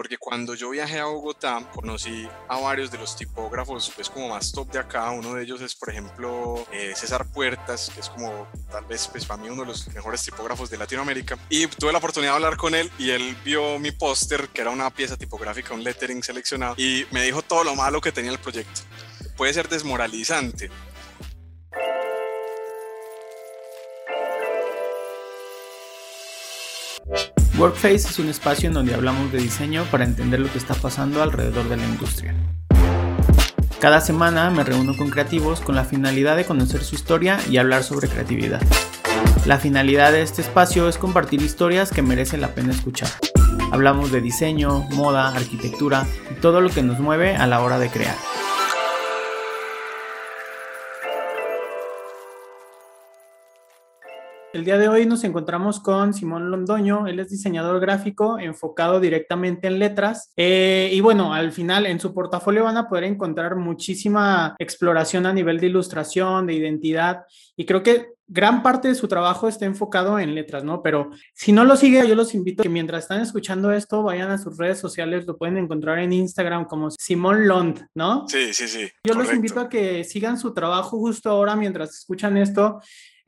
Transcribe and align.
porque 0.00 0.16
cuando 0.16 0.54
yo 0.54 0.70
viajé 0.70 0.98
a 0.98 1.04
Bogotá 1.04 1.62
conocí 1.74 2.26
a 2.48 2.58
varios 2.58 2.90
de 2.90 2.96
los 2.96 3.14
tipógrafos 3.14 3.92
pues 3.94 4.08
como 4.08 4.30
más 4.30 4.50
top 4.50 4.72
de 4.72 4.78
acá, 4.78 5.10
uno 5.10 5.34
de 5.34 5.42
ellos 5.42 5.60
es 5.60 5.74
por 5.74 5.90
ejemplo 5.90 6.66
eh, 6.72 6.94
César 6.96 7.30
Puertas, 7.30 7.90
que 7.92 8.00
es 8.00 8.08
como 8.08 8.48
tal 8.70 8.86
vez 8.86 9.06
pues 9.08 9.26
para 9.26 9.42
mí 9.42 9.50
uno 9.50 9.60
de 9.60 9.68
los 9.68 9.88
mejores 9.88 10.22
tipógrafos 10.22 10.70
de 10.70 10.78
Latinoamérica 10.78 11.36
y 11.50 11.66
tuve 11.66 11.92
la 11.92 11.98
oportunidad 11.98 12.32
de 12.32 12.36
hablar 12.36 12.56
con 12.56 12.74
él 12.74 12.90
y 12.98 13.10
él 13.10 13.36
vio 13.44 13.78
mi 13.78 13.90
póster 13.90 14.48
que 14.48 14.62
era 14.62 14.70
una 14.70 14.88
pieza 14.88 15.18
tipográfica, 15.18 15.74
un 15.74 15.84
lettering 15.84 16.22
seleccionado 16.22 16.76
y 16.78 17.04
me 17.10 17.22
dijo 17.22 17.42
todo 17.42 17.62
lo 17.62 17.74
malo 17.74 18.00
que 18.00 18.10
tenía 18.10 18.30
el 18.30 18.38
proyecto. 18.38 18.80
Puede 19.36 19.52
ser 19.52 19.68
desmoralizante, 19.68 20.70
Workface 27.60 28.08
es 28.08 28.18
un 28.18 28.30
espacio 28.30 28.68
en 28.68 28.72
donde 28.72 28.94
hablamos 28.94 29.30
de 29.32 29.38
diseño 29.38 29.84
para 29.90 30.04
entender 30.04 30.40
lo 30.40 30.50
que 30.50 30.56
está 30.56 30.72
pasando 30.72 31.22
alrededor 31.22 31.68
de 31.68 31.76
la 31.76 31.84
industria. 31.84 32.34
Cada 33.78 34.00
semana 34.00 34.48
me 34.48 34.64
reúno 34.64 34.96
con 34.96 35.10
creativos 35.10 35.60
con 35.60 35.74
la 35.74 35.84
finalidad 35.84 36.38
de 36.38 36.46
conocer 36.46 36.82
su 36.82 36.94
historia 36.94 37.38
y 37.50 37.58
hablar 37.58 37.82
sobre 37.82 38.08
creatividad. 38.08 38.62
La 39.44 39.58
finalidad 39.58 40.10
de 40.10 40.22
este 40.22 40.40
espacio 40.40 40.88
es 40.88 40.96
compartir 40.96 41.42
historias 41.42 41.90
que 41.90 42.00
merecen 42.00 42.40
la 42.40 42.54
pena 42.54 42.72
escuchar. 42.72 43.10
Hablamos 43.72 44.10
de 44.10 44.22
diseño, 44.22 44.86
moda, 44.92 45.28
arquitectura 45.28 46.06
y 46.30 46.40
todo 46.40 46.62
lo 46.62 46.70
que 46.70 46.82
nos 46.82 46.98
mueve 46.98 47.36
a 47.36 47.46
la 47.46 47.60
hora 47.60 47.78
de 47.78 47.90
crear. 47.90 48.16
El 54.52 54.64
día 54.64 54.78
de 54.78 54.88
hoy 54.88 55.06
nos 55.06 55.22
encontramos 55.22 55.78
con 55.78 56.12
Simón 56.12 56.50
Londoño, 56.50 57.06
él 57.06 57.20
es 57.20 57.30
diseñador 57.30 57.78
gráfico 57.78 58.36
enfocado 58.36 58.98
directamente 58.98 59.68
en 59.68 59.78
letras 59.78 60.32
eh, 60.36 60.90
y 60.92 61.00
bueno, 61.00 61.32
al 61.32 61.52
final 61.52 61.86
en 61.86 62.00
su 62.00 62.12
portafolio 62.12 62.64
van 62.64 62.76
a 62.76 62.88
poder 62.88 63.04
encontrar 63.04 63.54
muchísima 63.54 64.56
exploración 64.58 65.26
a 65.26 65.32
nivel 65.32 65.60
de 65.60 65.68
ilustración, 65.68 66.48
de 66.48 66.54
identidad 66.54 67.22
y 67.56 67.64
creo 67.64 67.84
que 67.84 68.08
gran 68.26 68.64
parte 68.64 68.88
de 68.88 68.96
su 68.96 69.06
trabajo 69.06 69.46
está 69.46 69.66
enfocado 69.66 70.18
en 70.18 70.34
letras, 70.34 70.64
¿no? 70.64 70.82
Pero 70.82 71.10
si 71.32 71.52
no 71.52 71.64
lo 71.64 71.76
sigue, 71.76 72.06
yo 72.08 72.14
los 72.16 72.34
invito 72.34 72.62
a 72.62 72.64
que 72.64 72.68
mientras 72.68 73.04
están 73.04 73.20
escuchando 73.20 73.72
esto, 73.72 74.04
vayan 74.04 74.30
a 74.30 74.38
sus 74.38 74.56
redes 74.56 74.78
sociales, 74.78 75.26
lo 75.26 75.36
pueden 75.36 75.58
encontrar 75.58 75.98
en 75.98 76.12
Instagram 76.12 76.64
como 76.64 76.90
Simón 76.92 77.46
Lond, 77.46 77.86
¿no? 77.94 78.26
Sí, 78.28 78.52
sí, 78.52 78.68
sí. 78.68 78.88
Yo 79.04 79.14
los 79.14 79.32
invito 79.32 79.60
a 79.60 79.68
que 79.68 80.04
sigan 80.04 80.38
su 80.38 80.54
trabajo 80.54 80.98
justo 80.98 81.30
ahora 81.30 81.56
mientras 81.56 81.90
escuchan 81.90 82.36
esto 82.36 82.80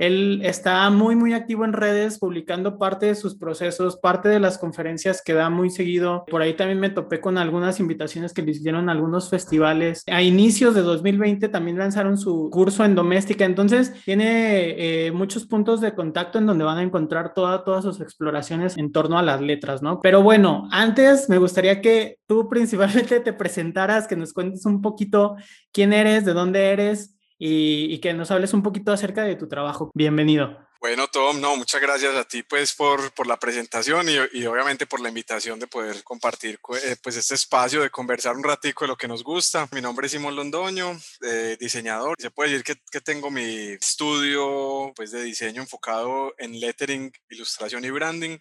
él 0.03 0.41
está 0.43 0.91
muy, 0.91 1.15
muy 1.15 1.33
activo 1.33 1.65
en 1.65 1.73
redes, 1.73 2.19
publicando 2.19 2.77
parte 2.77 3.07
de 3.07 3.15
sus 3.15 3.37
procesos, 3.37 3.97
parte 3.97 4.29
de 4.29 4.41
las 4.41 4.59
conferencias 4.59 5.23
que 5.25 5.33
da 5.33 5.49
muy 5.49 5.71
seguido. 5.71 6.25
Por 6.29 6.43
ahí 6.43 6.55
también 6.55 6.81
me 6.81 6.91
topé 6.91 7.21
con 7.21 7.39
algunas 7.39 7.79
invitaciones 7.79 8.33
que 8.33 8.43
le 8.43 8.51
hicieron 8.51 8.89
a 8.89 8.93
algunos 8.93 9.31
festivales. 9.31 10.03
A 10.09 10.21
inicios 10.21 10.75
de 10.75 10.83
2020 10.83 11.49
también 11.49 11.79
lanzaron 11.79 12.19
su 12.19 12.51
curso 12.51 12.85
en 12.85 12.97
doméstica. 12.97 13.45
Entonces, 13.45 13.93
tiene 14.05 15.07
eh, 15.07 15.13
muchos 15.13 15.47
puntos 15.47 15.81
de 15.81 15.95
contacto 15.95 16.39
en 16.39 16.47
donde 16.47 16.65
van 16.65 16.79
a 16.79 16.83
encontrar 16.83 17.33
todas 17.33 17.85
sus 17.85 18.01
exploraciones 18.01 18.79
en 18.79 18.91
torno 18.91 19.19
a 19.19 19.23
las 19.23 19.41
letras, 19.41 19.83
¿no? 19.83 20.01
Pero 20.01 20.21
bueno, 20.21 20.67
antes 20.73 21.29
me 21.29 21.39
gustaría 21.39 21.81
que 21.81 22.19
tú 22.27 22.49
principalmente 22.51 23.21
te 23.21 23.33
presentaras, 23.33 24.09
que 24.09 24.17
nos 24.17 24.33
cuentes 24.33 24.67
un 24.67 24.83
poquito 24.83 25.37
quién 25.71 25.93
eres, 25.93 26.25
de 26.25 26.33
dónde 26.33 26.73
eres 26.73 27.15
y, 27.45 27.99
que 27.99 28.15
nos 28.15 28.31
hables 28.31 28.55
un 28.55 28.63
poquito 28.63 28.93
acerca 28.93 29.25
de 29.25 29.35
tu 29.35 29.49
trabajo. 29.49 29.91
Bienvenido. 29.95 30.69
Bueno, 30.81 31.07
Tom, 31.09 31.41
no, 31.41 31.57
muchas 31.57 31.81
gracias 31.81 32.15
a 32.17 32.25
ti 32.25 32.43
pues 32.43 32.73
por, 32.73 33.13
por 33.13 33.27
la 33.27 33.37
presentación 33.37 34.09
y, 34.09 34.39
y, 34.39 34.47
obviamente 34.47 34.87
por 34.87 35.01
la 35.01 35.09
invitación 35.09 35.61
de 35.61 35.69
poder 35.69 36.03
compartir 36.03 36.59
eh, 36.85 36.97
pues 37.03 37.17
este 37.17 37.35
espacio 37.35 37.83
de 37.83 37.91
conversar 37.91 38.37
un 38.37 38.43
ratico 38.43 38.85
de 38.85 38.89
lo 38.89 38.97
que 38.97 39.09
nos 39.09 39.23
gusta. 39.23 39.69
Mi 39.73 39.81
nombre 39.81 40.07
es 40.07 40.13
Simón 40.13 40.35
Londoño, 40.35 40.93
eh, 41.23 41.57
diseñador. 41.59 42.17
Se 42.19 42.31
puede 42.31 42.51
decir 42.51 42.65
que, 42.65 42.75
que, 42.91 43.01
tengo 43.01 43.31
mi 43.31 43.45
estudio 43.45 44.93
pues 44.95 45.11
de 45.11 45.23
diseño 45.23 45.63
enfocado 45.63 46.35
en 46.39 46.59
lettering, 46.59 47.13
ilustración 47.29 47.85
y 47.85 47.91
branding 47.91 48.39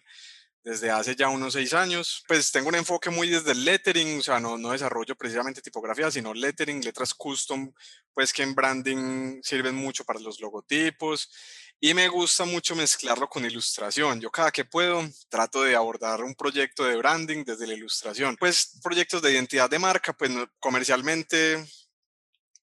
desde 0.64 0.90
hace 0.90 1.16
ya 1.16 1.28
unos 1.28 1.54
seis 1.54 1.72
años. 1.74 2.24
Pues 2.28 2.52
tengo 2.52 2.68
un 2.68 2.74
enfoque 2.74 3.10
muy 3.10 3.28
desde 3.28 3.52
el 3.52 3.64
lettering, 3.64 4.18
o 4.18 4.22
sea, 4.22 4.40
no, 4.40 4.56
desarrollo 4.70 5.16
precisamente 5.16 5.60
tipografía, 5.60 6.10
sino 6.10 6.32
lettering, 6.32 6.82
letras 6.82 7.14
custom, 7.14 7.72
pues 8.14 8.32
que 8.32 8.42
en 8.42 8.54
branding 8.54 9.40
sirven 9.42 9.74
mucho 9.74 10.04
para 10.04 10.20
los 10.20 10.40
logotipos 10.40 11.30
y 11.80 11.94
me 11.94 12.06
gusta 12.08 12.44
mucho 12.44 12.76
mezclarlo 12.76 13.28
con 13.28 13.44
ilustración. 13.44 14.20
Yo 14.20 14.30
cada 14.30 14.52
que 14.52 14.64
puedo 14.64 15.02
trato 15.28 15.62
de 15.62 15.74
abordar 15.74 16.22
un 16.22 16.34
proyecto 16.34 16.84
de 16.84 16.96
branding 16.96 17.44
desde 17.44 17.66
la 17.66 17.74
ilustración. 17.74 18.36
Pues 18.38 18.78
proyectos 18.82 19.20
de 19.20 19.32
identidad 19.32 19.68
de 19.68 19.80
marca, 19.80 20.12
pues 20.12 20.30
comercialmente 20.60 21.64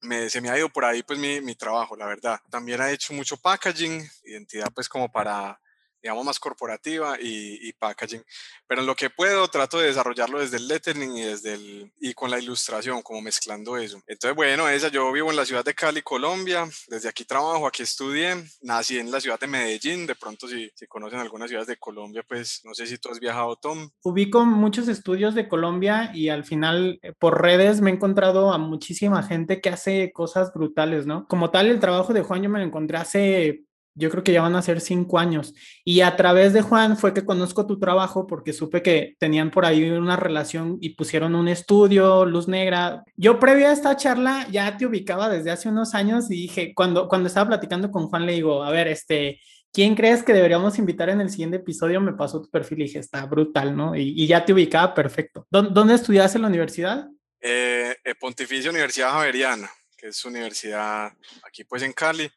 me, 0.01 0.29
se 0.29 0.39
me 0.39 0.49
ha 0.49 0.57
ido 0.57 0.69
por 0.69 0.85
ahí 0.85 1.03
pues 1.03 1.19
mi, 1.19 1.41
mi 1.41 1.55
trabajo, 1.55 1.97
la 1.97 2.05
verdad. 2.05 2.39
También 2.49 2.79
ha 2.79 2.91
hecho 2.91 3.13
mucho 3.13 3.35
packaging, 3.35 4.09
identidad 4.23 4.67
pues 4.73 4.87
como 4.87 5.11
para 5.11 5.59
digamos, 6.01 6.25
más 6.25 6.39
corporativa 6.39 7.17
y, 7.19 7.71
packaging. 7.73 8.23
Pero 8.67 8.81
en 8.81 8.87
lo 8.87 8.95
que 8.95 9.09
puedo, 9.09 9.47
trato 9.47 9.79
de 9.79 9.87
desarrollarlo 9.87 10.39
desde 10.39 10.57
el 10.57 10.67
lettering 10.67 11.15
y, 11.15 11.21
desde 11.21 11.53
el, 11.53 11.91
y 11.99 12.13
con 12.13 12.29
la 12.29 12.39
ilustración, 12.39 13.01
como 13.01 13.21
mezclando 13.21 13.77
eso. 13.77 14.01
Entonces, 14.07 14.35
bueno, 14.35 14.67
esa, 14.67 14.89
yo 14.89 15.11
vivo 15.11 15.29
en 15.29 15.35
la 15.35 15.45
ciudad 15.45 15.63
de 15.63 15.73
Cali, 15.73 16.01
Colombia. 16.01 16.67
Desde 16.87 17.09
aquí 17.09 17.25
trabajo, 17.25 17.67
aquí 17.67 17.83
estudié. 17.83 18.35
Nací 18.61 18.99
en 18.99 19.11
la 19.11 19.21
ciudad 19.21 19.39
de 19.39 19.47
Medellín. 19.47 20.05
De 20.07 20.15
pronto, 20.15 20.47
si, 20.47 20.69
si 20.75 20.87
conocen 20.87 21.19
algunas 21.19 21.49
ciudades 21.49 21.67
de 21.67 21.77
Colombia, 21.77 22.23
pues 22.27 22.61
no 22.63 22.73
sé 22.73 22.87
si 22.87 22.97
tú 22.97 23.09
has 23.09 23.19
viajado, 23.19 23.55
Tom. 23.55 23.89
Ubico 24.03 24.45
muchos 24.45 24.87
estudios 24.87 25.35
de 25.35 25.47
Colombia 25.47 26.11
y 26.13 26.29
al 26.29 26.43
final, 26.43 26.99
eh, 27.01 27.13
por 27.17 27.41
redes, 27.41 27.81
me 27.81 27.91
he 27.91 27.93
encontrado 27.93 28.51
a 28.53 28.57
muchísima 28.57 29.23
gente 29.23 29.61
que 29.61 29.69
hace 29.69 30.11
cosas 30.13 30.53
brutales, 30.53 31.05
¿no? 31.05 31.27
Como 31.27 31.51
tal, 31.51 31.67
el 31.67 31.79
trabajo 31.79 32.13
de 32.13 32.21
Juan 32.21 32.43
yo 32.43 32.49
me 32.49 32.59
lo 32.59 32.65
encontré 32.65 32.97
hace 32.97 33.65
yo 33.99 34.09
creo 34.09 34.23
que 34.23 34.31
ya 34.31 34.41
van 34.41 34.55
a 34.55 34.61
ser 34.61 34.79
cinco 34.79 35.19
años. 35.19 35.53
Y 35.83 36.01
a 36.01 36.15
través 36.15 36.53
de 36.53 36.61
Juan 36.61 36.97
fue 36.97 37.13
que 37.13 37.25
conozco 37.25 37.67
tu 37.67 37.77
trabajo 37.79 38.25
porque 38.25 38.53
supe 38.53 38.81
que 38.81 39.15
tenían 39.19 39.51
por 39.51 39.65
ahí 39.65 39.89
una 39.89 40.15
relación 40.15 40.77
y 40.79 40.95
pusieron 40.95 41.35
un 41.35 41.49
estudio, 41.49 42.25
luz 42.25 42.47
negra. 42.47 43.03
Yo 43.17 43.39
previo 43.39 43.67
a 43.67 43.73
esta 43.73 43.95
charla 43.97 44.47
ya 44.49 44.77
te 44.77 44.85
ubicaba 44.85 45.29
desde 45.29 45.51
hace 45.51 45.67
unos 45.69 45.93
años 45.93 46.31
y 46.31 46.35
dije, 46.35 46.73
cuando, 46.73 47.07
cuando 47.09 47.27
estaba 47.27 47.49
platicando 47.49 47.91
con 47.91 48.07
Juan, 48.07 48.25
le 48.25 48.33
digo, 48.33 48.63
a 48.63 48.71
ver, 48.71 48.87
este, 48.87 49.41
¿quién 49.73 49.95
crees 49.95 50.23
que 50.23 50.33
deberíamos 50.33 50.79
invitar 50.79 51.09
en 51.09 51.19
el 51.19 51.29
siguiente 51.29 51.57
episodio? 51.57 51.99
Me 51.99 52.13
pasó 52.13 52.41
tu 52.41 52.49
perfil 52.49 52.79
y 52.79 52.83
dije, 52.83 52.99
está 52.99 53.25
brutal, 53.25 53.75
¿no? 53.75 53.95
Y, 53.95 54.25
ya 54.27 54.45
te 54.45 54.53
ubicaba 54.53 54.93
perfecto. 54.93 55.45
¿Dónde, 55.49 55.93
estudiaste 55.93 56.37
en 56.37 56.43
la 56.43 56.47
universidad? 56.47 57.07
Eh, 57.41 57.95
eh, 58.03 58.15
Pontificia 58.15 58.69
Universidad 58.69 59.11
Javeriana, 59.11 59.69
que 59.97 60.07
es 60.07 60.23
universidad 60.23 61.11
aquí 61.43 61.65
pues 61.65 61.83
en 61.83 61.91
Cali 61.91 62.29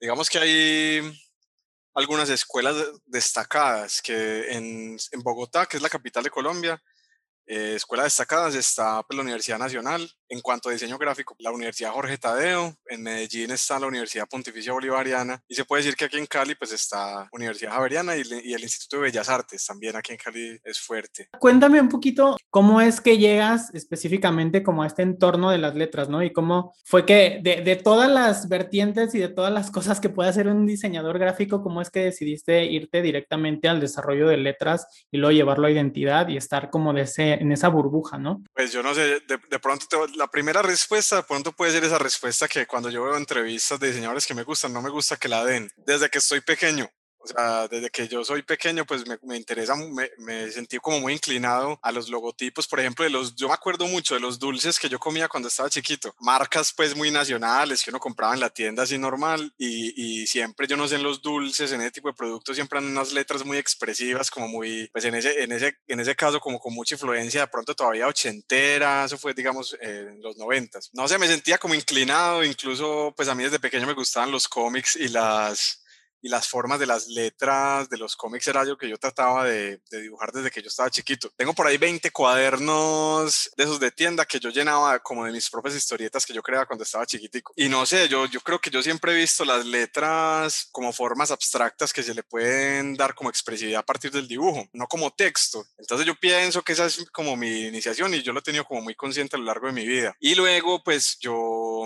digamos 0.00 0.28
que 0.30 0.38
hay 0.38 1.20
algunas 1.94 2.28
escuelas 2.30 2.76
destacadas 3.06 4.00
que 4.02 4.52
en, 4.52 4.96
en 5.12 5.22
Bogotá, 5.22 5.66
que 5.66 5.76
es 5.76 5.82
la 5.82 5.88
capital 5.88 6.22
de 6.22 6.30
Colombia, 6.30 6.82
eh, 7.48 7.74
escuelas 7.76 8.06
destacadas 8.06 8.54
está 8.54 9.02
pues, 9.02 9.16
la 9.16 9.22
Universidad 9.22 9.58
Nacional, 9.58 10.06
en 10.28 10.40
cuanto 10.40 10.68
a 10.68 10.72
diseño 10.72 10.98
gráfico, 10.98 11.34
la 11.38 11.50
Universidad 11.50 11.92
Jorge 11.92 12.18
Tadeo, 12.18 12.74
en 12.86 13.02
Medellín 13.02 13.50
está 13.50 13.78
la 13.78 13.86
Universidad 13.86 14.28
Pontificia 14.28 14.74
Bolivariana 14.74 15.42
y 15.48 15.54
se 15.54 15.64
puede 15.64 15.82
decir 15.82 15.96
que 15.96 16.04
aquí 16.04 16.18
en 16.18 16.26
Cali 16.26 16.54
pues 16.54 16.72
está 16.72 17.26
Universidad 17.32 17.72
Javeriana 17.72 18.16
y, 18.16 18.20
el 18.20 18.62
Instituto 18.62 18.96
de 18.96 19.02
Bellas 19.04 19.30
Artes 19.30 19.64
también 19.64 19.96
aquí 19.96 20.12
en 20.12 20.18
Cali 20.18 20.60
es 20.62 20.78
fuerte. 20.78 21.28
Cuéntame 21.38 21.80
un 21.80 21.88
poquito 21.88 22.36
cómo 22.50 22.82
es 22.82 23.00
que 23.00 23.16
llegas 23.16 23.74
específicamente 23.74 24.62
como 24.62 24.82
a 24.82 24.86
este 24.86 25.02
entorno 25.02 25.50
de 25.50 25.58
las 25.58 25.74
letras, 25.74 26.10
¿no? 26.10 26.22
Y 26.22 26.32
cómo 26.34 26.74
fue 26.84 27.06
que 27.06 27.40
de, 27.42 27.62
de 27.62 27.76
todas 27.76 28.10
las 28.10 28.48
vertientes 28.50 29.14
y 29.14 29.20
de 29.20 29.28
todas 29.28 29.52
las 29.52 29.70
cosas 29.70 30.00
que 30.00 30.10
puede 30.10 30.28
hacer 30.28 30.48
un 30.48 30.66
diseñador 30.66 31.18
gráfico, 31.18 31.62
cómo 31.62 31.80
es 31.80 31.90
que 31.90 32.00
decidiste 32.00 32.64
irte 32.66 33.00
directamente 33.00 33.68
al 33.68 33.80
desarrollo 33.80 34.28
de 34.28 34.36
letras 34.36 34.86
y 35.10 35.16
luego 35.16 35.32
llevarlo 35.32 35.66
a 35.66 35.70
identidad 35.70 36.28
y 36.28 36.36
estar 36.36 36.68
como 36.68 36.92
de 36.92 37.02
ese 37.02 37.37
en 37.40 37.52
esa 37.52 37.68
burbuja, 37.68 38.18
¿no? 38.18 38.42
Pues 38.54 38.72
yo 38.72 38.82
no 38.82 38.94
sé, 38.94 39.20
de, 39.20 39.58
pronto 39.58 40.06
la 40.16 40.26
primera 40.28 40.62
respuesta 40.62 41.16
de 41.16 41.22
pronto 41.22 41.52
puede 41.52 41.72
ser 41.72 41.84
esa 41.84 41.98
respuesta 41.98 42.48
que 42.48 42.66
cuando 42.66 42.90
yo 42.90 43.04
veo 43.04 43.16
entrevistas 43.16 43.78
de 43.80 43.88
diseñadores 43.88 44.26
que 44.26 44.34
me 44.34 44.44
gustan, 44.44 44.72
no 44.72 44.82
me 44.82 44.90
gusta 44.90 45.16
que 45.16 45.28
la 45.28 45.44
den 45.44 45.70
desde 45.76 46.08
que 46.08 46.18
estoy 46.18 46.40
pequeño. 46.40 46.88
O 47.20 47.26
sea, 47.26 47.68
desde 47.68 47.90
que 47.90 48.08
yo 48.08 48.24
soy 48.24 48.42
pequeño, 48.42 48.84
pues 48.84 49.06
me, 49.06 49.18
me 49.22 49.36
interesa, 49.36 49.74
me, 49.74 50.10
me, 50.18 50.50
sentí 50.50 50.78
como 50.78 51.00
muy 51.00 51.12
inclinado 51.14 51.78
a 51.82 51.92
los 51.92 52.08
logotipos, 52.08 52.66
por 52.66 52.80
ejemplo, 52.80 53.04
de 53.04 53.10
los, 53.10 53.34
yo 53.34 53.48
me 53.48 53.54
acuerdo 53.54 53.86
mucho 53.86 54.14
de 54.14 54.20
los 54.20 54.38
dulces 54.38 54.78
que 54.78 54.88
yo 54.88 54.98
comía 54.98 55.28
cuando 55.28 55.48
estaba 55.48 55.68
chiquito, 55.68 56.14
marcas 56.20 56.72
pues 56.72 56.96
muy 56.96 57.10
nacionales 57.10 57.82
que 57.82 57.90
uno 57.90 57.98
compraba 57.98 58.34
en 58.34 58.40
la 58.40 58.50
tienda 58.50 58.84
así 58.84 58.98
normal 58.98 59.52
y, 59.58 60.22
y 60.22 60.26
siempre, 60.26 60.66
yo 60.66 60.76
no 60.76 60.86
sé, 60.86 60.96
en 60.96 61.02
los 61.02 61.20
dulces, 61.20 61.72
en 61.72 61.80
ese 61.80 61.90
tipo 61.90 62.08
de 62.08 62.14
productos, 62.14 62.56
siempre 62.56 62.78
han 62.78 62.86
unas 62.86 63.12
letras 63.12 63.44
muy 63.44 63.58
expresivas, 63.58 64.30
como 64.30 64.48
muy, 64.48 64.88
pues 64.92 65.04
en 65.04 65.14
ese, 65.14 65.42
en 65.42 65.52
ese, 65.52 65.76
en 65.86 66.00
ese 66.00 66.14
caso 66.14 66.40
como 66.40 66.58
con 66.58 66.74
mucha 66.74 66.94
influencia, 66.94 67.42
de 67.42 67.48
pronto 67.48 67.74
todavía 67.74 68.06
ochentera, 68.06 69.04
eso 69.04 69.18
fue, 69.18 69.34
digamos, 69.34 69.76
en 69.80 70.22
los 70.22 70.36
noventas. 70.36 70.90
No 70.92 71.08
sé, 71.08 71.18
me 71.18 71.26
sentía 71.26 71.58
como 71.58 71.74
inclinado, 71.74 72.44
incluso 72.44 73.12
pues 73.16 73.28
a 73.28 73.34
mí 73.34 73.44
desde 73.44 73.58
pequeño 73.58 73.86
me 73.86 73.94
gustaban 73.94 74.30
los 74.30 74.48
cómics 74.48 74.96
y 74.96 75.08
las 75.08 75.82
y 76.20 76.28
las 76.28 76.48
formas 76.48 76.78
de 76.78 76.86
las 76.86 77.08
letras 77.08 77.88
de 77.88 77.98
los 77.98 78.16
cómics 78.16 78.48
era 78.48 78.60
algo 78.60 78.76
que 78.76 78.88
yo 78.88 78.96
trataba 78.98 79.44
de, 79.44 79.80
dibujar 79.90 80.32
desde 80.32 80.50
que 80.50 80.62
yo 80.62 80.68
estaba 80.68 80.90
chiquito. 80.90 81.30
Tengo 81.36 81.54
por 81.54 81.66
ahí 81.66 81.78
20 81.78 82.10
cuadernos 82.10 83.50
de 83.56 83.64
esos 83.64 83.80
de 83.80 83.90
tienda 83.90 84.24
que 84.24 84.40
yo 84.40 84.50
llenaba 84.50 84.98
como 85.00 85.24
de 85.24 85.32
mis 85.32 85.48
propias 85.50 85.74
historietas 85.74 86.26
que 86.26 86.32
yo 86.32 86.42
creaba 86.42 86.66
cuando 86.66 86.84
estaba 86.84 87.06
chiquitico. 87.06 87.52
Y 87.56 87.68
no 87.68 87.86
sé, 87.86 88.08
yo, 88.08 88.26
yo 88.26 88.40
creo 88.40 88.60
que 88.60 88.70
yo 88.70 88.82
siempre 88.82 89.12
he 89.12 89.16
visto 89.16 89.44
las 89.44 89.64
letras 89.64 90.68
como 90.72 90.92
formas 90.92 91.30
abstractas 91.30 91.92
que 91.92 92.02
se 92.02 92.14
le 92.14 92.22
pueden 92.22 92.94
dar 92.94 93.14
como 93.14 93.30
expresividad 93.30 93.80
a 93.80 93.86
partir 93.86 94.10
del 94.10 94.28
dibujo, 94.28 94.68
no 94.72 94.86
como 94.86 95.12
texto. 95.12 95.66
Entonces 95.78 96.06
yo 96.06 96.14
pienso 96.14 96.62
que 96.62 96.72
esa 96.72 96.86
es 96.86 97.04
como 97.12 97.36
mi 97.36 97.66
iniciación 97.66 98.14
y 98.14 98.22
yo 98.22 98.32
lo 98.32 98.40
he 98.40 98.42
tenido 98.42 98.64
como 98.64 98.82
muy 98.82 98.94
consciente 98.94 99.36
a 99.36 99.38
lo 99.38 99.44
largo 99.44 99.66
de 99.66 99.72
mi 99.72 99.86
vida. 99.86 100.16
Y 100.20 100.34
luego 100.34 100.82
pues 100.82 101.18
yo 101.20 101.84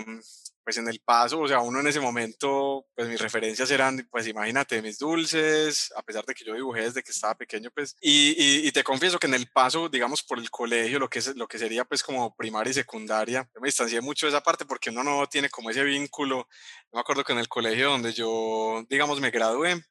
pues 0.64 0.76
en 0.76 0.88
el 0.88 1.00
paso, 1.00 1.40
o 1.40 1.48
sea, 1.48 1.60
uno 1.60 1.80
en 1.80 1.86
ese 1.86 2.00
momento, 2.00 2.86
pues 2.94 3.08
mis 3.08 3.20
referencias 3.20 3.70
eran, 3.70 4.06
pues 4.10 4.26
imagínate, 4.26 4.80
mis 4.82 4.98
dulces, 4.98 5.92
a 5.96 6.02
pesar 6.02 6.24
de 6.24 6.34
que 6.34 6.44
yo 6.44 6.54
dibujé 6.54 6.82
desde 6.82 7.02
que 7.02 7.10
estaba 7.10 7.34
pequeño, 7.34 7.70
pues, 7.74 7.96
y, 8.00 8.66
y, 8.66 8.72
te 8.72 8.84
confieso 8.84 9.18
que 9.18 9.26
en 9.26 9.34
el 9.34 9.50
paso, 9.50 9.88
digamos, 9.88 10.22
por 10.22 10.38
el 10.38 10.50
colegio, 10.50 10.98
lo 10.98 11.08
que, 11.08 11.18
es, 11.18 11.34
lo 11.36 11.48
que 11.48 11.58
sería 11.58 11.84
pues 11.84 12.02
como 12.02 12.34
primaria 12.36 12.70
y 12.70 12.74
secundaria, 12.74 13.48
yo 13.54 13.60
me 13.60 13.68
distancié 13.68 14.00
mucho 14.00 14.26
de 14.26 14.30
esa 14.30 14.42
parte 14.42 14.64
porque 14.64 14.90
uno 14.90 15.02
no 15.02 15.26
tiene 15.26 15.50
como 15.50 15.70
ese 15.70 15.84
vínculo. 15.84 16.48
Yo 16.84 16.90
me 16.92 17.00
acuerdo 17.00 17.24
que 17.24 17.32
en 17.32 17.38
el 17.38 17.48
colegio 17.48 17.90
donde 17.90 18.12
yo, 18.12 18.84
digamos, 18.88 19.20
me 19.20 19.30
gradué, 19.30 19.84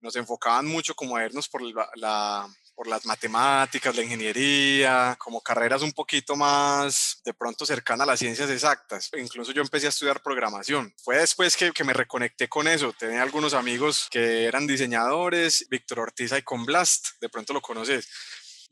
nos 0.00 0.16
enfocaban 0.16 0.66
mucho 0.66 0.94
como 0.94 1.16
a 1.16 1.20
vernos 1.20 1.48
por 1.48 1.62
la 1.96 2.48
por 2.74 2.86
las 2.86 3.06
matemáticas, 3.06 3.94
la 3.94 4.02
ingeniería, 4.02 5.16
como 5.18 5.40
carreras 5.40 5.82
un 5.82 5.92
poquito 5.92 6.36
más 6.36 7.20
de 7.24 7.34
pronto 7.34 7.66
cercanas 7.66 8.06
a 8.06 8.10
las 8.10 8.18
ciencias 8.18 8.50
exactas. 8.50 9.10
Incluso 9.16 9.52
yo 9.52 9.62
empecé 9.62 9.86
a 9.86 9.90
estudiar 9.90 10.22
programación. 10.22 10.94
Fue 11.02 11.18
después 11.18 11.56
que, 11.56 11.72
que 11.72 11.84
me 11.84 11.92
reconecté 11.92 12.48
con 12.48 12.68
eso. 12.68 12.92
Tenía 12.92 13.22
algunos 13.22 13.54
amigos 13.54 14.08
que 14.10 14.44
eran 14.44 14.66
diseñadores, 14.66 15.66
Víctor 15.68 16.00
Ortiz 16.00 16.32
y 16.32 16.42
con 16.42 16.64
Blast, 16.64 17.20
de 17.20 17.28
pronto 17.28 17.52
lo 17.52 17.60
conoces 17.60 18.08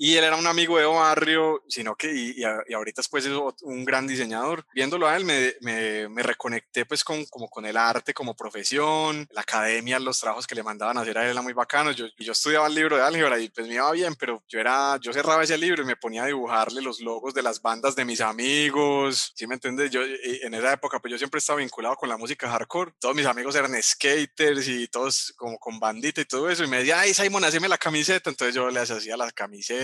y 0.02 0.16
él 0.16 0.24
era 0.24 0.36
un 0.36 0.46
amigo 0.46 0.78
de 0.78 0.86
barrio, 0.86 1.62
sino 1.68 1.94
que, 1.94 2.10
y, 2.10 2.40
y, 2.40 2.72
ahorita 2.72 3.00
después 3.02 3.26
es 3.26 3.32
un 3.60 3.84
gran 3.84 4.06
diseñador. 4.06 4.64
Viéndolo 4.72 5.06
a 5.06 5.14
él, 5.14 5.26
me, 5.26 5.54
me, 5.60 6.08
me, 6.08 6.22
reconecté 6.22 6.86
pues 6.86 7.04
con, 7.04 7.26
como 7.26 7.50
con 7.50 7.66
el 7.66 7.76
arte 7.76 8.14
como 8.14 8.34
profesión, 8.34 9.28
la 9.30 9.42
academia, 9.42 9.98
los 9.98 10.18
trabajos 10.18 10.46
que 10.46 10.54
le 10.54 10.62
mandaban 10.62 10.96
a 10.96 11.02
hacer 11.02 11.18
a 11.18 11.24
él 11.24 11.32
eran 11.32 11.44
muy 11.44 11.52
bacanos. 11.52 11.96
Yo, 11.96 12.06
yo 12.18 12.32
estudiaba 12.32 12.66
el 12.66 12.76
libro 12.76 12.96
de 12.96 13.02
álgebra 13.02 13.38
y 13.38 13.50
pues 13.50 13.66
me 13.66 13.74
iba 13.74 13.92
bien, 13.92 14.14
pero 14.14 14.42
yo 14.48 14.58
era, 14.58 14.96
yo 15.02 15.12
cerraba 15.12 15.44
ese 15.44 15.58
libro 15.58 15.82
y 15.82 15.86
me 15.86 15.96
ponía 15.96 16.22
a 16.22 16.28
dibujarle 16.28 16.80
los 16.80 17.00
logos 17.00 17.34
de 17.34 17.42
las 17.42 17.60
bandas 17.60 17.94
de 17.94 18.06
mis 18.06 18.22
amigos, 18.22 19.34
¿sí 19.36 19.46
me 19.46 19.56
entiendes? 19.56 19.90
Yo 19.90 20.00
en 20.02 20.54
esa 20.54 20.72
época 20.72 20.98
pues 21.00 21.12
yo 21.12 21.18
siempre 21.18 21.40
estaba 21.40 21.58
vinculado 21.58 21.96
con 21.96 22.08
la 22.08 22.16
música 22.16 22.48
hardcore. 22.48 22.94
Todos 22.98 23.14
mis 23.14 23.26
amigos 23.26 23.54
eran 23.54 23.72
skaters 23.82 24.66
y 24.66 24.88
todos 24.88 25.34
como 25.36 25.58
con 25.58 25.78
bandita 25.78 26.22
y 26.22 26.24
todo 26.24 26.48
eso. 26.48 26.64
Y 26.64 26.68
me 26.68 26.78
decía, 26.78 27.00
ay 27.00 27.12
Simon, 27.12 27.44
haceme 27.44 27.68
la 27.68 27.76
camiseta. 27.76 28.30
Entonces 28.30 28.54
yo 28.54 28.70
le 28.70 28.80
hacía 28.80 29.18
la 29.18 29.30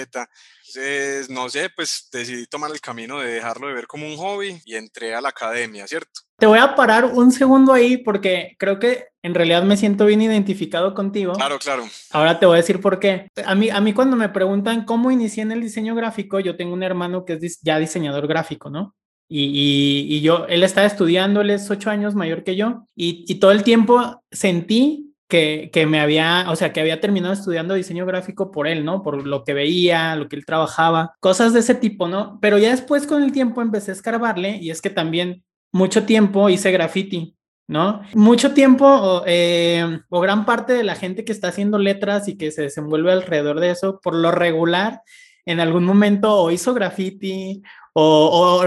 entonces, 0.07 1.31
no 1.31 1.49
sé, 1.49 1.71
pues 1.75 2.09
decidí 2.13 2.47
tomar 2.47 2.71
el 2.71 2.81
camino 2.81 3.21
de 3.21 3.35
dejarlo 3.35 3.69
de 3.69 3.75
ver 3.75 3.87
como 3.87 4.07
un 4.07 4.17
hobby 4.17 4.61
y 4.65 4.75
entré 4.75 5.15
a 5.15 5.21
la 5.21 5.29
academia, 5.31 5.87
¿cierto? 5.87 6.21
Te 6.39 6.47
voy 6.47 6.59
a 6.59 6.75
parar 6.75 7.07
un 7.07 7.33
segundo 7.33 7.73
ahí 7.73 7.97
porque 7.97 8.57
creo 8.59 8.79
que 8.79 9.07
en 9.23 9.35
realidad 9.35 9.63
me 9.63 9.77
siento 9.77 10.07
bien 10.07 10.23
identificado 10.23 10.95
contigo. 10.95 11.33
Claro, 11.33 11.59
claro. 11.59 11.89
Ahora 12.11 12.39
te 12.39 12.47
voy 12.47 12.55
a 12.55 12.63
decir 12.63 12.81
por 12.81 12.99
qué. 13.01 13.29
A 13.45 13.55
mí, 13.55 13.71
a 13.71 13.81
mí 13.81 13.93
cuando 13.93 14.17
me 14.17 14.29
preguntan 14.29 14.85
cómo 14.85 15.11
inicié 15.11 15.43
en 15.43 15.53
el 15.53 15.63
diseño 15.63 15.95
gráfico, 15.95 16.41
yo 16.41 16.57
tengo 16.57 16.75
un 16.75 16.83
hermano 16.83 17.25
que 17.25 17.35
es 17.35 17.61
ya 17.63 17.79
diseñador 17.79 18.27
gráfico, 18.27 18.71
¿no? 18.71 18.95
Y, 19.29 20.07
y, 20.09 20.21
yo, 20.21 20.47
él 20.49 20.63
estaba 20.63 20.87
estudiando, 20.87 21.41
él 21.41 21.51
es 21.51 21.69
ocho 21.69 21.91
años 21.91 22.15
mayor 22.15 22.45
que 22.45 22.55
yo, 22.55 22.87
y, 22.95 23.25
y 23.27 23.41
todo 23.41 23.51
el 23.51 23.65
tiempo 23.65 24.23
sentí 24.31 25.06
que, 25.29 25.71
que, 25.73 25.87
me 25.87 26.01
había, 26.01 26.47
o 26.49 26.57
sea, 26.57 26.73
que 26.73 26.81
había 26.81 27.01
terminado 27.01 27.35
estudiando 27.35 27.75
diseño 27.75 28.07
gráfico 28.07 28.51
por 28.51 28.67
él, 28.69 28.85
¿no? 28.85 29.03
Por 29.03 29.27
lo 29.27 29.45
que 29.45 29.55
veía, 29.55 30.17
lo 30.17 30.29
que 30.29 30.37
él 30.37 30.47
trabajaba, 30.47 31.15
cosas 31.21 31.53
de 31.53 31.61
ese 31.61 31.75
tipo, 31.75 32.09
¿no? 32.09 32.39
Pero 32.41 32.59
ya 32.59 32.71
después 32.71 33.07
con 33.07 33.23
el 33.23 33.33
tiempo 33.33 33.63
empecé 33.63 33.91
a 33.91 33.95
escarbarle 33.95 34.59
y 34.61 34.71
es 34.71 34.81
que 34.81 34.91
también 34.91 35.45
mucho 35.73 36.05
tiempo 36.05 36.49
hice 36.49 36.71
graffiti, 36.71 37.37
¿no? 37.69 38.03
Mucho 38.15 38.55
tiempo 38.55 39.23
eh, 39.27 40.01
o 40.09 40.21
gran 40.21 40.47
parte 40.47 40.73
de 40.73 40.85
la 40.85 40.95
gente 40.95 41.25
que 41.25 41.33
está 41.33 41.49
haciendo 41.49 41.79
letras 41.79 42.29
y 42.29 42.37
que 42.37 42.51
se 42.51 42.63
desenvuelve 42.63 43.13
alrededor 43.13 43.61
de 43.61 43.71
eso, 43.71 44.01
por 44.03 44.15
lo 44.15 44.31
regular, 44.31 45.03
en 45.47 45.61
algún 45.61 45.85
momento 45.85 46.33
o 46.35 46.51
hizo 46.51 46.75
graffiti 46.75 47.63
o, 47.99 48.63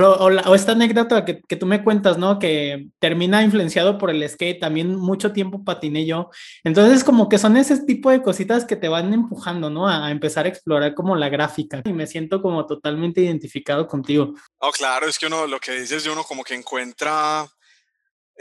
o, 0.47 0.55
esta 0.55 0.71
anécdota 0.71 1.23
que, 1.23 1.39
que, 1.43 1.55
tú 1.55 1.67
me 1.67 1.83
cuentas, 1.83 2.17
¿no? 2.17 2.39
Que 2.39 2.87
termina 2.97 3.43
influenciado 3.43 3.99
por 3.99 4.09
el 4.09 4.27
skate, 4.27 4.59
también 4.59 4.95
mucho 4.95 5.31
tiempo 5.33 5.63
patiné 5.63 6.07
yo. 6.07 6.31
Entonces, 6.63 7.03
como 7.03 7.29
que 7.29 7.37
son 7.37 7.55
ese 7.55 7.85
tipo 7.85 8.09
de 8.09 8.23
cositas 8.23 8.65
que 8.65 8.75
te 8.75 8.89
van 8.89 9.13
empujando, 9.13 9.69
¿no? 9.69 9.87
A, 9.87 10.09
empezar 10.09 10.47
a 10.47 10.49
explorar 10.49 10.95
como 10.95 11.15
la 11.15 11.29
gráfica. 11.29 11.83
Y 11.85 11.93
me 11.93 12.07
siento 12.07 12.41
como 12.41 12.65
totalmente 12.65 13.21
identificado 13.21 13.85
contigo. 13.85 14.33
Oh, 14.57 14.71
claro, 14.71 15.07
es 15.07 15.19
que 15.19 15.27
uno, 15.27 15.45
lo 15.45 15.59
que 15.59 15.73
dices 15.73 16.03
de 16.03 16.09
uno 16.09 16.23
como 16.23 16.43
que 16.43 16.55
encuentra 16.55 17.47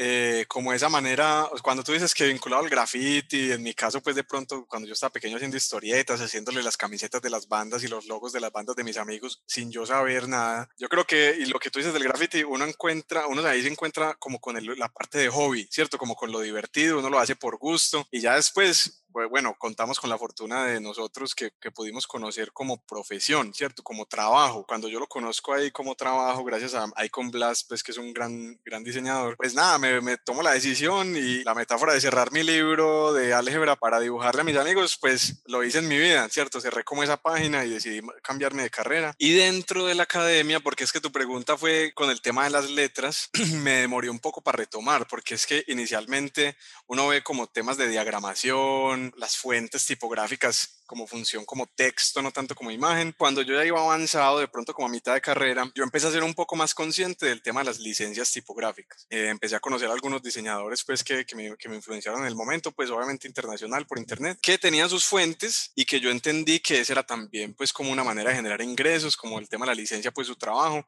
eh, 0.00 0.44
como 0.46 0.72
esa 0.72 0.88
manera, 0.88 1.50
cuando 1.60 1.82
tú 1.82 1.90
dices 1.90 2.14
que 2.14 2.28
vinculado 2.28 2.62
al 2.62 2.70
graffiti, 2.70 3.50
en 3.50 3.64
mi 3.64 3.74
caso, 3.74 4.00
pues 4.00 4.14
de 4.14 4.22
pronto, 4.22 4.64
cuando 4.68 4.86
yo 4.86 4.94
estaba 4.94 5.12
pequeño 5.12 5.34
haciendo 5.34 5.56
historietas, 5.56 6.20
haciéndole 6.20 6.62
las 6.62 6.76
camisetas 6.76 7.20
de 7.20 7.30
las 7.30 7.48
bandas 7.48 7.82
y 7.82 7.88
los 7.88 8.06
logos 8.06 8.32
de 8.32 8.38
las 8.38 8.52
bandas 8.52 8.76
de 8.76 8.84
mis 8.84 8.96
amigos, 8.96 9.42
sin 9.46 9.72
yo 9.72 9.84
saber 9.84 10.28
nada, 10.28 10.68
yo 10.78 10.88
creo 10.88 11.04
que, 11.04 11.36
y 11.40 11.46
lo 11.46 11.58
que 11.58 11.70
tú 11.70 11.80
dices 11.80 11.92
del 11.92 12.04
graffiti, 12.04 12.44
uno 12.44 12.64
encuentra, 12.64 13.26
uno 13.26 13.44
ahí 13.44 13.60
se 13.60 13.68
encuentra 13.68 14.14
como 14.14 14.38
con 14.40 14.56
la 14.78 14.88
parte 14.88 15.18
de 15.18 15.30
hobby, 15.30 15.66
¿cierto? 15.68 15.98
Como 15.98 16.14
con 16.14 16.30
lo 16.30 16.40
divertido, 16.42 17.00
uno 17.00 17.10
lo 17.10 17.18
hace 17.18 17.34
por 17.34 17.58
gusto, 17.58 18.06
y 18.12 18.20
ya 18.20 18.36
después 18.36 19.02
bueno, 19.26 19.56
contamos 19.58 19.98
con 19.98 20.10
la 20.10 20.18
fortuna 20.18 20.64
de 20.64 20.80
nosotros 20.80 21.34
que, 21.34 21.52
que, 21.60 21.70
pudimos 21.70 22.06
conocer 22.06 22.52
como 22.52 22.82
profesión, 22.84 23.52
¿cierto? 23.54 23.82
Como 23.82 24.06
trabajo. 24.06 24.64
Cuando 24.66 24.88
yo 24.88 24.98
lo 24.98 25.06
conozco 25.06 25.52
ahí 25.52 25.70
como 25.70 25.94
trabajo, 25.94 26.44
gracias 26.44 26.74
a 26.74 26.88
Icon 27.04 27.30
Blast, 27.30 27.68
pues 27.68 27.82
que 27.82 27.92
es 27.92 27.98
un 27.98 28.12
gran, 28.12 28.60
gran 28.64 28.82
diseñador, 28.82 29.36
pues 29.36 29.54
nada, 29.54 29.78
me, 29.78 30.00
me 30.00 30.16
tomo 30.16 30.42
la 30.42 30.52
decisión 30.52 31.16
y 31.16 31.44
la 31.44 31.54
metáfora 31.54 31.92
de 31.92 32.00
cerrar 32.00 32.32
mi 32.32 32.42
libro 32.42 33.12
de 33.12 33.34
álgebra 33.34 33.76
para 33.76 34.00
dibujarle 34.00 34.40
a 34.40 34.44
mis 34.44 34.56
amigos, 34.56 34.98
pues 35.00 35.42
lo 35.46 35.64
hice 35.64 35.78
en 35.78 35.88
mi 35.88 35.98
vida, 35.98 36.28
¿cierto? 36.28 36.60
Cerré 36.60 36.84
como 36.84 37.02
esa 37.02 37.16
página 37.16 37.64
y 37.64 37.70
decidí 37.70 38.00
cambiarme 38.22 38.62
de 38.62 38.70
carrera. 38.70 39.14
Y 39.18 39.34
dentro 39.34 39.86
de 39.86 39.94
la 39.94 40.04
academia, 40.04 40.60
porque 40.60 40.84
es 40.84 40.92
que 40.92 41.00
tu 41.00 41.12
pregunta 41.12 41.56
fue 41.56 41.92
con 41.94 42.10
el 42.10 42.20
tema 42.20 42.44
de 42.44 42.50
las 42.50 42.70
letras, 42.70 43.30
me 43.54 43.72
demoré 43.72 44.10
un 44.10 44.18
poco 44.18 44.40
para 44.40 44.56
retomar, 44.56 45.06
porque 45.06 45.34
es 45.34 45.46
que 45.46 45.64
inicialmente 45.68 46.56
uno 46.86 47.08
ve 47.08 47.22
como 47.22 47.46
temas 47.46 47.76
de 47.76 47.88
diagramación, 47.88 49.07
las 49.16 49.36
fuentes 49.36 49.86
tipográficas 49.86 50.77
como 50.88 51.06
función 51.06 51.44
como 51.44 51.66
texto, 51.66 52.20
no 52.20 52.32
tanto 52.32 52.56
como 52.56 52.72
imagen. 52.72 53.14
Cuando 53.16 53.42
yo 53.42 53.54
ya 53.54 53.64
iba 53.64 53.80
avanzado, 53.80 54.40
de 54.40 54.48
pronto 54.48 54.74
como 54.74 54.88
a 54.88 54.90
mitad 54.90 55.14
de 55.14 55.20
carrera, 55.20 55.70
yo 55.74 55.84
empecé 55.84 56.08
a 56.08 56.10
ser 56.10 56.24
un 56.24 56.34
poco 56.34 56.56
más 56.56 56.74
consciente 56.74 57.26
del 57.26 57.42
tema 57.42 57.60
de 57.60 57.66
las 57.66 57.78
licencias 57.78 58.32
tipográficas. 58.32 59.06
Eh, 59.10 59.28
empecé 59.28 59.54
a 59.54 59.60
conocer 59.60 59.88
a 59.88 59.92
algunos 59.92 60.22
diseñadores 60.22 60.82
pues 60.82 61.04
que, 61.04 61.24
que, 61.24 61.36
me, 61.36 61.56
que, 61.56 61.68
me, 61.68 61.76
influenciaron 61.76 62.22
en 62.22 62.26
el 62.26 62.34
momento, 62.34 62.72
pues 62.72 62.90
obviamente 62.90 63.28
internacional 63.28 63.86
por 63.86 63.98
internet, 63.98 64.38
que 64.42 64.58
tenían 64.58 64.88
sus 64.88 65.04
fuentes 65.04 65.70
y 65.74 65.84
que 65.84 66.00
yo 66.00 66.10
entendí 66.10 66.58
que 66.60 66.80
esa 66.80 66.94
era 66.94 67.02
también 67.04 67.54
pues 67.54 67.72
como 67.72 67.92
una 67.92 68.02
manera 68.02 68.30
de 68.30 68.36
generar 68.36 68.62
ingresos, 68.62 69.16
como 69.16 69.38
el 69.38 69.48
tema 69.48 69.66
de 69.66 69.72
la 69.72 69.80
licencia 69.80 70.10
pues 70.10 70.26
su 70.26 70.36
trabajo. 70.36 70.84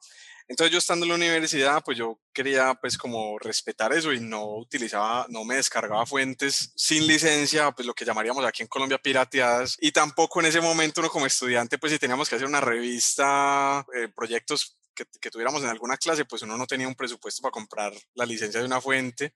Entonces 0.50 0.72
yo 0.72 0.78
estando 0.78 1.04
en 1.04 1.10
la 1.10 1.14
universidad, 1.14 1.80
pues 1.84 1.96
yo 1.96 2.18
quería 2.32 2.74
pues 2.74 2.98
como 2.98 3.38
respetar 3.38 3.92
eso 3.92 4.12
y 4.12 4.18
no 4.18 4.56
utilizaba, 4.56 5.26
no 5.28 5.44
me 5.44 5.54
descargaba 5.54 6.04
fuentes 6.06 6.72
sin 6.74 7.06
licencia, 7.06 7.70
pues 7.70 7.86
lo 7.86 7.94
que 7.94 8.04
llamaríamos 8.04 8.44
aquí 8.44 8.62
en 8.62 8.68
Colombia 8.68 8.98
pirateadas. 8.98 9.76
Y 9.80 9.89
tampoco 9.92 10.40
en 10.40 10.46
ese 10.46 10.60
momento 10.60 11.00
uno 11.00 11.10
como 11.10 11.26
estudiante, 11.26 11.78
pues 11.78 11.92
si 11.92 11.98
teníamos 11.98 12.28
que 12.28 12.36
hacer 12.36 12.46
una 12.46 12.60
revista, 12.60 13.84
eh, 13.94 14.08
proyectos 14.08 14.78
que, 14.94 15.04
que 15.20 15.30
tuviéramos 15.30 15.62
en 15.62 15.68
alguna 15.68 15.96
clase, 15.96 16.24
pues 16.24 16.42
uno 16.42 16.56
no 16.56 16.66
tenía 16.66 16.88
un 16.88 16.94
presupuesto 16.94 17.42
para 17.42 17.52
comprar 17.52 17.92
la 18.14 18.26
licencia 18.26 18.60
de 18.60 18.66
una 18.66 18.80
fuente. 18.80 19.32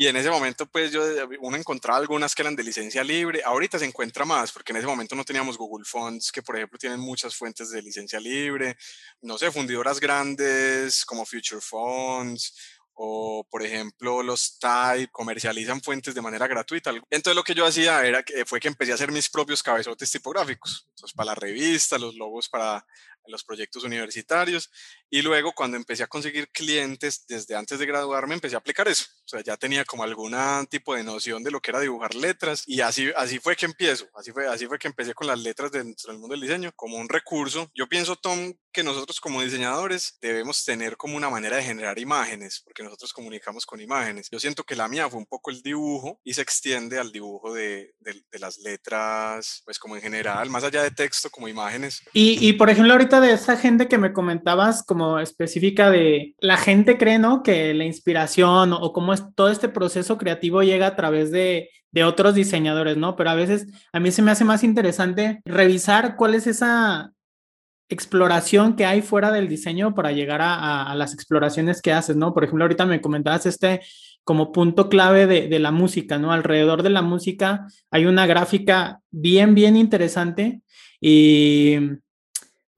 Y 0.00 0.06
en 0.06 0.14
ese 0.14 0.30
momento, 0.30 0.64
pues 0.66 0.92
yo, 0.92 1.02
uno 1.40 1.56
encontraba 1.56 1.98
algunas 1.98 2.32
que 2.32 2.42
eran 2.42 2.54
de 2.54 2.62
licencia 2.62 3.02
libre. 3.02 3.42
Ahorita 3.44 3.80
se 3.80 3.84
encuentra 3.84 4.24
más, 4.24 4.52
porque 4.52 4.70
en 4.70 4.76
ese 4.76 4.86
momento 4.86 5.16
no 5.16 5.24
teníamos 5.24 5.58
Google 5.58 5.84
Fonts, 5.84 6.30
que 6.30 6.40
por 6.40 6.56
ejemplo 6.56 6.78
tienen 6.78 7.00
muchas 7.00 7.34
fuentes 7.34 7.70
de 7.70 7.82
licencia 7.82 8.20
libre. 8.20 8.76
No 9.22 9.36
sé, 9.36 9.50
fundidoras 9.50 9.98
grandes 9.98 11.04
como 11.04 11.26
Future 11.26 11.60
Fonts 11.60 12.54
o 13.00 13.46
por 13.48 13.62
ejemplo 13.62 14.24
los 14.24 14.58
Type 14.58 15.12
comercializan 15.12 15.80
fuentes 15.80 16.16
de 16.16 16.20
manera 16.20 16.48
gratuita. 16.48 16.90
Entonces 17.10 17.36
lo 17.36 17.44
que 17.44 17.54
yo 17.54 17.64
hacía 17.64 18.04
era 18.04 18.24
que 18.24 18.44
fue 18.44 18.58
que 18.58 18.66
empecé 18.66 18.90
a 18.90 18.96
hacer 18.96 19.12
mis 19.12 19.28
propios 19.30 19.62
cabezotes 19.62 20.10
tipográficos. 20.10 20.84
Entonces 20.90 21.14
para 21.14 21.26
la 21.26 21.34
revista, 21.36 21.96
los 21.96 22.16
logos 22.16 22.48
para 22.48 22.84
en 23.28 23.32
los 23.32 23.44
proyectos 23.44 23.84
universitarios 23.84 24.70
y 25.10 25.22
luego 25.22 25.52
cuando 25.52 25.76
empecé 25.76 26.02
a 26.02 26.08
conseguir 26.08 26.48
clientes 26.48 27.24
desde 27.26 27.54
antes 27.54 27.78
de 27.78 27.86
graduarme 27.86 28.34
empecé 28.34 28.56
a 28.56 28.58
aplicar 28.58 28.88
eso. 28.88 29.04
O 29.24 29.28
sea, 29.28 29.42
ya 29.42 29.56
tenía 29.56 29.84
como 29.84 30.02
algún 30.02 30.34
tipo 30.68 30.94
de 30.94 31.04
noción 31.04 31.44
de 31.44 31.50
lo 31.50 31.60
que 31.60 31.70
era 31.70 31.80
dibujar 31.80 32.14
letras 32.14 32.64
y 32.66 32.80
así, 32.80 33.10
así 33.16 33.38
fue 33.38 33.56
que 33.56 33.66
empiezo, 33.66 34.08
así 34.14 34.32
fue, 34.32 34.48
así 34.48 34.66
fue 34.66 34.78
que 34.78 34.88
empecé 34.88 35.14
con 35.14 35.26
las 35.26 35.38
letras 35.38 35.70
dentro 35.70 36.10
del 36.10 36.18
mundo 36.18 36.34
del 36.34 36.42
diseño 36.42 36.72
como 36.74 36.96
un 36.96 37.08
recurso. 37.08 37.70
Yo 37.74 37.88
pienso, 37.88 38.16
Tom, 38.16 38.54
que 38.72 38.82
nosotros 38.82 39.20
como 39.20 39.42
diseñadores 39.42 40.16
debemos 40.20 40.64
tener 40.64 40.96
como 40.96 41.16
una 41.16 41.30
manera 41.30 41.56
de 41.56 41.64
generar 41.64 41.98
imágenes, 41.98 42.60
porque 42.64 42.82
nosotros 42.82 43.12
comunicamos 43.12 43.66
con 43.66 43.80
imágenes. 43.80 44.28
Yo 44.30 44.38
siento 44.38 44.64
que 44.64 44.76
la 44.76 44.88
mía 44.88 45.08
fue 45.08 45.18
un 45.18 45.26
poco 45.26 45.50
el 45.50 45.62
dibujo 45.62 46.20
y 46.24 46.34
se 46.34 46.42
extiende 46.42 46.98
al 46.98 47.12
dibujo 47.12 47.52
de, 47.52 47.94
de, 47.98 48.38
las 48.38 48.58
letras, 48.58 49.62
pues 49.64 49.78
como 49.78 49.96
en 49.96 50.02
general, 50.02 50.48
más 50.48 50.62
allá 50.62 50.82
de 50.82 50.92
texto, 50.92 51.28
como 51.28 51.48
imágenes. 51.48 52.02
Y, 52.12 52.46
y 52.46 52.52
por 52.52 52.70
ejemplo, 52.70 52.92
ahorita 52.92 53.17
de 53.20 53.32
esa 53.32 53.56
gente 53.56 53.88
que 53.88 53.98
me 53.98 54.12
comentabas 54.12 54.82
como 54.82 55.18
específica 55.18 55.90
de 55.90 56.34
la 56.38 56.56
gente 56.56 56.98
cree, 56.98 57.18
¿no? 57.18 57.42
Que 57.42 57.74
la 57.74 57.84
inspiración 57.84 58.72
o, 58.72 58.92
cómo 58.92 59.12
es 59.12 59.22
todo 59.34 59.50
este 59.50 59.68
proceso 59.68 60.18
creativo 60.18 60.62
llega 60.62 60.86
a 60.86 60.96
través 60.96 61.30
de, 61.30 61.70
de 61.90 62.04
otros 62.04 62.34
diseñadores, 62.34 62.96
¿no? 62.96 63.16
Pero 63.16 63.30
a 63.30 63.34
veces 63.34 63.66
a 63.92 64.00
mí 64.00 64.10
se 64.10 64.22
me 64.22 64.30
hace 64.30 64.44
más 64.44 64.64
interesante 64.64 65.40
revisar 65.44 66.16
cuál 66.16 66.34
es 66.34 66.46
esa 66.46 67.12
exploración 67.88 68.76
que 68.76 68.84
hay 68.84 69.00
fuera 69.02 69.30
del 69.30 69.48
diseño 69.48 69.94
para 69.94 70.12
llegar 70.12 70.40
a, 70.42 70.94
las 70.94 71.14
exploraciones 71.14 71.80
que 71.80 71.92
haces, 71.92 72.16
¿no? 72.16 72.34
Por 72.34 72.44
ejemplo, 72.44 72.64
ahorita 72.64 72.86
me 72.86 73.00
comentabas 73.00 73.46
este 73.46 73.80
como 74.24 74.52
punto 74.52 74.90
clave 74.90 75.26
de, 75.26 75.48
de, 75.48 75.58
la 75.58 75.70
música, 75.70 76.18
¿no? 76.18 76.32
Alrededor 76.32 76.82
de 76.82 76.90
la 76.90 77.00
música 77.00 77.66
hay 77.90 78.04
una 78.04 78.26
gráfica 78.26 79.00
bien, 79.10 79.54
bien 79.54 79.76
interesante 79.76 80.60
y 81.00 81.76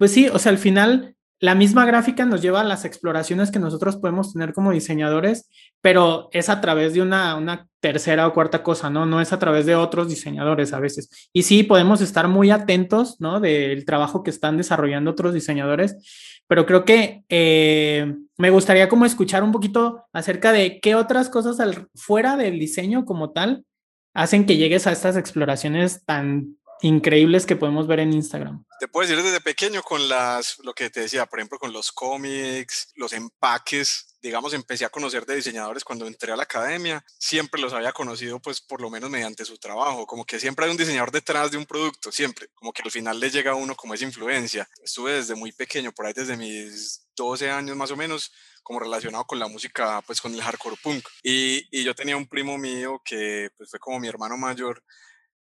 pues 0.01 0.13
sí, 0.13 0.29
o 0.29 0.39
sea, 0.39 0.51
al 0.51 0.57
final 0.57 1.15
la 1.41 1.55
misma 1.55 1.85
gráfica 1.85 2.25
nos 2.25 2.41
lleva 2.41 2.63
a 2.63 2.65
las 2.65 2.87
exploraciones 2.87 3.51
que 3.51 3.59
nosotros 3.59 3.99
podemos 3.99 4.33
tener 4.33 4.55
como 4.55 4.73
diseñadores, 4.73 5.51
pero 5.83 6.31
es 6.33 6.49
a 6.49 6.63
través 6.63 6.95
de 6.95 7.03
una, 7.03 7.69
tercera 7.81 8.27
o 8.27 8.33
cuarta 8.33 8.63
cosa, 8.63 8.89
¿no? 8.89 9.05
No 9.05 9.21
es 9.21 9.35
a 9.35 9.39
través 9.39 9.67
de 9.67 9.77
otros 9.77 10.09
diseñadores 10.09 10.73
a 10.73 10.81
veces. 10.81 11.29
Y 11.35 11.43
sí, 11.43 11.63
podemos 11.63 12.01
estar 12.01 12.29
muy 12.29 12.51
atentos, 12.51 13.21
¿no? 13.21 13.41
Del 13.41 13.85
trabajo 13.85 14.23
que 14.23 14.31
están 14.31 14.57
desarrollando 14.57 15.11
otros 15.11 15.35
diseñadores, 15.35 16.43
pero 16.47 16.65
creo 16.65 16.87
que 16.87 17.25
eh, 17.29 18.17
me 18.39 18.49
gustaría 18.49 18.89
como 18.89 19.05
escuchar 19.05 19.43
un 19.43 19.53
poquito 19.53 20.07
acerca 20.15 20.51
de 20.51 20.81
qué 20.81 20.95
otras 20.95 21.29
cosas 21.29 21.59
fuera 21.95 22.39
del 22.39 22.59
diseño 22.59 23.05
como 23.05 23.33
tal 23.33 23.67
hacen 24.15 24.47
que 24.47 24.57
llegues 24.57 24.87
a 24.87 24.93
estas 24.93 25.17
exploraciones 25.17 26.05
tan 26.07 26.57
increíbles 26.83 27.47
que 27.47 27.57
podemos 27.57 27.87
ver 27.87 28.01
en 28.01 28.13
Instagram. 28.13 28.65
Te 28.79 28.89
puedo 28.89 29.07
decir 29.07 29.23
desde 29.23 29.41
pequeño 29.41 29.83
con 29.83 30.09
las, 30.09 30.59
lo 30.61 30.73
que 30.73 30.91
te 30.91 31.01
decía, 31.01 31.27
por 31.27 31.39
ejemplo, 31.39 31.59
con 31.59 31.73
los 31.73 31.93
cómics, 31.93 32.93
los 32.97 33.13
empaques, 33.13 34.11
digamos, 34.23 34.53
empecé 34.55 34.85
a 34.85 34.91
conocer 34.91 35.25
de 35.27 35.37
diseñadores 35.37 35.85
cuando 35.85 36.07
entré 36.07 36.33
a 36.33 36.37
la 36.37 36.43
academia, 36.43 37.05
siempre 37.19 37.61
los 37.61 37.73
había 37.73 37.93
conocido, 37.93 38.41
pues, 38.41 38.61
por 38.61 38.81
lo 38.81 38.91
menos 38.91 39.11
mediante 39.11 39.45
su 39.45 39.59
trabajo, 39.59 40.07
como 40.07 40.25
que 40.25 40.39
siempre 40.39 40.65
hay 40.65 40.71
un 40.71 40.77
diseñador 40.77 41.11
detrás 41.11 41.51
de 41.51 41.59
un 41.59 41.67
producto, 41.67 42.13
siempre, 42.13 42.49
como 42.55 42.73
que 42.73 42.83
al 42.83 42.91
final 42.91 43.19
le 43.19 43.31
llega 43.31 43.53
a 43.53 43.57
uno 43.57 43.75
como 43.75 43.95
esa 43.95 44.05
influencia. 44.05 44.69
Estuve 44.83 45.13
desde 45.13 45.35
muy 45.35 45.53
pequeño, 45.53 45.93
por 45.93 46.07
ahí 46.07 46.13
desde 46.15 46.37
mis 46.37 47.07
12 47.17 47.51
años 47.51 47.77
más 47.77 47.91
o 47.91 47.97
menos, 47.97 48.33
como 48.63 48.81
relacionado 48.81 49.25
con 49.25 49.39
la 49.39 49.49
música, 49.49 50.03
pues 50.07 50.21
con 50.21 50.35
el 50.35 50.43
hardcore 50.43 50.77
punk. 50.83 51.07
Y, 51.23 51.67
y 51.71 51.83
yo 51.83 51.95
tenía 51.95 52.17
un 52.17 52.27
primo 52.27 52.59
mío 52.59 53.01
que 53.05 53.51
pues, 53.57 53.71
fue 53.71 53.79
como 53.79 53.99
mi 53.99 54.09
hermano 54.09 54.37
mayor, 54.37 54.83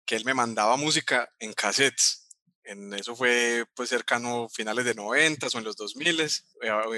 que 0.05 0.15
él 0.15 0.25
me 0.25 0.34
mandaba 0.34 0.75
música 0.77 1.29
en 1.39 1.53
cassettes. 1.53 2.27
En 2.63 2.93
eso 2.93 3.15
fue 3.15 3.65
pues 3.75 3.89
cercano 3.89 4.48
finales 4.48 4.86
de 4.86 4.93
90 4.93 5.48
o 5.48 5.58
en 5.58 5.63
los 5.63 5.75
2000, 5.75 6.20
eh, 6.22 6.29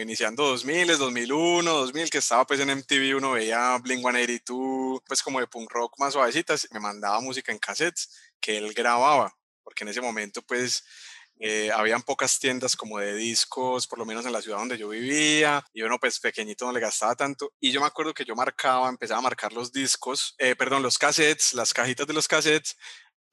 iniciando 0.02 0.44
2000, 0.44 0.98
2001, 0.98 1.72
2000, 1.72 2.10
que 2.10 2.18
estaba 2.18 2.46
pues 2.46 2.60
en 2.60 2.70
MTV, 2.70 3.16
uno 3.16 3.32
veía 3.32 3.78
Blink-182, 3.78 5.04
pues 5.08 5.24
como 5.24 5.40
de 5.40 5.48
punk 5.48 5.72
rock 5.72 5.98
más 6.00 6.14
suavecitas, 6.14 6.68
me 6.72 6.80
mandaba 6.80 7.22
música 7.22 7.52
en 7.52 7.60
cassettes 7.60 8.10
que 8.42 8.58
él 8.58 8.74
grababa, 8.74 9.34
porque 9.64 9.86
en 9.86 9.90
ese 9.90 10.02
momento 10.02 10.42
pues 10.42 10.84
eh, 11.40 11.72
habían 11.76 12.02
pocas 12.04 12.40
tiendas 12.40 12.76
como 12.76 13.00
de 13.00 13.16
discos, 13.16 13.88
por 13.88 14.00
lo 14.00 14.06
menos 14.06 14.26
en 14.26 14.32
la 14.32 14.42
ciudad 14.42 14.60
donde 14.60 14.78
yo 14.78 14.90
vivía, 14.90 15.64
y 15.74 15.82
uno 15.82 16.00
pues 16.00 16.20
pequeñito 16.20 16.66
no 16.66 16.72
le 16.72 16.80
gastaba 16.80 17.16
tanto. 17.16 17.54
Y 17.60 17.72
yo 17.72 17.82
me 17.82 17.88
acuerdo 17.88 18.14
que 18.14 18.26
yo 18.26 18.36
marcaba, 18.36 18.90
empezaba 18.90 19.20
a 19.20 19.24
marcar 19.24 19.52
los 19.54 19.72
discos, 19.72 20.36
eh, 20.38 20.56
perdón, 20.56 20.84
los 20.84 20.98
cassettes, 20.98 21.54
las 21.54 21.74
cajitas 21.74 22.08
de 22.08 22.14
los 22.14 22.28
cassettes, 22.28 22.78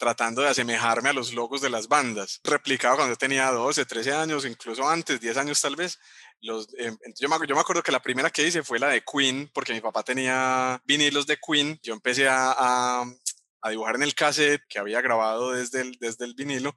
tratando 0.00 0.40
de 0.40 0.48
asemejarme 0.48 1.10
a 1.10 1.12
los 1.12 1.34
logos 1.34 1.60
de 1.60 1.68
las 1.68 1.86
bandas. 1.86 2.40
Replicaba 2.42 2.96
cuando 2.96 3.12
yo 3.12 3.18
tenía 3.18 3.50
12, 3.50 3.84
13 3.84 4.12
años, 4.14 4.46
incluso 4.46 4.88
antes, 4.88 5.20
10 5.20 5.36
años 5.36 5.60
tal 5.60 5.76
vez. 5.76 5.98
Los, 6.40 6.68
em, 6.78 6.96
yo, 7.20 7.28
me, 7.28 7.46
yo, 7.46 7.54
me, 7.54 7.60
acuerdo 7.60 7.82
que 7.82 7.92
la 7.92 8.00
primera 8.00 8.30
que 8.30 8.46
hice 8.46 8.62
fue 8.62 8.78
la 8.78 8.88
de 8.88 9.02
Queen, 9.04 9.50
porque 9.52 9.74
mi 9.74 9.80
papá 9.82 10.02
tenía 10.02 10.82
vinilos 10.86 11.26
de 11.26 11.38
Queen. 11.38 11.78
Yo 11.82 11.92
empecé 11.92 12.26
a, 12.28 12.50
a, 12.50 13.04
a 13.60 13.70
dibujar 13.70 13.96
en 13.96 14.02
el 14.02 14.14
cassette 14.14 14.62
que 14.68 14.78
había 14.78 15.02
grabado 15.02 15.52
desde 15.52 15.82
el, 15.82 15.98
desde 16.00 16.24
el 16.24 16.34
vinilo 16.34 16.74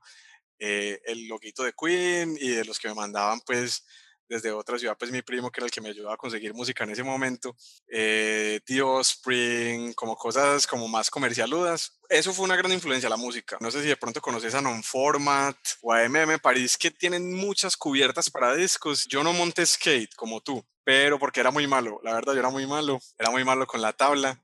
eh, 0.66 1.02
el 1.04 1.28
loguito 1.28 1.62
de 1.64 1.74
Queen 1.74 2.38
y 2.40 2.52
de 2.52 2.64
los 2.64 2.80
que 2.80 2.88
me 2.88 2.94
mandaban 2.94 3.42
pues 3.42 3.84
desde 4.30 4.50
otra 4.54 4.80
ciudad, 4.80 4.96
pues 4.98 5.12
mi 5.12 5.22
primo 5.22 5.52
que 5.52 5.60
era 5.60 5.66
el 5.66 5.72
que 5.72 5.82
me 5.82 5.90
ayudaba 5.90 6.14
a 6.14 6.18
conseguir 6.18 6.54
música 6.54 6.86
en 6.86 6.92
ese 6.92 7.04
momento, 7.04 7.54
eh, 7.90 8.62
The 8.66 8.82
Spring, 9.02 9.94
como 9.94 10.16
cosas 10.16 10.66
como 10.66 10.88
más 10.88 11.10
comercialudas. 11.10 12.00
Eso 12.08 12.32
fue 12.32 12.46
una 12.46 12.56
gran 12.56 12.72
influencia 12.72 13.10
la 13.10 13.18
música. 13.18 13.58
No 13.60 13.72
sé 13.72 13.82
si 13.82 13.90
de 13.90 13.98
pronto 13.98 14.22
conoces 14.22 14.56
a 14.56 14.62
Non-Format 14.62 15.58
o 15.82 15.92
a 15.92 16.08
MM 16.08 16.40
París 16.40 16.78
que 16.78 16.92
tienen 16.92 17.34
muchas 17.34 17.76
cubiertas 17.76 18.30
para 18.30 18.56
discos. 18.56 19.06
Yo 19.06 19.22
no 19.22 19.34
monté 19.34 19.66
skate 19.66 20.16
como 20.16 20.40
tú, 20.40 20.64
pero 20.86 21.20
porque 21.20 21.42
era 21.42 21.52
muy 21.52 21.68
malo. 21.68 22.00
La 22.04 22.14
verdad, 22.14 22.34
yo 22.34 22.40
era 22.40 22.50
muy 22.50 22.66
malo. 22.66 23.00
Era 23.20 23.32
muy 23.32 23.44
malo 23.44 23.68
con 23.68 23.82
la 23.82 23.92
tabla. 23.92 24.42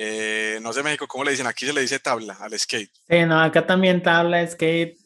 Eh, 0.00 0.60
no 0.62 0.72
sé 0.72 0.84
México 0.84 1.08
cómo 1.08 1.24
le 1.24 1.32
dicen, 1.32 1.48
aquí 1.48 1.66
se 1.66 1.72
le 1.72 1.80
dice 1.80 1.98
tabla 1.98 2.38
al 2.40 2.56
skate. 2.56 2.92
Sí, 3.08 3.24
no, 3.26 3.40
acá 3.42 3.66
también 3.66 4.00
tabla, 4.00 4.46
skate, 4.46 4.96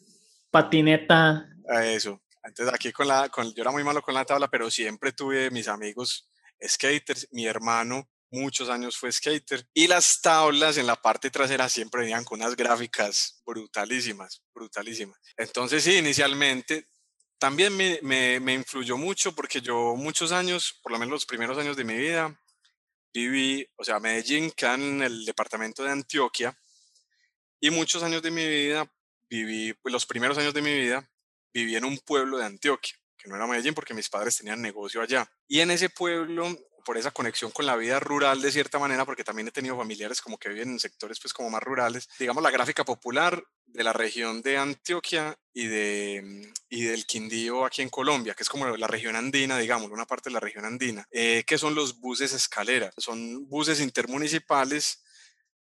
patineta. 0.53 1.49
Eso. 1.83 2.21
Entonces 2.43 2.73
aquí 2.73 2.91
con 2.91 3.07
la, 3.07 3.27
con, 3.29 3.51
yo 3.53 3.63
era 3.63 3.71
muy 3.71 3.83
malo 3.83 4.03
con 4.03 4.13
la 4.13 4.23
tabla, 4.23 4.47
pero 4.47 4.69
siempre 4.69 5.11
tuve 5.11 5.49
mis 5.49 5.67
amigos 5.67 6.29
skaters, 6.63 7.27
mi 7.31 7.47
hermano 7.47 8.07
muchos 8.33 8.67
años 8.69 8.97
fue 8.97 9.11
skater 9.11 9.67
y 9.73 9.87
las 9.87 10.19
tablas 10.19 10.77
en 10.77 10.87
la 10.87 10.95
parte 10.95 11.29
trasera 11.29 11.69
siempre 11.69 12.01
venían 12.01 12.23
con 12.23 12.41
unas 12.41 12.55
gráficas 12.55 13.41
brutalísimas, 13.45 14.41
brutalísimas. 14.53 15.19
Entonces 15.37 15.83
sí, 15.83 15.97
inicialmente 15.97 16.87
también 17.37 17.75
me, 17.75 17.99
me, 18.01 18.39
me 18.39 18.53
influyó 18.53 18.97
mucho 18.97 19.35
porque 19.35 19.61
yo 19.61 19.95
muchos 19.95 20.31
años, 20.31 20.79
por 20.81 20.91
lo 20.91 20.99
menos 20.99 21.13
los 21.13 21.25
primeros 21.25 21.57
años 21.57 21.77
de 21.77 21.83
mi 21.83 21.95
vida, 21.95 22.39
viví, 23.13 23.67
o 23.75 23.83
sea, 23.83 23.99
Medellín 23.99 24.51
queda 24.51 24.75
en 24.75 25.03
el 25.03 25.25
departamento 25.25 25.83
de 25.83 25.91
Antioquia 25.91 26.57
y 27.59 27.69
muchos 27.69 28.01
años 28.01 28.23
de 28.23 28.31
mi 28.31 28.47
vida 28.47 28.91
viví, 29.33 29.73
pues 29.73 29.91
los 29.91 30.05
primeros 30.05 30.37
años 30.37 30.53
de 30.53 30.61
mi 30.61 30.77
vida 30.77 31.09
viví 31.53 31.75
en 31.75 31.85
un 31.85 31.97
pueblo 31.99 32.37
de 32.37 32.45
Antioquia, 32.45 32.93
que 33.17 33.29
no 33.29 33.35
era 33.35 33.47
Medellín 33.47 33.73
porque 33.73 33.93
mis 33.93 34.09
padres 34.09 34.37
tenían 34.37 34.61
negocio 34.61 35.01
allá. 35.01 35.29
Y 35.47 35.59
en 35.59 35.71
ese 35.71 35.89
pueblo, 35.89 36.57
por 36.85 36.97
esa 36.97 37.11
conexión 37.11 37.51
con 37.51 37.65
la 37.65 37.75
vida 37.75 37.99
rural 37.99 38.41
de 38.41 38.51
cierta 38.51 38.79
manera, 38.79 39.05
porque 39.05 39.23
también 39.23 39.47
he 39.47 39.51
tenido 39.51 39.77
familiares 39.77 40.21
como 40.21 40.37
que 40.37 40.49
viven 40.49 40.69
en 40.69 40.79
sectores 40.79 41.19
pues 41.19 41.33
como 41.33 41.49
más 41.49 41.63
rurales, 41.63 42.09
digamos 42.19 42.43
la 42.43 42.51
gráfica 42.51 42.83
popular 42.83 43.43
de 43.65 43.83
la 43.83 43.93
región 43.93 44.41
de 44.41 44.57
Antioquia 44.57 45.37
y, 45.51 45.67
de, 45.67 46.51
y 46.69 46.83
del 46.83 47.05
Quindío 47.05 47.65
aquí 47.65 47.81
en 47.81 47.89
Colombia, 47.89 48.35
que 48.35 48.43
es 48.43 48.49
como 48.49 48.77
la 48.77 48.87
región 48.87 49.15
andina, 49.15 49.57
digamos, 49.57 49.89
una 49.91 50.05
parte 50.05 50.29
de 50.29 50.35
la 50.35 50.39
región 50.39 50.65
andina, 50.65 51.07
eh, 51.11 51.43
que 51.45 51.57
son 51.57 51.73
los 51.73 51.99
buses 51.99 52.33
escalera. 52.33 52.91
Son 52.97 53.47
buses 53.47 53.79
intermunicipales 53.79 55.02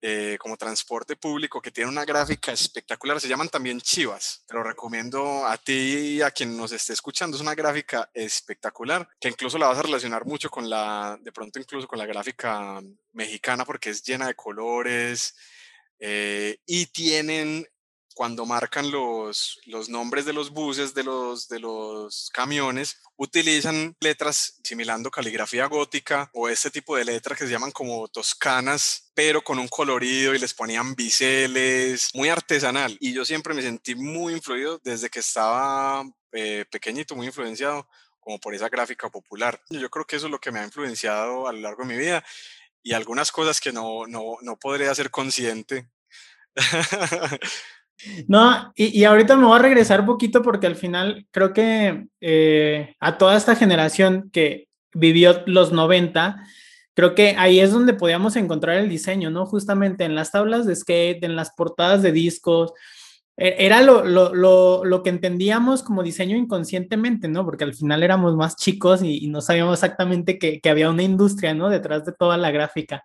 eh, 0.03 0.37
como 0.39 0.57
transporte 0.57 1.17
público 1.17 1.61
que 1.61 1.71
tiene 1.71 1.91
una 1.91 2.05
gráfica 2.05 2.53
espectacular. 2.53 3.21
Se 3.21 3.29
llaman 3.29 3.49
también 3.49 3.81
chivas. 3.81 4.45
Te 4.47 4.55
lo 4.55 4.63
recomiendo 4.63 5.47
a 5.47 5.57
ti 5.57 6.17
y 6.17 6.23
a 6.23 6.31
quien 6.31 6.57
nos 6.57 6.73
esté 6.73 6.93
escuchando. 6.93 7.37
Es 7.37 7.43
una 7.43 7.55
gráfica 7.55 8.11
espectacular 8.13 9.09
que 9.19 9.29
incluso 9.29 9.59
la 9.59 9.69
vas 9.69 9.79
a 9.79 9.83
relacionar 9.83 10.27
mucho 10.27 10.51
con 10.51 10.69
la, 10.69 11.19
de 11.21 11.33
pronto 11.33 11.59
incluso 11.59 11.89
con 11.89 11.99
la 11.99 12.07
gráfica 12.07 12.81
mexicana 13.13 13.65
porque 13.65 13.91
es 13.91 14.03
llena 14.03 14.27
de 14.27 14.35
colores 14.35 15.35
eh, 15.99 16.59
y 16.67 16.87
tienen 16.87 17.67
cuando 18.17 18.47
marcan 18.47 18.91
los, 18.91 19.61
los 19.67 19.91
nombres 19.91 20.25
de 20.25 20.33
los 20.33 20.49
buses, 20.49 20.95
de 20.95 21.05
los, 21.05 21.49
de 21.49 21.61
los 21.61 22.31
camiones, 22.33 22.97
utilizan 23.17 23.95
letras 24.01 24.59
similando 24.65 25.11
caligrafía 25.11 25.67
gótica 25.67 26.31
o 26.33 26.49
este 26.49 26.71
tipo 26.71 26.97
de 26.97 27.05
letras 27.05 27.39
que 27.39 27.45
se 27.45 27.53
llaman 27.53 27.73
como 27.73 28.09
toscanas, 28.09 29.13
pero 29.13 29.45
con 29.45 29.59
un 29.59 29.69
colorido 29.69 30.35
y 30.35 30.39
les 30.39 30.55
ponían 30.55 30.95
biseles, 30.95 32.09
muy 32.15 32.31
artesanal. 32.31 32.97
Y 33.01 33.13
yo 33.13 33.23
siempre 33.27 33.53
me 33.53 33.61
sentí 33.61 33.95
muy 33.95 34.33
influido 34.33 34.81
desde 34.83 35.11
que 35.11 35.21
estaba 35.21 36.03
eh, 36.33 36.65
pequeñito, 36.71 37.15
muy 37.15 37.27
influenciado 37.27 37.87
como 38.19 38.41
por 38.41 38.55
esa 38.55 38.71
gráfica 38.71 39.11
popular. 39.11 39.63
Yo 39.69 39.91
creo 39.91 40.07
que 40.07 40.17
eso 40.17 40.25
es 40.25 40.33
lo 40.33 40.41
que 40.41 40.53
me 40.53 40.61
ha 40.61 40.65
influenciado 40.65 41.49
a 41.49 41.53
lo 41.53 41.61
largo 41.61 41.83
de 41.83 41.95
mi 41.95 41.99
vida 41.99 42.25
y 42.83 42.95
algunas 42.95 43.31
cosas 43.31 43.61
que 43.61 43.73
no, 43.73 44.07
no, 44.07 44.39
no 44.41 44.59
podría 44.59 44.95
ser 44.95 45.11
consciente 45.11 45.91
No, 48.29 48.73
y, 48.77 49.05
ahorita 49.05 49.37
me 49.37 49.47
voy 49.47 49.59
a 49.59 49.63
regresar 49.63 50.05
poquito 50.05 50.43
porque 50.43 50.67
al 50.67 50.77
final 50.77 51.27
creo 51.31 51.53
que 51.53 52.07
eh, 52.21 52.95
a 53.01 53.17
toda 53.19 53.37
esta 53.37 53.57
generación 53.57 54.31
que 54.33 54.69
vivió 54.93 55.43
los 55.47 55.73
90, 55.73 56.37
creo 56.95 57.15
que 57.15 57.35
ahí 57.39 57.61
es 57.61 57.73
donde 57.73 57.95
podíamos 57.95 58.37
encontrar 58.37 58.77
el 58.77 58.89
diseño, 58.89 59.31
¿no? 59.31 59.47
Justamente 59.47 60.05
en 60.05 60.15
las 60.15 60.31
tablas 60.31 60.67
de 60.67 60.77
skate, 60.77 61.25
en 61.25 61.37
las 61.37 61.53
portadas 61.53 62.03
de 62.03 62.13
discos, 62.13 62.73
e, 63.37 63.67
era 63.67 63.83
lo, 63.83 64.05
lo, 64.05 64.85
lo, 64.85 65.03
que 65.03 65.11
entendíamos 65.11 65.83
como 65.83 66.03
diseño 66.03 66.37
inconscientemente, 66.37 67.29
¿no? 67.29 67.45
Porque 67.45 67.65
al 67.65 67.75
final 67.75 68.03
éramos 68.03 68.37
más 68.37 68.57
chicos 68.57 69.03
y, 69.03 69.29
no 69.29 69.41
sabíamos 69.41 69.75
exactamente 69.75 70.39
que, 70.39 70.61
que, 70.61 70.71
había 70.71 70.91
una 70.91 71.03
industria, 71.03 71.55
¿no? 71.55 71.69
Detrás 71.69 72.05
de 72.05 72.13
toda 72.13 72.37
la 72.37 72.51
gráfica. 72.51 73.05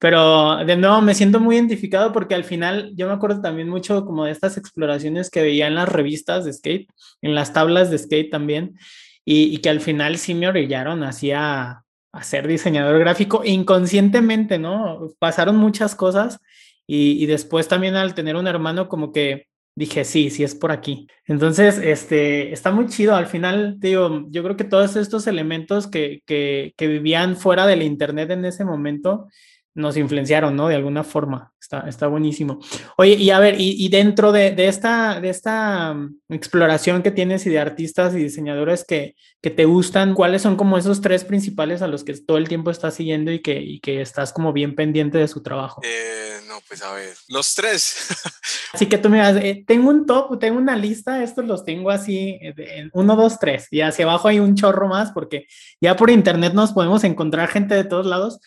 Pero 0.00 0.56
de 0.64 0.76
nuevo 0.76 1.00
me 1.02 1.14
siento 1.14 1.38
muy 1.38 1.54
identificado 1.54 2.10
porque 2.12 2.34
al 2.34 2.42
final 2.42 2.90
yo 2.96 3.06
me 3.06 3.12
acuerdo 3.12 3.40
también 3.40 3.68
mucho 3.68 4.04
como 4.04 4.24
de 4.24 4.32
estas 4.32 4.56
exploraciones 4.56 5.30
que 5.30 5.42
veía 5.42 5.68
en 5.68 5.76
las 5.76 5.88
revistas 5.88 6.44
de 6.44 6.52
skate, 6.52 6.90
en 7.22 7.34
las 7.36 7.52
tablas 7.52 7.90
de 7.90 7.98
skate 7.98 8.30
también, 8.30 8.76
y, 9.24 9.54
y 9.54 9.58
que 9.58 9.68
al 9.70 9.80
final 9.80 10.16
sí 10.16 10.34
me 10.34 10.48
orillaron 10.48 11.04
hacia 11.04 11.84
a 12.12 12.22
ser 12.22 12.48
diseñador 12.48 12.98
gráfico 12.98 13.42
inconscientemente, 13.44 14.58
¿no? 14.58 15.10
Pasaron 15.18 15.56
muchas 15.56 15.94
cosas 15.94 16.40
y, 16.86 17.22
y 17.22 17.26
después 17.26 17.68
también 17.68 17.94
al 17.94 18.14
tener 18.14 18.36
un 18.36 18.46
hermano 18.48 18.88
como 18.88 19.12
que 19.12 19.46
dije, 19.76 20.04
sí, 20.04 20.30
sí 20.30 20.42
es 20.42 20.54
por 20.54 20.72
aquí. 20.72 21.06
Entonces, 21.26 21.78
este, 21.78 22.52
está 22.52 22.70
muy 22.72 22.86
chido. 22.88 23.14
Al 23.14 23.26
final, 23.26 23.76
digo, 23.78 24.26
yo 24.30 24.42
creo 24.42 24.56
que 24.56 24.64
todos 24.64 24.96
estos 24.96 25.26
elementos 25.26 25.86
que, 25.86 26.22
que, 26.26 26.74
que 26.76 26.86
vivían 26.88 27.36
fuera 27.36 27.66
del 27.66 27.82
Internet 27.82 28.30
en 28.30 28.44
ese 28.44 28.64
momento, 28.64 29.28
nos 29.74 29.96
influenciaron, 29.96 30.56
¿no? 30.56 30.68
De 30.68 30.74
alguna 30.74 31.04
forma. 31.04 31.52
Está, 31.60 31.80
está 31.88 32.06
buenísimo. 32.08 32.58
Oye, 32.96 33.14
y 33.14 33.30
a 33.30 33.38
ver, 33.38 33.56
y, 33.58 33.88
dentro 33.88 34.32
de, 34.32 34.54
esta, 34.66 35.20
de 35.20 35.28
esta 35.28 35.94
mm, 35.94 36.18
exploración 36.30 37.02
que 37.02 37.10
tienes 37.10 37.46
y 37.46 37.50
de 37.50 37.60
artistas 37.60 38.14
y 38.14 38.18
diseñadores 38.18 38.84
que, 38.84 39.14
que 39.40 39.50
te 39.50 39.66
gustan, 39.66 40.14
¿cuáles 40.14 40.42
son 40.42 40.56
como 40.56 40.78
esos 40.78 41.00
tres 41.00 41.24
principales 41.24 41.82
a 41.82 41.86
los 41.86 42.02
que 42.02 42.14
todo 42.14 42.38
el 42.38 42.48
tiempo 42.48 42.70
estás 42.70 42.94
siguiendo 42.94 43.30
y 43.30 43.40
que, 43.40 43.60
y 43.60 43.80
que 43.80 44.00
estás 44.00 44.32
como 44.32 44.52
bien 44.52 44.74
pendiente 44.74 45.18
de 45.18 45.28
su 45.28 45.42
trabajo? 45.42 45.80
Eh, 45.84 46.40
no, 46.48 46.54
pues 46.66 46.82
a 46.82 46.92
ver, 46.92 47.14
los 47.28 47.54
tres. 47.54 48.08
así 48.72 48.86
que 48.86 48.98
tú 48.98 49.08
me 49.08 49.18
das, 49.18 49.36
eh, 49.36 49.62
tengo 49.66 49.90
un 49.90 50.06
top, 50.06 50.38
tengo 50.40 50.58
una 50.58 50.76
lista, 50.76 51.22
estos 51.22 51.44
los 51.44 51.64
tengo 51.64 51.90
así, 51.90 52.38
eh, 52.42 52.88
uno, 52.94 53.14
dos, 53.14 53.38
tres, 53.38 53.68
y 53.70 53.82
hacia 53.82 54.06
abajo 54.06 54.26
hay 54.26 54.40
un 54.40 54.56
chorro 54.56 54.88
más 54.88 55.12
porque 55.12 55.46
ya 55.80 55.94
por 55.94 56.10
internet 56.10 56.54
nos 56.54 56.72
podemos 56.72 57.04
encontrar 57.04 57.48
gente 57.48 57.74
de 57.74 57.84
todos 57.84 58.06
lados 58.06 58.40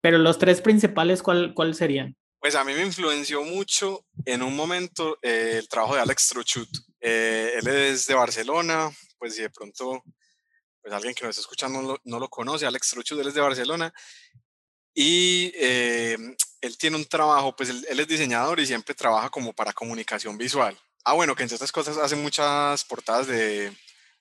pero 0.00 0.18
los 0.18 0.38
tres 0.38 0.60
principales, 0.60 1.22
¿cuál, 1.22 1.54
cuál 1.54 1.74
serían? 1.74 2.16
Pues 2.40 2.54
a 2.54 2.64
mí 2.64 2.72
me 2.72 2.82
influenció 2.82 3.42
mucho 3.42 4.04
en 4.24 4.42
un 4.42 4.54
momento 4.54 5.18
eh, 5.22 5.56
el 5.58 5.68
trabajo 5.68 5.96
de 5.96 6.02
Alex 6.02 6.28
Trochut. 6.28 6.68
Eh, 7.00 7.52
él 7.56 7.66
es 7.66 8.06
de 8.06 8.14
Barcelona, 8.14 8.90
pues 9.18 9.34
si 9.34 9.42
de 9.42 9.50
pronto 9.50 10.02
pues 10.80 10.94
alguien 10.94 11.14
que 11.14 11.24
nos 11.24 11.30
está 11.30 11.40
escuchando 11.40 11.98
no 12.04 12.18
lo, 12.18 12.28
conoce, 12.28 12.64
Alex 12.64 12.90
Trochut, 12.90 13.18
él 13.18 13.28
es 13.28 13.34
de 13.34 13.40
Barcelona. 13.40 13.92
Y 14.94 15.52
eh, 15.56 16.16
él 16.60 16.78
tiene 16.78 16.96
un 16.96 17.04
trabajo, 17.04 17.54
pues 17.56 17.70
él, 17.70 17.84
es 17.88 18.08
diseñador 18.08 18.60
y 18.60 18.66
siempre 18.66 18.94
trabaja 18.94 19.30
como 19.30 19.52
para 19.52 19.72
comunicación 19.72 20.38
visual. 20.38 20.78
Ah, 21.04 21.14
bueno, 21.14 21.34
que 21.34 21.42
entre 21.42 21.54
estas 21.56 21.72
cosas 21.72 21.98
hace 21.98 22.14
muchas 22.14 22.84
portadas 22.84 23.26
de, 23.26 23.72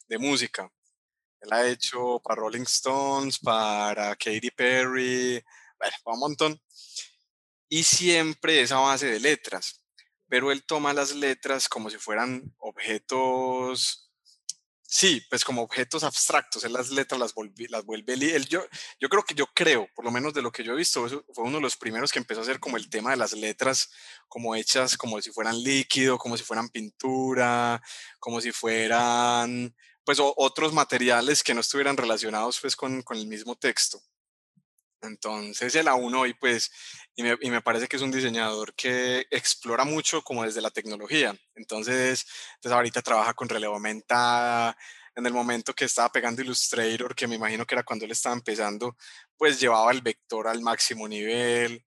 de 0.07 0.17
música. 0.17 0.71
Él 1.41 1.53
ha 1.53 1.67
hecho 1.67 2.19
para 2.23 2.41
Rolling 2.41 2.63
Stones, 2.63 3.37
para 3.37 4.15
Katy 4.15 4.51
Perry, 4.51 5.43
bueno, 5.77 5.95
un 6.05 6.19
montón. 6.19 6.61
Y 7.69 7.83
siempre 7.83 8.61
es 8.61 8.71
a 8.71 8.79
base 8.79 9.07
de 9.07 9.19
letras, 9.19 9.83
pero 10.27 10.51
él 10.51 10.65
toma 10.65 10.93
las 10.93 11.15
letras 11.15 11.67
como 11.69 11.89
si 11.89 11.97
fueran 11.97 12.53
objetos, 12.59 14.07
sí, 14.87 15.21
pues 15.29 15.43
como 15.43 15.61
objetos 15.61 16.03
abstractos, 16.03 16.63
él 16.63 16.73
las 16.73 16.89
letras 16.89 17.19
las, 17.19 17.33
las 17.69 17.85
vuelve, 17.85 18.13
él, 18.13 18.47
yo, 18.47 18.65
yo 18.99 19.09
creo 19.09 19.23
que 19.23 19.35
yo 19.35 19.47
creo, 19.53 19.89
por 19.93 20.05
lo 20.05 20.11
menos 20.11 20.33
de 20.33 20.41
lo 20.41 20.51
que 20.51 20.63
yo 20.63 20.73
he 20.73 20.77
visto, 20.77 21.07
fue 21.33 21.43
uno 21.43 21.57
de 21.57 21.61
los 21.61 21.75
primeros 21.75 22.11
que 22.11 22.19
empezó 22.19 22.39
a 22.39 22.43
hacer 22.43 22.59
como 22.59 22.77
el 22.77 22.89
tema 22.89 23.11
de 23.11 23.17
las 23.17 23.33
letras, 23.33 23.91
como 24.29 24.55
hechas 24.55 24.97
como 24.97 25.21
si 25.21 25.31
fueran 25.31 25.61
líquido, 25.61 26.17
como 26.17 26.37
si 26.37 26.43
fueran 26.43 26.69
pintura, 26.69 27.81
como 28.19 28.39
si 28.39 28.51
fueran 28.51 29.75
pues 30.05 30.19
otros 30.21 30.71
materiales 30.71 31.43
que 31.43 31.53
no 31.53 31.59
estuvieran 31.59 31.97
relacionados 31.97 32.59
pues 32.61 32.77
con, 32.77 33.01
con 33.01 33.17
el 33.17 33.27
mismo 33.27 33.57
texto. 33.57 34.01
Entonces 35.07 35.73
el 35.75 35.87
A1 35.87 36.19
hoy 36.19 36.33
pues, 36.33 36.71
y 37.15 37.23
me, 37.23 37.61
parece 37.61 37.87
que 37.87 37.95
es 37.95 38.01
un 38.01 38.11
diseñador 38.11 38.73
que 38.75 39.25
explora 39.31 39.83
mucho 39.83 40.21
como 40.21 40.43
desde 40.43 40.61
la 40.61 40.71
tecnología. 40.71 41.35
Entonces, 41.55 42.25
entonces 42.55 42.75
ahorita 42.75 43.01
trabaja 43.01 43.33
con 43.33 43.49
relevo 43.49 43.75
aumentada. 43.75 44.77
En 45.15 45.25
el 45.25 45.33
momento 45.33 45.73
que 45.73 45.85
estaba 45.85 46.11
pegando 46.11 46.43
Illustrator, 46.43 47.15
que 47.15 47.27
me 47.27 47.35
imagino 47.35 47.65
que 47.65 47.73
era 47.73 47.83
cuando 47.83 48.05
él 48.05 48.11
estaba 48.11 48.35
empezando, 48.35 48.95
pues 49.35 49.59
llevaba 49.59 49.91
el 49.91 50.01
vector 50.01 50.47
al 50.47 50.61
máximo 50.61 51.07
nivel. 51.07 51.83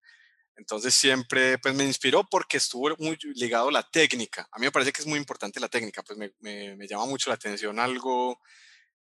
Entonces 0.57 0.95
siempre 0.95 1.59
pues 1.59 1.75
me 1.75 1.85
inspiró 1.85 2.25
porque 2.29 2.57
estuvo 2.57 2.95
muy 2.99 3.17
ligado 3.35 3.69
a 3.69 3.73
la 3.73 3.89
técnica. 3.89 4.49
A 4.51 4.59
mí 4.59 4.67
me 4.67 4.73
parece 4.73 4.93
que 4.93 5.03
es 5.03 5.07
muy 5.07 5.19
importante 5.19 5.61
la 5.61 5.69
técnica, 5.69 6.03
pues 6.03 6.19
me 6.19 6.89
llama 6.89 7.07
mucho 7.07 7.31
la 7.31 7.37
atención 7.37 7.79
algo 7.79 8.41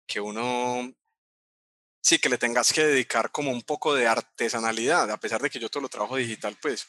que 0.07 0.21
uno 0.21 0.93
sí, 2.01 2.19
que 2.19 2.29
le 2.29 2.39
tengas 2.39 2.73
que 2.73 2.85
dedicar 2.85 3.31
como 3.31 3.51
un 3.51 3.63
poco 3.63 3.95
de 3.95 4.07
artesanalidad, 4.07 5.11
a 5.11 5.21
pesar 5.21 5.41
de 5.41 5.51
que 5.51 5.59
yo 5.59 5.69
todo 5.69 5.83
lo 5.83 5.89
trabajo 5.89 6.17
digital, 6.17 6.57
pues. 6.61 6.87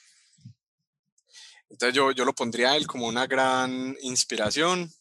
Entonces 1.69 1.95
yo, 1.95 2.11
yo 2.11 2.25
lo 2.25 2.33
pondría 2.33 2.71
a 2.71 2.77
él 2.77 2.85
como 2.87 3.07
una 3.07 3.27
gran 3.27 3.95
inspiración. 4.01 4.91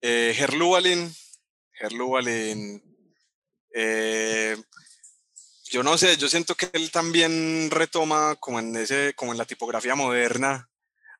Eh, 0.00 0.36
Herluvalin, 0.38 1.12
eh, 3.74 4.56
yo 5.64 5.82
no 5.82 5.98
sé, 5.98 6.16
yo 6.16 6.28
siento 6.28 6.54
que 6.54 6.70
él 6.72 6.90
también 6.90 7.70
retoma 7.70 8.36
como 8.36 8.60
en, 8.60 8.76
ese, 8.76 9.14
como 9.14 9.32
en 9.32 9.38
la 9.38 9.44
tipografía 9.44 9.94
moderna. 9.94 10.70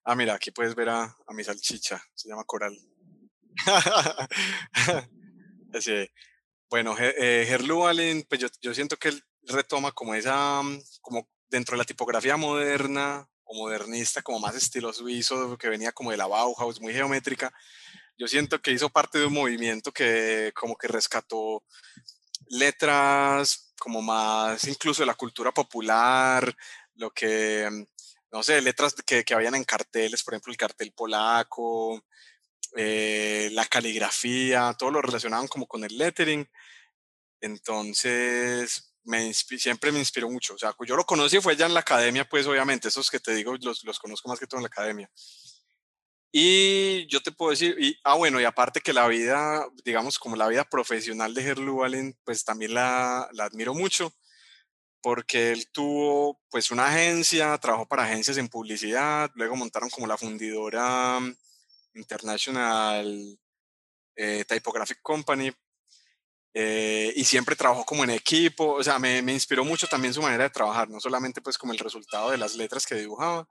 Ah, 0.04 0.14
mira, 0.14 0.34
aquí 0.34 0.50
puedes 0.50 0.74
ver 0.74 0.88
a, 0.90 1.02
a 1.26 1.32
mi 1.34 1.42
salchicha, 1.42 2.02
se 2.14 2.28
llama 2.28 2.44
Coral. 2.44 2.78
Ese, 5.72 6.12
bueno, 6.68 6.96
Herlu 6.98 7.86
Allen, 7.86 8.24
pues 8.28 8.40
yo, 8.40 8.48
yo, 8.60 8.74
siento 8.74 8.96
que 8.96 9.08
él 9.08 9.22
retoma 9.42 9.92
como 9.92 10.14
esa, 10.14 10.62
mm, 10.62 10.80
como 11.00 11.28
dentro 11.48 11.74
de 11.74 11.78
la 11.78 11.84
tipografía 11.84 12.36
moderna 12.36 13.28
o 13.44 13.54
modernista, 13.54 14.22
como 14.22 14.40
más 14.40 14.56
estilo 14.56 14.92
suizo, 14.92 15.56
que 15.58 15.68
venía 15.68 15.92
como 15.92 16.10
de 16.10 16.16
la 16.16 16.26
Bauhaus, 16.26 16.80
muy 16.80 16.92
geométrica. 16.92 17.52
Yo 18.18 18.26
siento 18.28 18.60
que 18.60 18.72
hizo 18.72 18.90
parte 18.90 19.18
de 19.18 19.26
un 19.26 19.34
movimiento 19.34 19.92
que 19.92 20.52
como 20.54 20.76
que 20.76 20.88
rescató 20.88 21.62
letras 22.48 23.74
como 23.78 24.02
más 24.02 24.64
incluso 24.66 25.02
de 25.02 25.06
la 25.06 25.14
cultura 25.14 25.52
popular, 25.52 26.54
lo 26.94 27.10
que, 27.10 27.68
mm, 27.70 27.84
no 28.32 28.42
sé, 28.42 28.60
letras 28.60 28.94
que, 28.94 29.24
que 29.24 29.34
habían 29.34 29.54
en 29.54 29.64
carteles, 29.64 30.22
por 30.24 30.34
ejemplo, 30.34 30.52
el 30.52 30.56
cartel 30.58 30.92
polaco, 30.92 32.02
eh, 32.76 33.48
la 33.52 33.64
caligrafía, 33.66 34.74
todo 34.78 34.90
lo 34.90 35.02
relacionaban 35.02 35.48
como 35.48 35.66
con 35.66 35.84
el 35.84 35.96
lettering. 35.96 36.48
Entonces, 37.40 38.94
me 39.04 39.32
siempre 39.32 39.92
me 39.92 39.98
inspiró 39.98 40.28
mucho. 40.30 40.54
O 40.54 40.58
sea, 40.58 40.74
yo 40.86 40.96
lo 40.96 41.06
conocí 41.06 41.40
fue 41.40 41.56
ya 41.56 41.66
en 41.66 41.74
la 41.74 41.80
academia, 41.80 42.28
pues 42.28 42.46
obviamente, 42.46 42.88
esos 42.88 43.10
que 43.10 43.20
te 43.20 43.34
digo 43.34 43.54
los, 43.60 43.84
los 43.84 43.98
conozco 43.98 44.28
más 44.28 44.38
que 44.38 44.46
todo 44.46 44.58
en 44.58 44.64
la 44.64 44.68
academia. 44.68 45.10
Y 46.32 47.06
yo 47.06 47.22
te 47.22 47.32
puedo 47.32 47.52
decir, 47.52 47.76
y, 47.80 47.98
ah, 48.04 48.14
bueno, 48.14 48.40
y 48.40 48.44
aparte 48.44 48.80
que 48.80 48.92
la 48.92 49.08
vida, 49.08 49.66
digamos, 49.84 50.18
como 50.18 50.36
la 50.36 50.48
vida 50.48 50.64
profesional 50.64 51.32
de 51.32 51.42
Gerlu 51.42 51.82
Allen, 51.82 52.18
pues 52.24 52.44
también 52.44 52.74
la, 52.74 53.28
la 53.32 53.44
admiro 53.44 53.72
mucho, 53.74 54.12
porque 55.00 55.52
él 55.52 55.68
tuvo, 55.72 56.42
pues, 56.50 56.70
una 56.70 56.88
agencia, 56.88 57.56
trabajó 57.58 57.86
para 57.88 58.04
agencias 58.04 58.36
en 58.36 58.48
publicidad, 58.48 59.30
luego 59.34 59.56
montaron 59.56 59.88
como 59.88 60.06
la 60.06 60.18
fundidora 60.18 61.20
International 61.96 63.38
eh, 64.14 64.44
Typographic 64.46 65.00
Company, 65.02 65.52
eh, 66.54 67.12
y 67.14 67.24
siempre 67.24 67.56
trabajó 67.56 67.84
como 67.84 68.04
en 68.04 68.10
equipo, 68.10 68.74
o 68.74 68.82
sea, 68.82 68.98
me, 68.98 69.20
me, 69.20 69.32
inspiró 69.32 69.64
mucho 69.64 69.86
también 69.86 70.14
su 70.14 70.22
manera 70.22 70.44
de 70.44 70.50
trabajar, 70.50 70.88
no 70.88 71.00
solamente 71.00 71.42
pues 71.42 71.58
como 71.58 71.72
el 71.72 71.78
resultado 71.78 72.30
de 72.30 72.38
las 72.38 72.54
letras 72.54 72.86
que 72.86 72.94
dibujaba, 72.94 73.46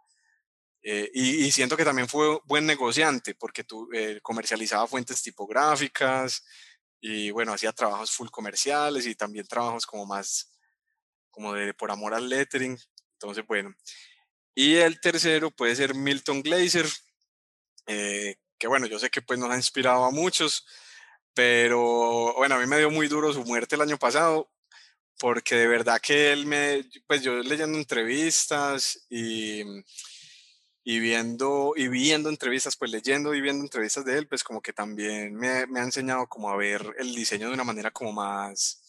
eh, 0.88 1.10
y, 1.16 1.52
siento 1.52 1.76
que 1.76 1.84
también 1.84 2.08
fue 2.08 2.40
buen 2.46 2.68
negociante 2.68 3.34
porque 3.34 3.64
tú, 3.64 3.90
comercializaba 4.22 4.86
fuentes 4.88 5.20
tipográficas 5.24 6.46
y 7.02 7.32
bueno, 7.32 7.54
hacía 7.54 7.74
trabajos 7.74 8.12
full 8.12 8.30
comerciales 8.30 9.08
y 9.08 9.16
también 9.16 9.48
trabajos 9.48 9.88
como 9.88 10.06
más, 10.06 10.52
como 11.32 11.54
de 11.54 11.74
por 11.74 11.90
amor 11.90 12.14
al 12.14 12.30
lettering, 12.30 12.78
entonces 13.14 13.44
bueno. 13.48 13.74
Y 14.54 14.76
el 14.76 15.02
tercero 15.02 15.50
puede 15.52 15.76
ser 15.76 15.96
Milton 15.96 16.44
Glaser, 16.44 16.88
eh, 17.88 18.38
que 18.58 18.68
bueno, 18.68 18.88
yo 18.88 19.00
sé 19.00 19.10
que 19.10 19.22
pues 19.22 19.40
nos 19.40 19.52
ha 19.52 19.56
inspirado 19.56 20.06
a 20.06 20.12
muchos, 20.12 20.66
pero 21.34 22.34
bueno, 22.36 22.56
a 22.56 22.60
mí 22.60 22.68
me 22.68 22.78
dio 22.78 22.90
muy 22.90 23.08
duro 23.08 23.34
su 23.34 23.44
muerte 23.46 23.76
el 23.76 23.82
año 23.82 23.98
pasado, 23.98 24.50
porque 25.20 25.56
de 25.56 25.68
verdad 25.68 26.00
que 26.02 26.32
él 26.32 26.46
me, 26.46 26.86
pues 27.08 27.22
yo 27.22 27.38
leyendo 27.40 27.78
entrevistas 27.78 29.06
y, 29.10 29.64
y 30.84 31.00
viendo, 31.00 31.74
y 31.76 31.88
viendo 31.88 32.30
entrevistas, 32.30 32.76
pues 32.78 32.92
leyendo 32.92 33.34
y 33.34 33.42
viendo 33.42 33.64
entrevistas 33.64 34.06
de 34.06 34.18
él, 34.18 34.28
pues 34.28 34.44
como 34.44 34.62
que 34.62 34.74
también 34.74 35.36
me, 35.36 35.68
me 35.68 35.80
ha 35.80 35.84
enseñado 35.84 36.28
como 36.28 36.50
a 36.50 36.58
ver 36.58 36.96
el 37.00 37.14
diseño 37.16 37.48
de 37.48 37.54
una 37.54 37.64
manera 37.64 37.92
como 37.92 38.14
más, 38.14 38.82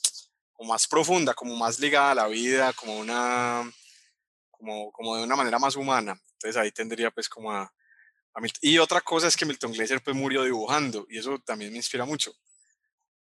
como 0.53 0.73
más 0.73 0.87
profunda, 0.87 1.35
como 1.35 1.57
más 1.57 1.81
ligada 1.81 2.13
a 2.13 2.15
la 2.15 2.29
vida, 2.29 2.73
como 2.73 2.99
una, 2.99 3.71
como, 4.51 4.93
como 4.93 5.17
de 5.17 5.25
una 5.25 5.37
manera 5.37 5.59
más 5.59 5.77
humana. 5.77 6.21
Entonces 6.35 6.57
ahí 6.57 6.71
tendría 6.73 7.11
pues 7.11 7.29
como 7.29 7.51
a, 7.53 7.73
Y 8.61 8.79
otra 8.79 9.01
cosa 9.01 9.29
es 9.29 9.37
que 9.37 9.47
Milton 9.47 9.73
Glaser 9.73 10.03
pues 10.03 10.15
murió 10.15 10.45
dibujando 10.45 11.07
y 11.09 11.19
eso 11.19 11.39
también 11.39 11.71
me 11.73 11.79
inspira 11.79 12.05
mucho. 12.05 12.33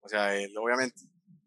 O 0.01 0.09
sea, 0.09 0.35
él 0.35 0.55
obviamente, 0.57 1.01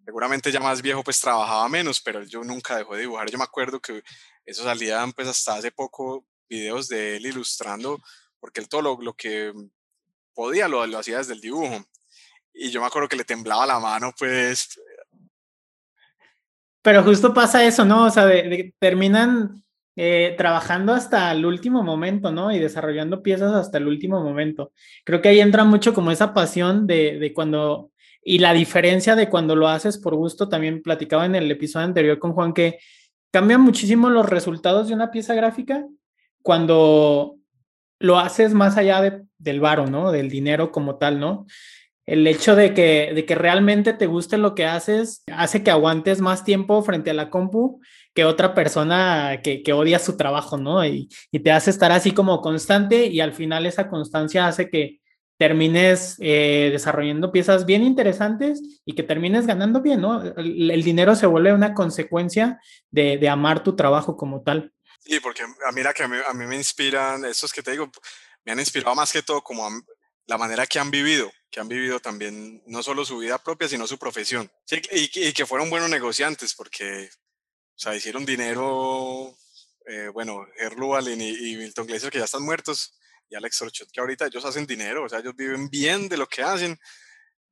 seguramente 0.05 0.51
ya 0.51 0.61
más 0.61 0.81
viejo 0.81 1.05
pues 1.05 1.21
trabajaba 1.21 1.69
menos, 1.69 2.01
pero 2.01 2.23
yo 2.23 2.43
nunca 2.43 2.77
dejó 2.77 2.95
de 2.95 3.03
dibujar. 3.03 3.31
Yo 3.31 3.39
me 3.39 3.45
acuerdo 3.45 3.81
que 3.81 4.03
eso 4.45 4.65
salía 4.65 5.07
pues 5.15 5.29
hasta 5.29 5.57
hace 5.57 5.71
poco 5.71 6.25
videos 6.49 6.89
de 6.89 7.17
él 7.17 7.27
ilustrando, 7.27 8.01
porque 8.41 8.61
él 8.61 8.69
todo 8.69 8.97
lo, 8.97 9.13
que 9.15 9.53
podía 10.33 10.67
lo, 10.67 10.87
lo, 10.87 10.99
hacía 10.99 11.19
desde 11.19 11.35
el 11.35 11.41
dibujo. 11.41 11.85
Y 12.55 12.71
yo 12.71 12.81
me 12.81 12.87
acuerdo 12.87 13.09
que 13.09 13.17
le 13.17 13.25
temblaba 13.25 13.67
la 13.67 13.79
mano, 13.79 14.13
pues. 14.19 14.81
Pero 16.83 17.05
justo 17.05 17.35
pasa 17.35 17.63
eso, 17.63 17.85
¿no? 17.85 18.07
O 18.07 18.11
sea, 18.11 18.25
de, 18.25 18.75
terminan 18.79 19.63
eh, 20.01 20.37
trabajando 20.39 20.93
hasta 20.93 21.33
el 21.33 21.45
último 21.45 21.83
momento, 21.83 22.31
¿no? 22.31 22.53
Y 22.53 22.61
desarrollando 22.61 23.21
piezas 23.21 23.53
hasta 23.53 23.79
el 23.79 23.89
último 23.89 24.23
momento. 24.23 24.71
Creo 25.05 25.21
que 25.21 25.31
ahí 25.31 25.41
entra 25.41 25.65
mucho 25.65 25.93
como 25.93 26.13
esa 26.13 26.33
pasión 26.33 26.87
de, 26.87 27.19
de 27.19 27.33
cuando, 27.33 27.91
y 28.23 28.39
la 28.39 28.53
diferencia 28.53 29.17
de 29.17 29.29
cuando 29.29 29.57
lo 29.57 29.67
haces 29.67 29.99
por 29.99 30.15
gusto, 30.15 30.49
también 30.49 30.83
platicaba 30.83 31.27
en 31.27 31.35
el 31.35 31.51
episodio 31.51 31.85
anterior 31.87 32.21
con 32.21 32.33
Juan 32.33 32.53
que 32.53 32.79
cambian 33.33 33.61
muchísimo 33.61 34.09
los 34.09 34.29
resultados 34.29 34.87
de 34.87 34.95
una 34.95 35.11
pieza 35.11 35.35
gráfica 35.35 35.85
cuando 36.43 37.35
lo 37.99 38.21
haces 38.21 38.55
más 38.55 38.77
allá 38.77 39.25
del 39.37 39.59
varo, 39.59 39.89
¿no? 39.89 40.13
Del 40.13 40.31
dinero 40.31 40.71
como 40.71 40.95
tal, 40.95 41.19
¿no? 41.19 41.47
El 42.09 42.27
hecho 42.27 42.57
de 42.57 42.73
que, 42.73 43.12
de 43.14 43.27
que 43.27 43.35
realmente 43.35 43.92
te 43.92 44.07
guste 44.07 44.38
lo 44.38 44.55
que 44.55 44.64
haces 44.64 45.23
hace 45.31 45.62
que 45.62 45.71
aguantes 45.71 46.23
más 46.23 46.42
tiempo 46.42 46.83
frente 46.83 47.11
a 47.11 47.14
la 47.14 47.29
compu 47.29 47.83
que 48.14 48.25
otra 48.25 48.55
persona 48.55 49.40
que, 49.44 49.62
que 49.62 49.75
odia 49.75 49.99
su 49.99 50.16
trabajo, 50.16 50.57
¿no? 50.57 50.83
Y, 50.87 51.11
y, 51.31 51.40
te 51.40 51.53
hace 51.53 51.68
estar 51.68 51.92
así 51.92 52.12
como 52.12 52.40
constante 52.40 53.05
y 53.05 53.21
al 53.21 53.35
final 53.35 53.66
esa 53.66 53.90
constancia 53.90 54.47
hace 54.47 54.71
que 54.71 55.01
termines 55.37 56.16
eh, 56.21 56.71
desarrollando 56.73 57.31
piezas 57.31 57.66
bien 57.66 57.83
interesantes 57.83 58.81
y 58.87 58.94
que 58.94 59.03
termines 59.03 59.47
ganando 59.47 59.83
bien, 59.83 60.01
¿no? 60.01 60.23
El, 60.23 60.83
dinero 60.83 61.14
se 61.14 61.27
vuelve 61.27 61.53
una 61.53 61.75
consecuencia 61.75 62.59
de, 62.90 63.18
de 63.18 63.29
amar 63.29 63.62
tu 63.62 63.77
trabajo 63.77 64.16
como 64.16 64.42
tal. 64.42 64.73
Sí, 65.01 65.21
porque 65.21 65.42
a 65.42 65.73
mira 65.73 65.92
que 65.92 66.05
a 66.05 66.09
mí, 66.09 66.16
a 66.27 66.33
mí 66.33 66.47
me 66.47 66.57
inspiran, 66.57 67.23
estos 67.27 67.53
que 67.53 67.62
te 67.62 67.73
digo, 67.73 67.90
me 68.47 68.53
han 68.53 68.61
inspirado 68.61 68.94
más 68.94 69.12
que 69.12 69.23
todo 69.23 69.42
como 69.42 69.68
la 70.29 70.37
manera 70.37 70.67
que 70.67 70.79
han 70.79 70.91
vivido, 70.91 71.33
que 71.51 71.59
han 71.59 71.69
vivido 71.69 72.01
también 72.01 72.62
no 72.67 72.83
solo 72.83 73.05
su 73.05 73.19
vida 73.19 73.43
propia, 73.43 73.67
sino 73.67 73.87
su 73.87 73.99
profesión. 73.99 74.51
Y, 74.93 75.33
que 75.33 75.47
fueron 75.47 75.71
buenos 75.71 75.88
negociantes, 75.88 76.55
porque, 76.55 77.09
o 77.75 77.79
sea, 77.79 77.97
hicieron 77.97 78.27
dinero, 78.27 79.35
eh, 79.87 80.09
bueno, 80.12 80.47
y, 80.61 81.53
y, 81.53 81.57
Milton 81.57 81.87
Glaser, 81.87 82.11
que 82.11 82.19
ya 82.19 82.27
están 82.27 82.43
muertos, 82.43 82.95
y 83.31 83.37
Alex 83.37 83.62
Orchot, 83.62 83.91
que 83.91 84.01
ahorita 84.01 84.27
ellos 84.27 84.45
hacen 84.45 84.67
dinero, 84.67 85.05
o 85.05 85.09
sea, 85.09 85.21
ellos 85.21 85.35
viven 85.35 85.71
bien 85.71 86.11
de 86.11 86.19
lo 86.19 86.27
que 86.27 86.43
hacen, 86.43 86.79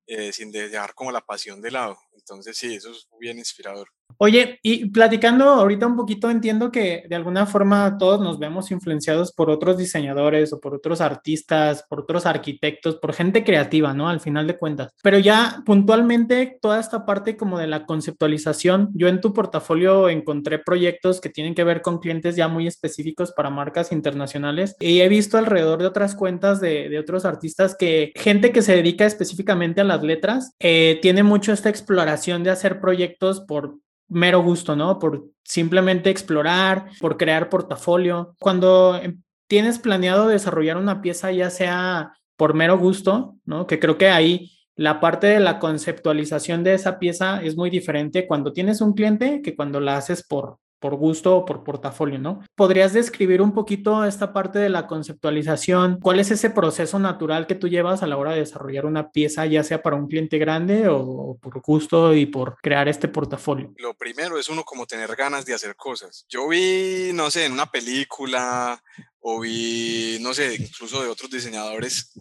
eh, 0.06 0.30
sin 0.32 0.52
dejar 0.52 0.94
como 0.94 1.10
la 1.10 1.24
pasión 1.24 1.62
de 1.62 1.70
lado. 1.70 1.98
Entonces, 2.12 2.58
sí, 2.58 2.74
eso 2.74 2.90
es 2.90 3.08
bien 3.18 3.38
inspirador. 3.38 3.88
Oye, 4.18 4.58
y 4.62 4.86
platicando 4.90 5.44
ahorita 5.44 5.86
un 5.86 5.96
poquito, 5.96 6.30
entiendo 6.30 6.72
que 6.72 7.04
de 7.06 7.16
alguna 7.16 7.44
forma 7.44 7.98
todos 7.98 8.20
nos 8.20 8.38
vemos 8.38 8.70
influenciados 8.70 9.32
por 9.32 9.50
otros 9.50 9.76
diseñadores 9.76 10.52
o 10.54 10.60
por 10.60 10.74
otros 10.74 11.02
artistas, 11.02 11.84
por 11.86 12.00
otros 12.00 12.24
arquitectos, 12.24 12.96
por 12.96 13.12
gente 13.12 13.44
creativa, 13.44 13.92
¿no? 13.92 14.08
Al 14.08 14.20
final 14.20 14.46
de 14.46 14.56
cuentas. 14.56 14.92
Pero 15.02 15.18
ya 15.18 15.62
puntualmente 15.66 16.58
toda 16.62 16.80
esta 16.80 17.04
parte 17.04 17.36
como 17.36 17.58
de 17.58 17.66
la 17.66 17.84
conceptualización, 17.84 18.90
yo 18.94 19.08
en 19.08 19.20
tu 19.20 19.34
portafolio 19.34 20.08
encontré 20.08 20.58
proyectos 20.60 21.20
que 21.20 21.28
tienen 21.28 21.54
que 21.54 21.64
ver 21.64 21.82
con 21.82 21.98
clientes 21.98 22.36
ya 22.36 22.48
muy 22.48 22.66
específicos 22.66 23.32
para 23.32 23.50
marcas 23.50 23.92
internacionales 23.92 24.76
y 24.80 25.00
he 25.00 25.08
visto 25.10 25.36
alrededor 25.36 25.80
de 25.80 25.86
otras 25.86 26.14
cuentas 26.14 26.60
de, 26.60 26.88
de 26.88 26.98
otros 26.98 27.26
artistas 27.26 27.76
que 27.78 28.12
gente 28.14 28.50
que 28.50 28.62
se 28.62 28.76
dedica 28.76 29.04
específicamente 29.04 29.82
a 29.82 29.84
las 29.84 30.02
letras 30.02 30.52
eh, 30.58 30.98
tiene 31.02 31.22
mucho 31.22 31.52
esta 31.52 31.68
exploración 31.68 32.42
de 32.42 32.50
hacer 32.50 32.80
proyectos 32.80 33.40
por 33.40 33.76
mero 34.08 34.42
gusto, 34.42 34.76
¿no? 34.76 34.98
Por 34.98 35.26
simplemente 35.44 36.10
explorar, 36.10 36.86
por 37.00 37.16
crear 37.16 37.48
portafolio. 37.48 38.34
Cuando 38.38 38.96
em, 38.96 39.22
tienes 39.46 39.78
planeado 39.78 40.28
desarrollar 40.28 40.76
una 40.76 41.00
pieza, 41.00 41.32
ya 41.32 41.50
sea 41.50 42.12
por 42.36 42.54
mero 42.54 42.78
gusto, 42.78 43.36
¿no? 43.44 43.66
Que 43.66 43.78
creo 43.78 43.98
que 43.98 44.08
ahí 44.08 44.52
la 44.74 45.00
parte 45.00 45.26
de 45.26 45.40
la 45.40 45.58
conceptualización 45.58 46.62
de 46.62 46.74
esa 46.74 46.98
pieza 46.98 47.42
es 47.42 47.56
muy 47.56 47.70
diferente 47.70 48.26
cuando 48.26 48.52
tienes 48.52 48.80
un 48.80 48.92
cliente 48.92 49.40
que 49.42 49.56
cuando 49.56 49.80
la 49.80 49.96
haces 49.96 50.22
por, 50.26 50.58
por 50.86 50.94
gusto 50.94 51.38
o 51.38 51.44
por 51.44 51.64
portafolio, 51.64 52.16
¿no? 52.16 52.44
¿Podrías 52.54 52.92
describir 52.92 53.42
un 53.42 53.52
poquito 53.52 54.04
esta 54.04 54.32
parte 54.32 54.60
de 54.60 54.68
la 54.68 54.86
conceptualización? 54.86 55.98
¿Cuál 56.00 56.20
es 56.20 56.30
ese 56.30 56.48
proceso 56.48 57.00
natural 57.00 57.48
que 57.48 57.56
tú 57.56 57.66
llevas 57.66 58.04
a 58.04 58.06
la 58.06 58.16
hora 58.16 58.30
de 58.30 58.38
desarrollar 58.38 58.86
una 58.86 59.10
pieza, 59.10 59.44
ya 59.46 59.64
sea 59.64 59.82
para 59.82 59.96
un 59.96 60.06
cliente 60.06 60.38
grande 60.38 60.86
o 60.88 61.36
por 61.42 61.60
gusto 61.60 62.14
y 62.14 62.26
por 62.26 62.58
crear 62.62 62.86
este 62.86 63.08
portafolio? 63.08 63.74
Lo 63.78 63.94
primero 63.94 64.38
es 64.38 64.48
uno 64.48 64.62
como 64.62 64.86
tener 64.86 65.16
ganas 65.16 65.44
de 65.44 65.54
hacer 65.54 65.74
cosas. 65.74 66.24
Yo 66.28 66.46
vi, 66.46 67.10
no 67.12 67.32
sé, 67.32 67.46
en 67.46 67.52
una 67.54 67.66
película 67.66 68.80
o 69.18 69.40
vi, 69.40 70.18
no 70.20 70.34
sé, 70.34 70.54
incluso 70.54 71.02
de 71.02 71.08
otros 71.08 71.28
diseñadores, 71.28 72.12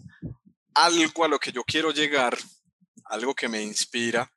algo 0.74 1.24
a 1.24 1.28
lo 1.28 1.38
que 1.38 1.52
yo 1.52 1.62
quiero 1.62 1.92
llegar, 1.92 2.36
algo 3.04 3.32
que 3.32 3.48
me 3.48 3.62
inspira, 3.62 4.28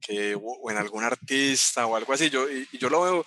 que, 0.00 0.36
o 0.40 0.70
en 0.70 0.76
algún 0.76 1.02
artista 1.02 1.86
o 1.86 1.96
algo 1.96 2.12
así, 2.12 2.30
yo, 2.30 2.48
y 2.48 2.78
yo 2.78 2.88
lo 2.90 3.02
veo 3.02 3.26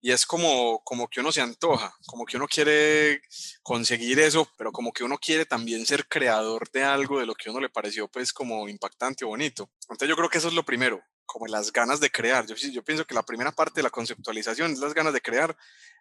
y 0.00 0.12
es 0.12 0.26
como, 0.26 0.82
como 0.84 1.08
que 1.08 1.20
uno 1.20 1.32
se 1.32 1.40
antoja, 1.40 1.96
como 2.06 2.24
que 2.24 2.36
uno 2.36 2.46
quiere 2.46 3.20
conseguir 3.62 4.20
eso, 4.20 4.48
pero 4.56 4.70
como 4.70 4.92
que 4.92 5.02
uno 5.02 5.18
quiere 5.18 5.44
también 5.44 5.84
ser 5.86 6.06
creador 6.06 6.70
de 6.70 6.84
algo 6.84 7.18
de 7.18 7.26
lo 7.26 7.34
que 7.34 7.48
a 7.48 7.52
uno 7.52 7.60
le 7.60 7.68
pareció 7.68 8.08
pues 8.08 8.32
como 8.32 8.68
impactante 8.68 9.24
o 9.24 9.28
bonito. 9.28 9.70
Entonces 9.82 10.08
yo 10.08 10.16
creo 10.16 10.28
que 10.28 10.38
eso 10.38 10.48
es 10.48 10.54
lo 10.54 10.64
primero, 10.64 11.02
como 11.26 11.46
las 11.46 11.72
ganas 11.72 11.98
de 11.98 12.10
crear. 12.10 12.46
Yo, 12.46 12.54
yo 12.54 12.84
pienso 12.84 13.06
que 13.06 13.14
la 13.14 13.24
primera 13.24 13.50
parte 13.50 13.80
de 13.80 13.82
la 13.82 13.90
conceptualización 13.90 14.72
es 14.72 14.78
las 14.78 14.94
ganas 14.94 15.12
de 15.12 15.20
crear 15.20 15.56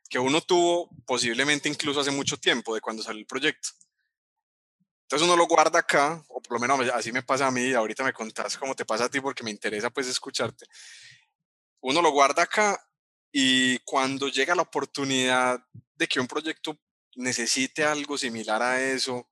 que 0.10 0.20
uno 0.20 0.42
tuvo 0.42 0.90
posiblemente 1.06 1.68
incluso 1.68 2.00
hace 2.00 2.12
mucho 2.12 2.38
tiempo 2.38 2.76
de 2.76 2.82
cuando 2.82 3.02
salió 3.02 3.20
el 3.20 3.28
proyecto. 3.28 3.70
Entonces 5.04 5.26
uno 5.26 5.38
lo 5.38 5.48
guarda 5.48 5.80
acá, 5.80 6.24
o 6.28 6.42
por 6.42 6.54
lo 6.54 6.60
menos 6.60 6.82
así 6.94 7.12
me 7.12 7.24
pasa 7.24 7.48
a 7.48 7.52
mí, 7.52 7.74
ahorita 7.74 8.04
me 8.04 8.14
contás 8.14 8.58
cómo 8.58 8.76
te 8.76 8.86
pasa 8.86 9.06
a 9.06 9.10
ti 9.10 9.22
porque 9.22 9.44
me 9.44 9.50
interesa 9.50 9.90
pues 9.90 10.08
escucharte. 10.08 10.66
Uno 11.80 12.02
lo 12.02 12.12
guarda 12.12 12.44
acá 12.44 12.87
y 13.32 13.80
cuando 13.80 14.30
llega 14.30 14.56
la 14.56 14.62
oportunidad 14.64 15.60
de 15.96 16.08
que 16.08 16.20
un 16.20 16.28
proyecto 16.28 16.78
necesite 17.16 17.84
algo 17.84 18.18
similar 18.18 18.62
a 18.62 18.82
eso, 18.82 19.28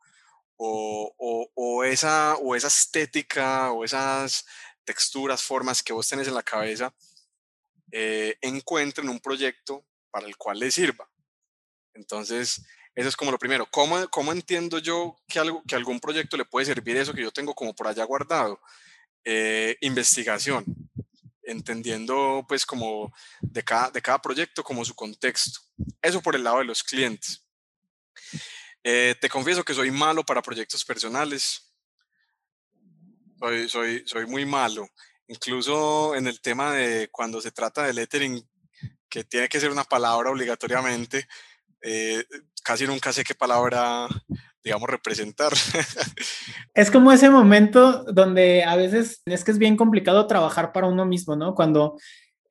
o, 0.58 1.52
o, 1.56 1.84
esa, 1.84 2.36
o 2.36 2.56
esa 2.56 2.68
estética, 2.68 3.72
o 3.72 3.84
esas 3.84 4.46
texturas, 4.84 5.44
formas 5.44 5.84
que 5.84 5.94
vos 5.94 6.08
tenés 6.08 6.28
en 6.28 6.34
la 6.34 6.44
cabeza, 6.44 6.94
eh, 7.92 8.38
encuentren 8.42 9.10
un 9.10 9.20
proyecto 9.20 9.86
para 10.10 10.28
el 10.28 10.38
cual 10.38 10.60
le 10.60 10.72
sirva. 10.72 11.10
Entonces, 11.94 12.62
eso 12.94 13.10
es 13.10 13.18
como 13.18 13.32
lo 13.32 13.38
primero. 13.38 13.68
¿Cómo, 13.70 14.08
cómo 14.10 14.32
entiendo 14.32 14.80
yo 14.80 15.18
que, 15.28 15.40
algo, 15.40 15.64
que 15.68 15.76
algún 15.76 16.00
proyecto 16.00 16.38
le 16.38 16.46
puede 16.46 16.66
servir 16.66 16.98
eso 16.98 17.14
que 17.14 17.24
yo 17.24 17.32
tengo 17.32 17.54
como 17.54 17.76
por 17.76 17.88
allá 17.88 18.04
guardado? 18.06 18.62
Eh, 19.24 19.76
investigación 19.82 20.66
entendiendo 21.46 22.46
pues 22.48 22.66
como 22.66 23.14
de 23.42 23.64
cada, 23.64 23.92
de 23.92 24.02
cada 24.02 24.22
proyecto 24.22 24.64
como 24.64 24.86
su 24.86 24.96
contexto. 24.96 25.60
Eso 26.02 26.22
por 26.22 26.36
el 26.36 26.44
lado 26.44 26.60
de 26.60 26.66
los 26.66 26.84
clientes. 26.84 27.46
Eh, 28.84 29.16
te 29.20 29.30
confieso 29.30 29.64
que 29.64 29.74
soy 29.74 29.92
malo 29.92 30.24
para 30.24 30.42
proyectos 30.42 30.86
personales. 30.86 31.74
Soy, 33.40 33.70
soy, 33.70 34.04
soy 34.06 34.26
muy 34.28 34.46
malo. 34.46 34.88
Incluso 35.28 36.16
en 36.16 36.28
el 36.28 36.40
tema 36.40 36.72
de 36.74 37.10
cuando 37.12 37.42
se 37.42 37.52
trata 37.52 37.84
de 37.84 37.94
lettering, 37.94 38.48
que 39.10 39.24
tiene 39.24 39.50
que 39.50 39.60
ser 39.60 39.72
una 39.72 39.84
palabra 39.84 40.30
obligatoriamente, 40.30 41.28
eh, 41.82 42.24
casi 42.64 42.86
nunca 42.86 43.12
sé 43.12 43.24
qué 43.24 43.34
palabra 43.34 44.08
digamos, 44.66 44.90
representar. 44.90 45.54
Es 46.74 46.92
como 46.92 47.14
ese 47.14 47.30
momento 47.30 48.04
donde 48.12 48.66
a 48.66 48.76
veces 48.76 49.22
es 49.26 49.46
que 49.46 49.52
es 49.52 49.58
bien 49.58 49.78
complicado 49.78 50.28
trabajar 50.28 50.74
para 50.74 50.88
uno 50.88 51.06
mismo, 51.06 51.38
¿no? 51.38 51.56
Cuando 51.56 51.98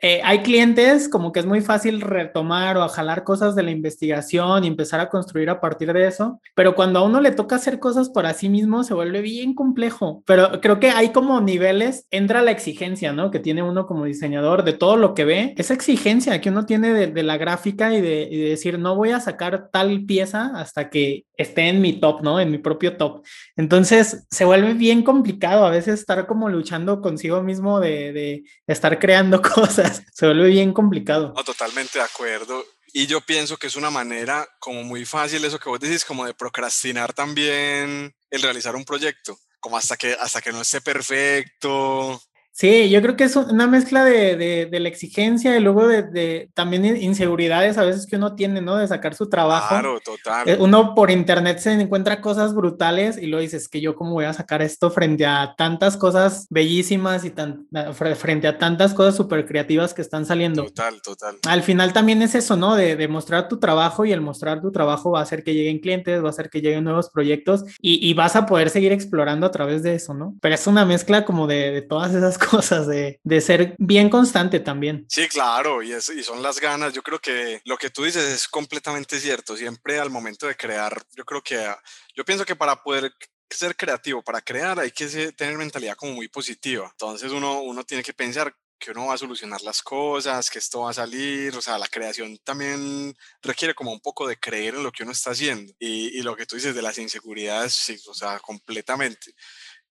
eh, 0.07 0.21
hay 0.23 0.41
clientes 0.41 1.09
como 1.09 1.33
que 1.33 1.41
es 1.41 1.47
muy 1.47 1.63
fácil 1.63 2.03
retomar 2.03 2.77
o 2.77 2.87
jalar 2.91 3.25
cosas 3.25 3.55
de 3.55 3.63
la 3.63 3.71
investigación 3.71 4.63
y 4.63 4.67
empezar 4.67 5.01
a 5.01 5.09
construir 5.09 5.49
a 5.49 5.63
partir 5.63 5.95
de 5.95 6.07
eso, 6.07 6.43
pero 6.55 6.75
cuando 6.75 6.99
a 6.99 7.05
uno 7.05 7.23
le 7.23 7.31
toca 7.31 7.57
hacer 7.57 7.79
cosas 7.79 8.11
para 8.11 8.35
sí 8.35 8.51
mismo 8.51 8.85
se 8.85 8.93
vuelve 8.93 9.23
bien 9.23 9.55
complejo, 9.55 10.23
pero 10.27 10.61
creo 10.61 10.79
que 10.79 10.91
hay 10.91 11.09
como 11.09 11.41
niveles, 11.41 12.07
entra 12.11 12.43
la 12.43 12.51
exigencia, 12.51 13.15
¿no? 13.15 13.31
Que 13.31 13.39
tiene 13.39 13.63
uno 13.63 13.87
como 13.87 14.05
diseñador 14.05 14.65
de 14.65 14.75
todo 14.75 14.99
lo 14.99 15.15
que 15.15 15.25
ve, 15.25 15.55
esa 15.57 15.73
exigencia 15.73 16.39
que 16.43 16.51
uno 16.51 16.67
tiene 16.67 16.93
de, 16.93 17.23
la 17.23 17.39
gráfica 17.39 17.95
y 17.95 18.03
de, 18.03 18.29
y 18.31 18.43
de 18.43 18.51
decir, 18.51 18.79
no 18.79 18.97
voy 18.97 19.13
a 19.13 19.21
sacar 19.21 19.71
tal 19.73 20.05
pieza 20.05 20.53
hasta 20.55 20.91
que 20.91 21.25
esté 21.39 21.69
en 21.69 21.81
mi 21.81 21.95
top, 21.95 22.23
¿no? 22.23 22.41
En 22.41 22.51
mi 22.51 22.59
propio 22.59 22.99
top. 22.99 23.25
Entonces 23.57 24.27
se 24.31 24.45
vuelve 24.45 24.75
bien 24.75 25.03
complicado 25.03 25.65
a 25.65 25.71
veces 25.71 26.01
estar 26.01 26.27
como 26.27 26.51
luchando 26.51 27.01
consigo 27.01 27.43
mismo 27.43 27.81
de, 27.81 28.13
de 28.13 28.45
estar 28.67 28.99
creando 28.99 29.41
cosas. 29.55 29.94
Se 30.13 30.27
vuelve 30.27 30.49
bien 30.49 30.73
complicado. 30.73 31.33
No, 31.37 31.45
totalmente 31.45 31.99
de 31.99 32.05
acuerdo. 32.05 32.65
Y 32.93 33.07
yo 33.07 33.21
pienso 33.21 33.57
que 33.57 33.67
es 33.67 33.77
una 33.77 33.91
manera 33.91 34.49
como 34.61 34.85
muy 34.85 35.05
fácil 35.05 35.45
eso 35.45 35.59
que 35.59 35.69
vos 35.69 35.81
decís, 35.81 36.05
como 36.05 36.27
de 36.27 36.35
procrastinar 36.35 37.13
también 37.13 38.15
el 38.31 38.43
realizar 38.43 38.77
un 38.77 38.85
proyecto, 38.85 39.37
como 39.59 39.77
hasta 39.77 39.97
que, 39.97 40.13
hasta 40.13 40.41
que 40.41 40.53
no 40.53 40.61
esté 40.61 40.81
perfecto, 40.81 42.23
Sí, 42.57 42.89
yo 42.89 43.03
creo 43.03 43.17
que 43.17 43.25
es 43.25 43.35
una 43.35 43.67
mezcla 43.67 44.05
de, 44.05 44.37
de, 44.71 44.81
la 44.81 44.89
exigencia 44.89 45.57
y 45.57 45.61
luego 45.61 45.89
de, 45.89 46.05
de, 46.05 46.51
también 46.55 46.85
inseguridades 46.85 47.79
a 47.79 47.85
veces 47.85 48.07
que 48.07 48.15
uno 48.15 48.37
tiene, 48.37 48.61
¿no? 48.61 48.77
De 48.77 48.87
sacar 48.87 49.17
su 49.17 49.29
trabajo. 49.29 49.71
Claro, 49.71 49.99
total. 49.99 50.49
Eh, 50.49 50.57
uno 50.61 50.95
por 50.95 51.11
internet 51.11 51.59
se 51.59 51.73
encuentra 51.73 52.21
cosas 52.21 52.55
brutales 52.55 53.19
y 53.19 53.27
lo 53.27 53.41
dices 53.41 53.69
que 53.69 53.81
yo 53.81 53.97
cómo 53.97 54.13
voy 54.13 54.27
a 54.27 54.33
sacar 54.33 54.63
esto 54.63 54.93
frente 54.93 55.27
a 55.27 55.57
tantas 55.59 55.97
cosas 55.97 56.47
bellísimas 56.49 57.25
y 57.25 57.31
tan, 57.31 57.67
frente 57.93 58.47
a 58.47 58.57
tantas 58.57 58.95
cosas 58.95 59.17
súper 59.17 59.47
creativas 59.47 59.93
que 59.93 60.03
están 60.03 60.25
saliendo. 60.25 60.63
Total, 60.67 61.03
total. 61.03 61.39
Al 61.49 61.65
final 61.65 61.93
también 61.93 62.23
es 62.23 62.37
eso, 62.37 62.57
¿no? 62.57 62.77
De, 62.77 63.05
mostrar 63.09 63.49
tu 63.49 63.59
trabajo 63.59 64.05
y 64.05 64.13
el 64.13 64.21
mostrar 64.21 64.61
tu 64.61 64.71
trabajo 64.71 65.11
va 65.11 65.19
a 65.19 65.23
hacer 65.23 65.43
que 65.43 65.55
lleguen 65.55 65.81
clientes, 65.81 66.23
va 66.23 66.29
a 66.29 66.31
hacer 66.31 66.51
que 66.51 66.61
lleguen 66.61 66.85
nuevos 66.85 67.11
proyectos 67.11 67.65
y, 67.81 68.09
y 68.09 68.15
vas 68.15 68.37
a 68.37 68.47
poder 68.47 68.71
seguir 68.71 68.93
explorando 68.93 69.45
a 69.45 69.51
través 69.51 69.83
de 69.83 69.97
eso, 69.97 70.15
¿no? 70.15 70.37
Pero 70.41 70.55
es 70.55 70.67
una 70.69 70.85
mezcla 70.85 71.25
como 71.25 71.49
de, 71.49 71.73
de 71.73 71.83
todas 71.83 72.15
esas 72.15 72.39
cosas 72.39 72.44
cosas, 72.45 72.87
de, 72.87 73.21
de 73.23 73.41
ser 73.41 73.75
bien 73.79 74.09
constante 74.11 74.61
también. 74.61 75.07
Sí, 75.09 75.29
claro, 75.29 75.83
y, 75.83 75.93
es, 75.93 76.09
y 76.09 76.23
son 76.23 76.43
las 76.43 76.61
ganas. 76.61 76.93
Yo 76.93 77.03
creo 77.03 77.19
que 77.19 77.61
lo 77.65 77.77
que 77.77 77.91
tú 77.91 78.05
dices 78.05 78.25
es 78.25 78.49
completamente 78.49 79.19
cierto. 79.21 79.57
Siempre 79.57 79.99
al 79.99 80.11
momento 80.11 80.47
de 80.47 80.57
crear, 80.57 81.03
yo 81.17 81.25
creo 81.25 81.43
que, 81.43 81.75
yo 82.15 82.25
pienso 82.25 82.45
que 82.45 82.57
para 82.57 82.83
poder 82.83 83.13
ser 83.51 83.77
creativo, 83.77 84.23
para 84.23 84.41
crear 84.41 84.79
hay 84.81 84.91
que 84.91 85.07
tener 85.33 85.57
mentalidad 85.57 85.97
como 85.97 86.13
muy 86.13 86.29
positiva. 86.29 86.89
Entonces 86.91 87.31
uno, 87.33 87.61
uno 87.61 87.85
tiene 87.85 88.03
que 88.03 88.13
pensar 88.13 88.55
que 88.79 88.91
uno 88.91 89.07
va 89.07 89.15
a 89.15 89.19
solucionar 89.19 89.63
las 89.63 89.83
cosas, 89.83 90.51
que 90.51 90.59
esto 90.59 90.81
va 90.81 90.91
a 90.91 90.95
salir, 90.95 91.57
o 91.57 91.63
sea, 91.63 91.79
la 91.79 91.87
creación 91.87 92.37
también 92.39 93.17
requiere 93.41 93.75
como 93.75 93.93
un 93.93 94.01
poco 94.01 94.27
de 94.27 94.39
creer 94.39 94.75
en 94.75 94.83
lo 94.83 94.93
que 94.93 95.05
uno 95.05 95.13
está 95.13 95.31
haciendo 95.31 95.73
y, 95.79 96.19
y 96.19 96.23
lo 96.23 96.37
que 96.37 96.45
tú 96.45 96.57
dices 96.57 96.75
de 96.75 96.83
las 96.83 96.99
inseguridades, 96.99 97.73
sí, 97.73 97.97
o 98.09 98.15
sea, 98.15 98.39
completamente 98.41 99.35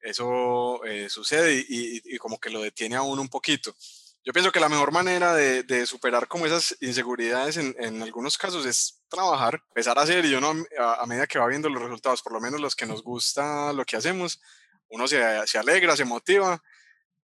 eso 0.04 0.84
eh, 0.86 1.10
sucede 1.10 1.66
y, 1.68 2.18
como 2.18 2.40
que 2.40 2.50
lo 2.50 2.62
detiene 2.62 2.96
a 2.96 3.02
uno 3.02 3.22
un 3.22 3.30
poquito. 3.30 3.74
Yo 4.26 4.32
pienso 4.32 4.52
que 4.52 4.60
la 4.60 4.70
mejor 4.70 4.92
manera 4.92 5.34
de, 5.34 5.86
superar 5.86 6.28
como 6.28 6.46
esas 6.46 6.78
inseguridades 6.82 7.58
en, 7.58 8.02
algunos 8.02 8.38
casos 8.38 8.66
es 8.66 9.02
trabajar, 9.10 9.62
empezar 9.70 9.98
a 9.98 10.04
hacer 10.04 10.26
y 10.26 10.36
uno 10.36 10.54
a, 10.80 11.06
medida 11.06 11.28
que 11.28 11.40
va 11.40 11.48
viendo 11.48 11.70
los 11.70 11.82
resultados, 11.82 12.22
por 12.22 12.34
lo 12.34 12.40
menos 12.40 12.62
los 12.62 12.76
que 12.76 12.86
nos 12.86 13.04
gusta 13.04 13.74
lo 13.74 13.86
que 13.86 13.98
hacemos, 13.98 14.42
uno 14.90 15.08
se 15.08 15.58
alegra, 15.58 15.96
se 15.96 16.06
motiva 16.06 16.62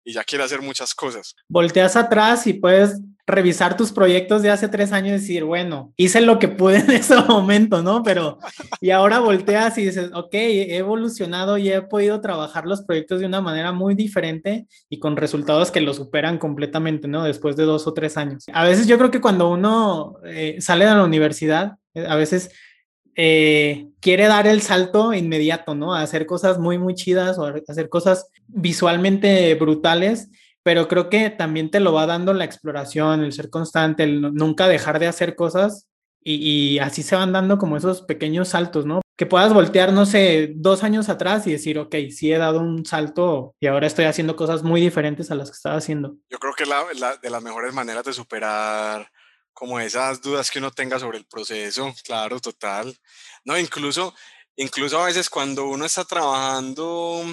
y 0.06 0.14
ya 0.14 0.24
quiere 0.24 0.44
hacer 0.44 0.62
muchas 0.62 0.94
cosas. 0.94 1.36
Volteas 1.50 1.96
atrás 1.96 2.46
y 2.48 2.54
puedes 2.54 3.00
revisar 3.28 3.76
tus 3.76 3.92
proyectos 3.92 4.44
de 4.44 4.52
hace 4.52 4.68
tres 4.68 4.92
años 4.92 5.08
y 5.10 5.22
decir, 5.22 5.44
bueno, 5.44 5.94
hice 5.98 6.22
lo 6.22 6.38
que 6.38 6.48
pude 6.48 6.78
en 6.78 6.92
ese 6.92 7.16
momento, 7.16 7.82
¿no? 7.82 8.04
Pero, 8.04 8.38
y 8.82 8.92
ahora 8.92 9.20
volteas 9.20 9.78
y 9.78 9.86
dices, 9.86 10.12
ok, 10.14 10.34
he 10.34 10.78
evolucionado 10.78 11.58
y 11.58 11.72
he 11.72 11.82
podido 11.82 12.22
trabajar 12.22 12.66
los 12.66 12.84
proyectos 12.84 13.20
de 13.20 13.26
una 13.26 13.42
manera 13.42 13.72
muy 13.72 13.96
diferente 13.96 14.68
y 14.90 15.00
con 15.00 15.18
resultados 15.18 15.72
que 15.72 15.82
lo 15.82 15.94
superan 15.94 16.38
completamente, 16.38 17.08
¿no? 17.08 17.24
Después 17.24 17.56
de 17.56 17.64
dos 17.64 17.88
o 17.88 17.94
tres 17.94 18.18
años. 18.18 18.46
A 18.54 18.64
veces 18.64 18.88
yo 18.88 18.98
creo 18.98 19.12
que 19.12 19.22
cuando 19.22 19.50
uno 19.50 20.18
eh, 20.26 20.58
sale 20.60 20.86
de 20.86 20.92
la 20.92 21.04
universidad, 21.04 21.78
eh, 21.96 22.06
a 22.08 22.16
veces 22.16 22.52
eh, 23.16 23.88
quiere 24.02 24.28
dar 24.28 24.46
el 24.46 24.62
salto 24.62 25.14
inmediato, 25.14 25.74
¿no? 25.74 25.96
A 25.96 26.02
hacer 26.02 26.26
cosas 26.26 26.60
muy, 26.60 26.78
muy 26.78 26.94
chidas 26.94 27.40
o 27.40 27.52
hacer 27.68 27.90
cosas 27.90 28.30
visualmente 28.48 29.56
brutales, 29.56 30.30
pero 30.66 30.88
creo 30.88 31.12
que 31.12 31.30
también 31.30 31.70
te 31.70 31.80
lo 31.80 31.94
va 31.94 32.08
dando 32.08 32.34
la 32.34 32.44
exploración, 32.44 33.24
el 33.24 33.34
ser 33.34 33.52
constante, 33.52 34.02
el 34.02 34.34
nunca 34.34 34.68
dejar 34.68 34.98
de 34.98 35.06
hacer 35.06 35.36
cosas 35.36 35.88
y, 36.20 36.80
así 36.80 37.04
se 37.04 37.16
van 37.16 37.32
dando 37.32 37.60
como 37.60 37.78
esos 37.78 38.02
pequeños 38.02 38.50
saltos, 38.50 38.84
¿no? 38.84 39.02
Que 39.16 39.28
puedas 39.28 39.54
voltear, 39.54 39.94
no 39.94 40.08
sé, 40.08 40.54
dos 40.56 40.84
años 40.84 41.08
atrás 41.08 41.46
y 41.46 41.52
decir, 41.52 41.78
ok, 41.78 41.94
sí 42.10 42.34
he 42.34 42.40
dado 42.40 42.62
un 42.62 42.84
salto 42.84 43.54
y 43.60 43.68
ahora 43.68 43.86
estoy 43.86 44.06
haciendo 44.06 44.36
cosas 44.36 44.64
muy 44.64 44.82
diferentes 44.82 45.30
a 45.30 45.36
las 45.36 45.52
que 45.52 45.56
estaba 45.56 45.76
haciendo. 45.76 46.16
Yo 46.32 46.40
creo 46.40 46.56
que 46.56 46.66
la, 46.66 47.16
de 47.18 47.30
las 47.30 47.44
mejores 47.44 47.72
maneras 47.72 48.04
de 48.04 48.14
superar 48.14 49.12
como 49.54 49.80
esas 49.80 50.20
dudas 50.20 50.50
que 50.50 50.58
uno 50.58 50.72
tenga 50.72 50.98
sobre 50.98 51.20
el 51.20 51.28
proceso, 51.28 51.94
claro, 52.04 52.40
total. 52.40 52.98
No, 53.44 53.56
incluso, 53.56 54.16
incluso 54.56 55.00
a 55.00 55.06
veces 55.06 55.30
cuando 55.30 55.68
uno 55.68 55.86
está 55.86 56.06
trabajando 56.06 57.24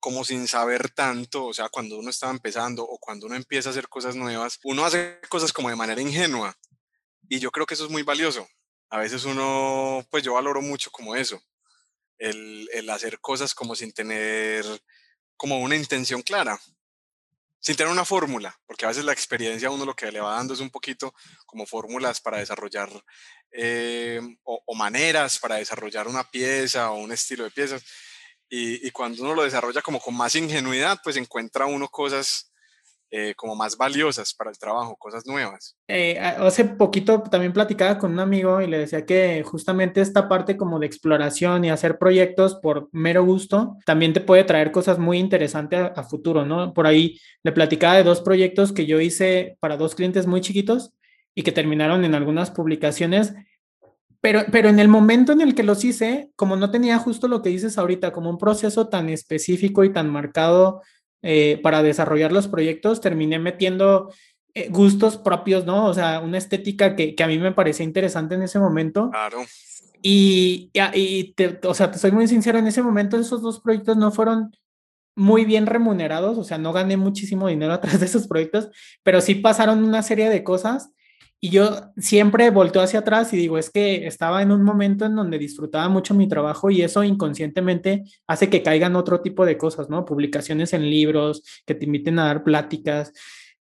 como 0.00 0.24
sin 0.24 0.48
saber 0.48 0.90
tanto, 0.90 1.46
o 1.46 1.54
sea, 1.54 1.68
cuando 1.68 1.98
uno 1.98 2.10
está 2.10 2.30
empezando 2.30 2.82
o 2.82 2.98
cuando 2.98 3.26
uno 3.26 3.36
empieza 3.36 3.68
a 3.68 3.72
hacer 3.72 3.88
cosas 3.88 4.16
nuevas, 4.16 4.58
uno 4.64 4.84
hace 4.84 5.20
cosas 5.28 5.52
como 5.52 5.68
de 5.68 5.76
manera 5.76 6.00
ingenua 6.00 6.56
y 7.28 7.38
yo 7.38 7.50
creo 7.52 7.66
que 7.66 7.74
eso 7.74 7.84
es 7.84 7.90
muy 7.90 8.02
valioso. 8.02 8.48
A 8.88 8.98
veces 8.98 9.24
uno, 9.24 10.04
pues 10.10 10.24
yo 10.24 10.34
valoro 10.34 10.62
mucho 10.62 10.90
como 10.90 11.14
eso, 11.14 11.40
el, 12.18 12.68
hacer 12.90 13.20
cosas 13.20 13.54
como 13.54 13.76
sin 13.76 13.92
tener 13.92 14.64
como 15.36 15.60
una 15.60 15.76
intención 15.76 16.22
clara 16.22 16.60
sin 17.62 17.76
tener 17.76 17.92
una 17.92 18.06
fórmula, 18.06 18.58
porque 18.66 18.86
a 18.86 18.88
veces 18.88 19.04
la 19.04 19.12
experiencia 19.12 19.68
a 19.68 19.70
uno 19.70 19.84
lo 19.84 19.94
que 19.94 20.10
le 20.10 20.20
va 20.20 20.34
dando 20.34 20.54
es 20.54 20.60
un 20.60 20.70
poquito 20.70 21.14
como 21.44 21.66
fórmulas 21.66 22.18
para 22.18 22.38
desarrollar 22.38 22.88
eh, 23.52 24.18
o, 24.44 24.74
maneras 24.74 25.38
para 25.38 25.56
desarrollar 25.56 26.08
una 26.08 26.24
pieza 26.24 26.90
o 26.90 26.96
un 26.96 27.12
estilo 27.12 27.44
de 27.44 27.50
piezas. 27.50 27.84
Y, 28.50 28.86
y, 28.86 28.90
cuando 28.90 29.22
uno 29.22 29.34
lo 29.34 29.44
desarrolla 29.44 29.80
como 29.80 30.00
con 30.00 30.16
más 30.16 30.34
ingenuidad, 30.34 30.98
pues 31.04 31.16
encuentra 31.16 31.66
uno 31.66 31.88
cosas 31.88 32.50
eh, 33.12 33.34
como 33.34 33.56
más 33.56 33.76
valiosas 33.76 34.32
para 34.34 34.50
el 34.50 34.58
trabajo, 34.58 34.94
cosas 34.94 35.26
nuevas. 35.26 35.76
Eh, 35.88 36.16
hace 36.16 36.64
poquito 36.64 37.20
también 37.22 37.52
platicaba 37.52 37.98
con 37.98 38.12
un 38.12 38.20
amigo 38.20 38.60
y 38.60 38.68
le 38.68 38.78
decía 38.78 39.04
que 39.04 39.42
justamente 39.42 40.00
esta 40.00 40.28
parte 40.28 40.56
como 40.56 40.78
de 40.78 40.86
exploración 40.86 41.64
y 41.64 41.70
hacer 41.70 41.98
proyectos 41.98 42.54
por 42.62 42.88
mero 42.92 43.24
gusto 43.24 43.78
también 43.84 44.12
te 44.12 44.20
puede 44.20 44.44
traer 44.44 44.70
cosas 44.70 45.00
muy 45.00 45.18
interesantes 45.18 45.90
a, 45.96 46.04
futuro, 46.04 46.46
¿no? 46.46 46.72
Por 46.72 46.86
ahí 46.86 47.18
le 47.42 47.50
platicaba 47.50 47.96
de 47.96 48.04
dos 48.04 48.20
proyectos 48.20 48.72
que 48.72 48.86
yo 48.86 49.00
hice 49.00 49.56
para 49.58 49.76
dos 49.76 49.96
clientes 49.96 50.28
muy 50.28 50.40
chiquitos 50.40 50.92
y 51.34 51.42
que 51.42 51.50
terminaron 51.50 52.04
en 52.04 52.14
algunas 52.14 52.52
publicaciones 52.52 53.34
pero, 54.20 54.42
pero 54.52 54.68
en 54.68 54.78
el 54.78 54.88
momento 54.88 55.32
en 55.32 55.40
el 55.40 55.54
que 55.54 55.62
los 55.62 55.84
hice, 55.84 56.30
como 56.36 56.56
no 56.56 56.70
tenía 56.70 56.98
justo 56.98 57.28
lo 57.28 57.42
que 57.42 57.50
dices 57.50 57.78
ahorita, 57.78 58.12
como 58.12 58.30
un 58.30 58.38
proceso 58.38 58.88
tan 58.88 59.08
específico 59.08 59.84
y 59.84 59.92
tan 59.92 60.10
marcado 60.10 60.82
eh, 61.22 61.58
para 61.62 61.82
desarrollar 61.82 62.32
los 62.32 62.48
proyectos, 62.48 63.00
terminé 63.00 63.38
metiendo 63.38 64.12
eh, 64.54 64.68
gustos 64.68 65.16
propios, 65.16 65.64
¿no? 65.64 65.86
O 65.86 65.94
sea, 65.94 66.20
una 66.20 66.38
estética 66.38 66.96
que, 66.96 67.14
que, 67.14 67.22
a 67.22 67.26
mí 67.26 67.38
me 67.38 67.52
parecía 67.52 67.84
interesante 67.84 68.34
en 68.34 68.42
ese 68.42 68.58
momento. 68.58 69.10
Claro. 69.10 69.38
Y, 70.02 70.70
y 70.94 71.32
te, 71.34 71.60
o 71.64 71.74
sea, 71.74 71.90
te 71.90 71.98
soy 71.98 72.10
muy 72.10 72.26
sincero, 72.26 72.58
en 72.58 72.66
ese 72.66 72.82
momento 72.82 73.18
esos 73.18 73.42
dos 73.42 73.60
proyectos 73.60 73.96
no 73.96 74.10
fueron 74.10 74.50
muy 75.14 75.44
bien 75.44 75.66
remunerados, 75.66 76.38
o 76.38 76.44
sea, 76.44 76.58
no 76.58 76.72
gané 76.72 76.96
muchísimo 76.96 77.48
dinero 77.48 77.72
a 77.74 77.80
través 77.80 78.00
de 78.00 78.06
esos 78.06 78.26
proyectos, 78.26 78.70
pero 79.02 79.20
sí 79.20 79.34
pasaron 79.34 79.84
una 79.84 80.02
serie 80.02 80.28
de 80.28 80.42
cosas 80.42 80.90
y 81.42 81.48
yo 81.48 81.92
siempre 81.96 82.50
volteo 82.50 82.82
hacia 82.82 83.00
atrás 83.00 83.32
y 83.32 83.36
digo, 83.38 83.56
es 83.56 83.70
que 83.70 84.06
estaba 84.06 84.42
en 84.42 84.52
un 84.52 84.62
momento 84.62 85.06
en 85.06 85.16
donde 85.16 85.38
disfrutaba 85.38 85.88
mucho 85.88 86.12
mi 86.12 86.28
trabajo 86.28 86.70
y 86.70 86.82
eso 86.82 87.02
inconscientemente 87.02 88.04
hace 88.26 88.50
que 88.50 88.62
caigan 88.62 88.94
otro 88.94 89.22
tipo 89.22 89.46
de 89.46 89.56
cosas, 89.56 89.88
¿no? 89.88 90.04
Publicaciones 90.04 90.74
en 90.74 90.82
libros, 90.82 91.42
que 91.64 91.74
te 91.74 91.86
inviten 91.86 92.18
a 92.18 92.26
dar 92.26 92.44
pláticas. 92.44 93.14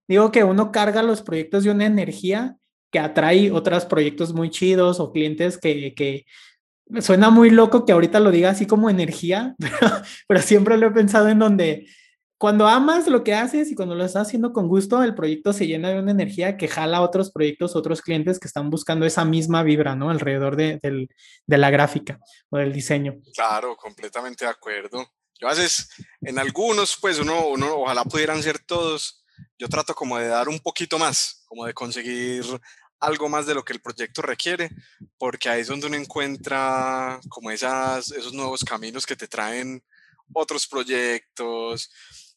Digo 0.09 0.29
que 0.29 0.43
uno 0.43 0.73
carga 0.73 1.03
los 1.03 1.21
proyectos 1.21 1.63
de 1.63 1.71
una 1.71 1.85
energía 1.85 2.57
que 2.91 2.99
atrae 2.99 3.49
otros 3.51 3.85
proyectos 3.85 4.33
muy 4.33 4.49
chidos 4.49 4.99
o 4.99 5.13
clientes 5.13 5.57
que, 5.57 5.93
que 5.93 6.25
suena 6.99 7.29
muy 7.29 7.49
loco 7.49 7.85
que 7.85 7.93
ahorita 7.93 8.19
lo 8.19 8.31
diga 8.31 8.49
así 8.49 8.65
como 8.65 8.89
energía, 8.89 9.55
pero, 9.59 10.01
pero 10.27 10.41
siempre 10.41 10.77
lo 10.77 10.87
he 10.87 10.91
pensado 10.91 11.29
en 11.29 11.39
donde 11.39 11.87
cuando 12.39 12.69
amas 12.69 13.05
lo 13.07 13.25
que 13.25 13.33
haces 13.33 13.69
y 13.69 13.75
cuando 13.75 13.95
lo 13.95 14.05
estás 14.05 14.27
haciendo 14.27 14.53
con 14.53 14.69
gusto, 14.69 15.03
el 15.03 15.13
proyecto 15.13 15.51
se 15.51 15.67
llena 15.67 15.89
de 15.89 15.99
una 15.99 16.11
energía 16.11 16.55
que 16.55 16.69
jala 16.69 17.01
otros 17.01 17.31
proyectos, 17.31 17.75
otros 17.75 18.01
clientes 18.01 18.39
que 18.39 18.47
están 18.47 18.69
buscando 18.69 19.05
esa 19.05 19.25
misma 19.25 19.61
vibra, 19.61 19.93
¿no? 19.97 20.09
Alrededor 20.09 20.55
de, 20.55 20.79
de 20.81 21.57
la 21.57 21.69
gráfica 21.69 22.17
o 22.49 22.57
del 22.57 22.71
diseño. 22.71 23.19
Claro, 23.35 23.75
completamente 23.75 24.45
de 24.45 24.51
acuerdo. 24.51 25.05
Yo 25.37 25.49
a 25.49 25.51
veces, 25.51 25.89
en 26.21 26.39
algunos, 26.39 26.97
pues 27.01 27.19
uno, 27.19 27.45
uno 27.49 27.75
ojalá 27.75 28.05
pudieran 28.05 28.41
ser 28.41 28.57
todos, 28.59 29.25
yo 29.57 29.67
trato 29.67 29.93
como 29.93 30.17
de 30.17 30.29
dar 30.29 30.47
un 30.47 30.59
poquito 30.59 30.97
más, 30.97 31.43
como 31.45 31.65
de 31.65 31.73
conseguir 31.73 32.45
algo 33.01 33.27
más 33.27 33.47
de 33.47 33.53
lo 33.53 33.65
que 33.65 33.73
el 33.73 33.81
proyecto 33.81 34.21
requiere, 34.21 34.69
porque 35.17 35.49
ahí 35.49 35.59
es 35.59 35.67
donde 35.67 35.87
uno 35.87 35.97
encuentra 35.97 37.19
como 37.27 37.51
esas, 37.51 38.13
esos 38.13 38.31
nuevos 38.31 38.63
caminos 38.63 39.05
que 39.05 39.17
te 39.17 39.27
traen 39.27 39.83
otros 40.33 40.67
proyectos, 40.67 41.91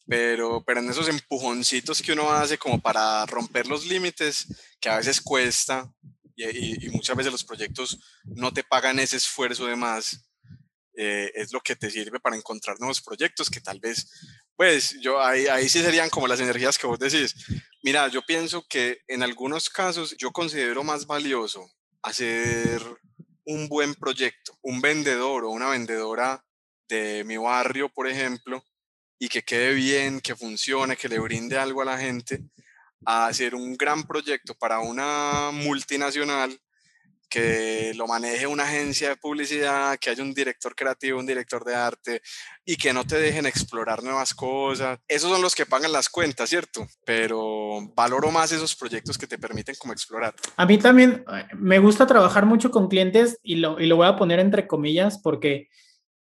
pero, 0.05 0.63
pero 0.65 0.79
en 0.79 0.89
esos 0.89 1.07
empujoncitos 1.07 2.01
que 2.01 2.13
uno 2.13 2.31
hace 2.31 2.57
como 2.57 2.79
para 2.81 3.25
romper 3.25 3.67
los 3.67 3.85
límites, 3.85 4.47
que 4.79 4.89
a 4.89 4.97
veces 4.97 5.21
cuesta 5.21 5.91
y, 6.35 6.89
muchas 6.89 7.15
veces 7.15 7.31
los 7.31 7.43
proyectos 7.43 7.99
no 8.23 8.53
te 8.53 8.63
pagan 8.63 8.99
ese 8.99 9.17
esfuerzo 9.17 9.65
de 9.65 9.75
más, 9.75 10.29
eh, 10.95 11.31
es 11.35 11.51
lo 11.53 11.61
que 11.61 11.75
te 11.75 11.89
sirve 11.89 12.19
para 12.19 12.35
encontrar 12.35 12.79
nuevos 12.79 13.01
proyectos 13.01 13.49
que 13.49 13.61
tal 13.61 13.79
vez, 13.79 14.09
pues 14.55 14.97
yo 15.01 15.21
ahí, 15.21 15.47
ahí 15.47 15.67
sí 15.69 15.79
serían 15.79 16.09
como 16.09 16.27
las 16.27 16.39
energías 16.39 16.77
que 16.77 16.87
vos 16.87 16.99
decís. 16.99 17.33
Mira, 17.81 18.07
yo 18.07 18.21
pienso 18.25 18.65
que 18.67 18.99
en 19.07 19.23
algunos 19.23 19.69
casos 19.69 20.15
yo 20.17 20.31
considero 20.31 20.83
más 20.83 21.05
valioso 21.05 21.71
hacer 22.01 22.81
un 23.45 23.67
buen 23.67 23.95
proyecto, 23.95 24.57
un 24.61 24.81
vendedor 24.81 25.45
o 25.45 25.49
una 25.49 25.69
vendedora 25.69 26.45
de 26.87 27.23
mi 27.23 27.37
barrio, 27.37 27.89
por 27.89 28.07
ejemplo, 28.07 28.63
y 29.23 29.29
que 29.29 29.41
quede 29.41 29.73
bien, 29.73 30.19
que 30.19 30.35
funcione, 30.35 30.97
que 30.97 31.07
le 31.07 31.17
brinde 31.17 31.57
algo 31.57 31.81
a 31.81 31.85
la 31.85 31.97
gente, 31.97 32.43
a 33.05 33.27
hacer 33.27 33.55
un 33.55 33.77
gran 33.77 34.03
proyecto 34.03 34.53
para 34.53 34.79
una 34.79 35.49
multinacional 35.53 36.59
que 37.29 37.93
lo 37.95 38.05
maneje 38.05 38.45
una 38.47 38.63
agencia 38.63 39.07
de 39.07 39.15
publicidad, 39.15 39.97
que 39.97 40.09
haya 40.09 40.21
un 40.21 40.33
director 40.33 40.75
creativo, 40.75 41.19
un 41.19 41.25
director 41.25 41.63
de 41.63 41.73
arte 41.73 42.21
y 42.65 42.75
que 42.75 42.91
no 42.91 43.05
te 43.05 43.15
dejen 43.15 43.45
explorar 43.45 44.03
nuevas 44.03 44.33
cosas. 44.33 44.99
Esos 45.07 45.31
son 45.31 45.41
los 45.41 45.55
que 45.55 45.65
pagan 45.65 45.93
las 45.93 46.09
cuentas, 46.09 46.49
¿cierto? 46.49 46.85
Pero 47.05 47.79
valoro 47.95 48.29
más 48.29 48.51
esos 48.51 48.75
proyectos 48.75 49.17
que 49.17 49.25
te 49.25 49.37
permiten 49.37 49.75
como 49.79 49.93
explorar. 49.93 50.35
A 50.57 50.65
mí 50.65 50.77
también 50.77 51.23
eh, 51.33 51.47
me 51.55 51.79
gusta 51.79 52.05
trabajar 52.05 52.45
mucho 52.45 52.71
con 52.71 52.89
clientes 52.89 53.39
y 53.41 53.55
lo, 53.55 53.79
y 53.79 53.85
lo 53.85 53.95
voy 53.95 54.07
a 54.07 54.17
poner 54.17 54.39
entre 54.39 54.67
comillas 54.67 55.17
porque 55.17 55.69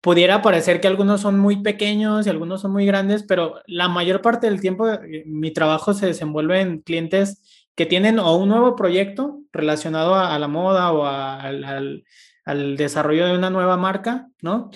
pudiera 0.01 0.43
parecer 0.43 0.81
que 0.81 0.89
algunos 0.89 1.21
son 1.21 1.39
muy 1.39 1.63
pequeños 1.63 2.27
y 2.27 2.31
algunos 2.31 2.61
son 2.61 2.73
muy 2.73 2.87
grandes, 2.87 3.23
pero 3.25 3.61
la 3.67 3.89
mayor 3.89 4.23
parte 4.23 4.49
del 4.49 4.61
tiempo 4.61 4.89
eh, 4.89 5.25
mi 5.27 5.53
trabajo 5.53 5.95
se 5.95 6.07
desenvuelve 6.07 6.61
en 6.61 6.81
clientes 6.81 7.43
que 7.75 7.87
tienen 7.87 8.19
o 8.19 8.37
un 8.37 8.49
nuevo 8.49 8.77
proyecto 8.77 9.41
relacionado 9.53 10.15
a, 10.15 10.39
la 10.39 10.49
moda 10.49 10.93
o 10.93 11.07
al, 11.07 12.05
al, 12.45 12.77
desarrollo 12.77 13.27
de 13.27 13.35
una 13.37 13.51
nueva 13.51 13.77
marca, 13.77 14.29
¿no? 14.43 14.71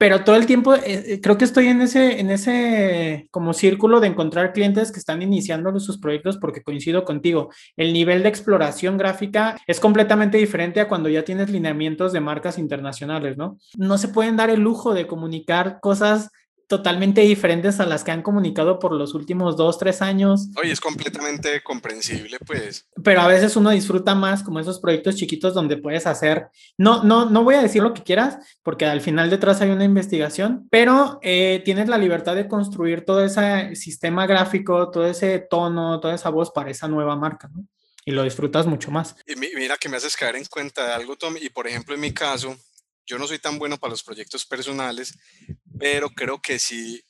Pero 0.00 0.24
todo 0.24 0.36
el 0.36 0.46
tiempo 0.46 0.74
eh, 0.76 0.80
eh, 0.86 1.20
creo 1.20 1.36
que 1.36 1.44
estoy 1.44 1.66
en 1.66 1.82
ese, 1.82 2.20
en 2.20 2.30
ese 2.30 3.28
como 3.30 3.52
círculo 3.52 4.00
de 4.00 4.06
encontrar 4.06 4.54
clientes 4.54 4.92
que 4.92 4.98
están 4.98 5.20
iniciando 5.20 5.78
sus 5.78 5.98
proyectos 5.98 6.38
porque 6.38 6.62
coincido 6.62 7.04
contigo. 7.04 7.50
El 7.76 7.92
nivel 7.92 8.22
de 8.22 8.30
exploración 8.30 8.96
gráfica 8.96 9.58
es 9.66 9.78
completamente 9.78 10.38
diferente 10.38 10.80
a 10.80 10.88
cuando 10.88 11.10
ya 11.10 11.22
tienes 11.22 11.50
lineamientos 11.50 12.14
de 12.14 12.20
marcas 12.20 12.56
internacionales, 12.56 13.36
¿no? 13.36 13.58
No 13.76 13.98
se 13.98 14.08
pueden 14.08 14.38
dar 14.38 14.48
el 14.48 14.60
lujo 14.60 14.94
de 14.94 15.06
comunicar 15.06 15.80
cosas 15.82 16.30
totalmente 16.70 17.22
diferentes 17.22 17.80
a 17.80 17.84
las 17.84 18.04
que 18.04 18.12
han 18.12 18.22
comunicado 18.22 18.78
por 18.78 18.92
los 18.92 19.12
últimos 19.12 19.56
dos, 19.56 19.76
tres 19.76 20.00
años. 20.02 20.50
Oye, 20.56 20.70
es 20.70 20.80
completamente 20.80 21.60
comprensible, 21.64 22.38
pues. 22.46 22.88
Pero 23.02 23.22
a 23.22 23.26
veces 23.26 23.56
uno 23.56 23.70
disfruta 23.70 24.14
más 24.14 24.44
como 24.44 24.60
esos 24.60 24.78
proyectos 24.78 25.16
chiquitos 25.16 25.52
donde 25.52 25.78
puedes 25.78 26.06
hacer, 26.06 26.46
no, 26.78 27.02
no, 27.02 27.28
no 27.28 27.42
voy 27.42 27.56
a 27.56 27.62
decir 27.62 27.82
lo 27.82 27.92
que 27.92 28.04
quieras, 28.04 28.38
porque 28.62 28.86
al 28.86 29.00
final 29.00 29.30
detrás 29.30 29.60
hay 29.60 29.70
una 29.70 29.82
investigación, 29.82 30.68
pero 30.70 31.18
eh, 31.22 31.60
tienes 31.64 31.88
la 31.88 31.98
libertad 31.98 32.36
de 32.36 32.46
construir 32.46 33.04
todo 33.04 33.24
ese 33.24 33.74
sistema 33.74 34.28
gráfico, 34.28 34.92
todo 34.92 35.08
ese 35.08 35.40
tono, 35.40 35.98
toda 35.98 36.14
esa 36.14 36.30
voz 36.30 36.52
para 36.52 36.70
esa 36.70 36.86
nueva 36.86 37.16
marca, 37.16 37.50
¿no? 37.52 37.66
Y 38.04 38.12
lo 38.12 38.22
disfrutas 38.22 38.66
mucho 38.66 38.92
más. 38.92 39.16
Y 39.26 39.34
mira 39.34 39.76
que 39.76 39.88
me 39.88 39.96
haces 39.96 40.16
caer 40.16 40.36
en 40.36 40.44
cuenta 40.44 40.86
de 40.86 40.92
algo, 40.92 41.16
Tom, 41.16 41.34
y 41.36 41.48
por 41.48 41.66
ejemplo 41.66 41.96
en 41.96 42.00
mi 42.00 42.14
caso, 42.14 42.56
yo 43.10 43.18
no 43.18 43.26
soy 43.26 43.40
tan 43.40 43.58
bueno 43.58 43.76
para 43.76 43.90
los 43.90 44.04
proyectos 44.04 44.46
personales, 44.46 45.18
pero 45.80 46.10
creo 46.10 46.40
que 46.40 46.58
sí 46.58 47.02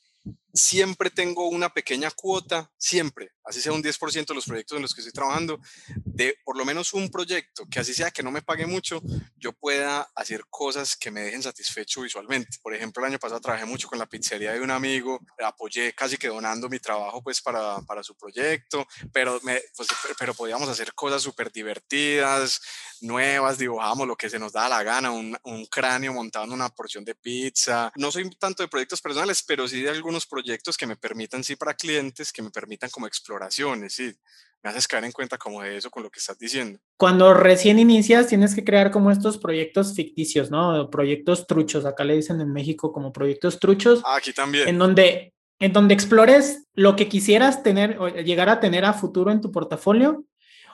siempre 0.54 1.11
tengo 1.11 1.48
una 1.48 1.70
pequeña 1.74 2.11
cuota, 2.11 2.70
siempre, 2.78 3.33
así 3.50 3.60
sea 3.60 3.72
un 3.72 3.82
10% 3.82 4.26
de 4.26 4.34
los 4.34 4.46
proyectos 4.46 4.76
en 4.76 4.82
los 4.82 4.94
que 4.94 5.00
estoy 5.00 5.12
trabajando, 5.12 5.60
de 6.04 6.38
por 6.44 6.56
lo 6.56 6.64
menos 6.64 6.94
un 6.94 7.10
proyecto, 7.10 7.66
que 7.68 7.80
así 7.80 7.92
sea 7.92 8.10
que 8.10 8.22
no 8.22 8.30
me 8.30 8.42
pague 8.42 8.64
mucho, 8.64 9.02
yo 9.36 9.52
pueda 9.52 10.08
hacer 10.14 10.44
cosas 10.48 10.96
que 10.96 11.10
me 11.10 11.22
dejen 11.22 11.42
satisfecho 11.42 12.02
visualmente. 12.02 12.58
Por 12.62 12.74
ejemplo, 12.74 13.04
el 13.04 13.10
año 13.10 13.18
pasado 13.18 13.40
trabajé 13.40 13.64
mucho 13.64 13.88
con 13.88 13.98
la 13.98 14.06
pizzería 14.06 14.52
de 14.52 14.60
un 14.60 14.70
amigo, 14.70 15.20
apoyé 15.44 15.92
casi 15.94 16.16
que 16.16 16.28
donando 16.28 16.68
mi 16.68 16.78
trabajo 16.78 17.22
pues 17.22 17.40
para, 17.40 17.80
para 17.82 18.04
su 18.04 18.16
proyecto, 18.16 18.86
pero, 19.12 19.40
me, 19.42 19.60
pues, 19.76 19.88
pero 20.18 20.32
podíamos 20.32 20.68
hacer 20.68 20.94
cosas 20.94 21.20
súper 21.20 21.50
divertidas, 21.50 22.60
nuevas, 23.00 23.58
dibujamos 23.58 24.06
lo 24.06 24.16
que 24.16 24.30
se 24.30 24.38
nos 24.38 24.52
da 24.52 24.68
la 24.68 24.82
gana, 24.84 25.10
un, 25.10 25.36
un 25.42 25.66
cráneo 25.66 26.12
montado 26.12 26.44
en 26.44 26.52
una 26.52 26.68
porción 26.68 27.04
de 27.04 27.16
pizza. 27.16 27.90
No 27.96 28.12
soy 28.12 28.30
tanto 28.38 28.62
de 28.62 28.68
proyectos 28.68 29.00
personales, 29.00 29.42
pero 29.42 29.66
sí 29.66 29.82
de 29.82 29.90
algunos 29.90 30.26
proyectos 30.26 30.76
que 30.76 30.86
me 30.86 30.96
permitan, 30.96 31.42
sí, 31.42 31.56
para 31.56 31.74
clientes, 31.74 32.32
que 32.32 32.42
me 32.42 32.50
permitan 32.50 32.90
como 32.90 33.06
exploraciones, 33.40 33.92
sí. 33.92 34.14
Me 34.62 34.68
haces 34.68 34.87
caer 34.87 35.05
en 35.05 35.12
cuenta 35.12 35.38
como 35.38 35.62
de 35.62 35.79
eso 35.79 35.90
con 35.90 36.03
lo 36.03 36.11
que 36.11 36.18
estás 36.18 36.38
diciendo. 36.38 36.79
Cuando 36.98 37.33
recién 37.33 37.79
inicias, 37.79 38.26
tienes 38.26 38.55
que 38.55 38.62
crear 38.62 38.90
como 38.90 39.11
estos 39.11 39.38
proyectos 39.38 39.94
ficticios, 39.94 40.50
¿no? 40.50 40.90
Proyectos 40.90 41.46
truchos, 41.46 41.87
acá 41.87 42.05
le 42.05 42.16
dicen 42.16 42.40
en 42.42 42.53
México 42.53 42.92
como 42.92 43.11
proyectos 43.11 43.59
truchos. 43.59 44.03
Ah, 44.05 44.16
aquí 44.16 44.35
también. 44.35 44.68
En 44.68 44.76
donde, 44.79 45.33
en 45.61 45.72
donde 45.72 45.94
explores 45.94 46.66
lo 46.74 46.94
que 46.94 47.09
quisieras 47.09 47.62
tener 47.62 47.98
o 47.98 48.09
llegar 48.09 48.50
a 48.50 48.61
tener 48.61 48.85
a 48.85 48.92
futuro 48.92 49.31
en 49.31 49.40
tu 49.40 49.50
portafolio 49.50 50.26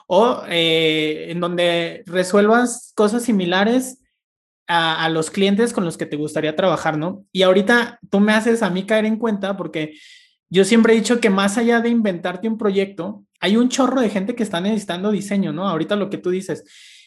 o 0.05 0.43
eh, 0.49 1.27
en 1.29 1.39
donde 1.39 2.03
resuelvas 2.07 2.91
cosas 2.93 3.23
similares 3.23 3.99
a, 4.67 5.07
los 5.07 5.31
clientes 5.31 5.71
con 5.71 5.85
los 5.85 5.97
que 5.97 6.05
te 6.05 6.17
gustaría 6.17 6.57
trabajar, 6.57 6.97
¿no? 6.97 7.25
Y 7.31 7.43
ahorita 7.43 7.99
tú 8.09 8.19
me 8.19 8.33
haces 8.33 8.61
a 8.61 8.69
mí 8.69 8.85
caer 8.85 9.05
en 9.05 9.17
cuenta 9.17 9.55
porque 9.55 9.93
yo 10.49 10.63
siempre 10.65 10.93
he 10.93 10.95
dicho 10.95 11.19
que 11.19 11.29
más 11.29 11.57
allá 11.57 11.81
de 11.81 11.89
inventarte 11.89 12.47
un 12.47 12.57
proyecto, 12.57 13.25
hay 13.39 13.57
un 13.57 13.69
chorro 13.69 14.01
de 14.01 14.09
gente 14.09 14.35
que 14.35 14.43
está 14.43 14.61
necesitando 14.61 15.11
diseño, 15.11 15.51
¿no? 15.53 15.67
Ahorita 15.67 15.95
lo 15.95 16.09
que 16.09 16.17
tú 16.17 16.29
dices, 16.29 16.63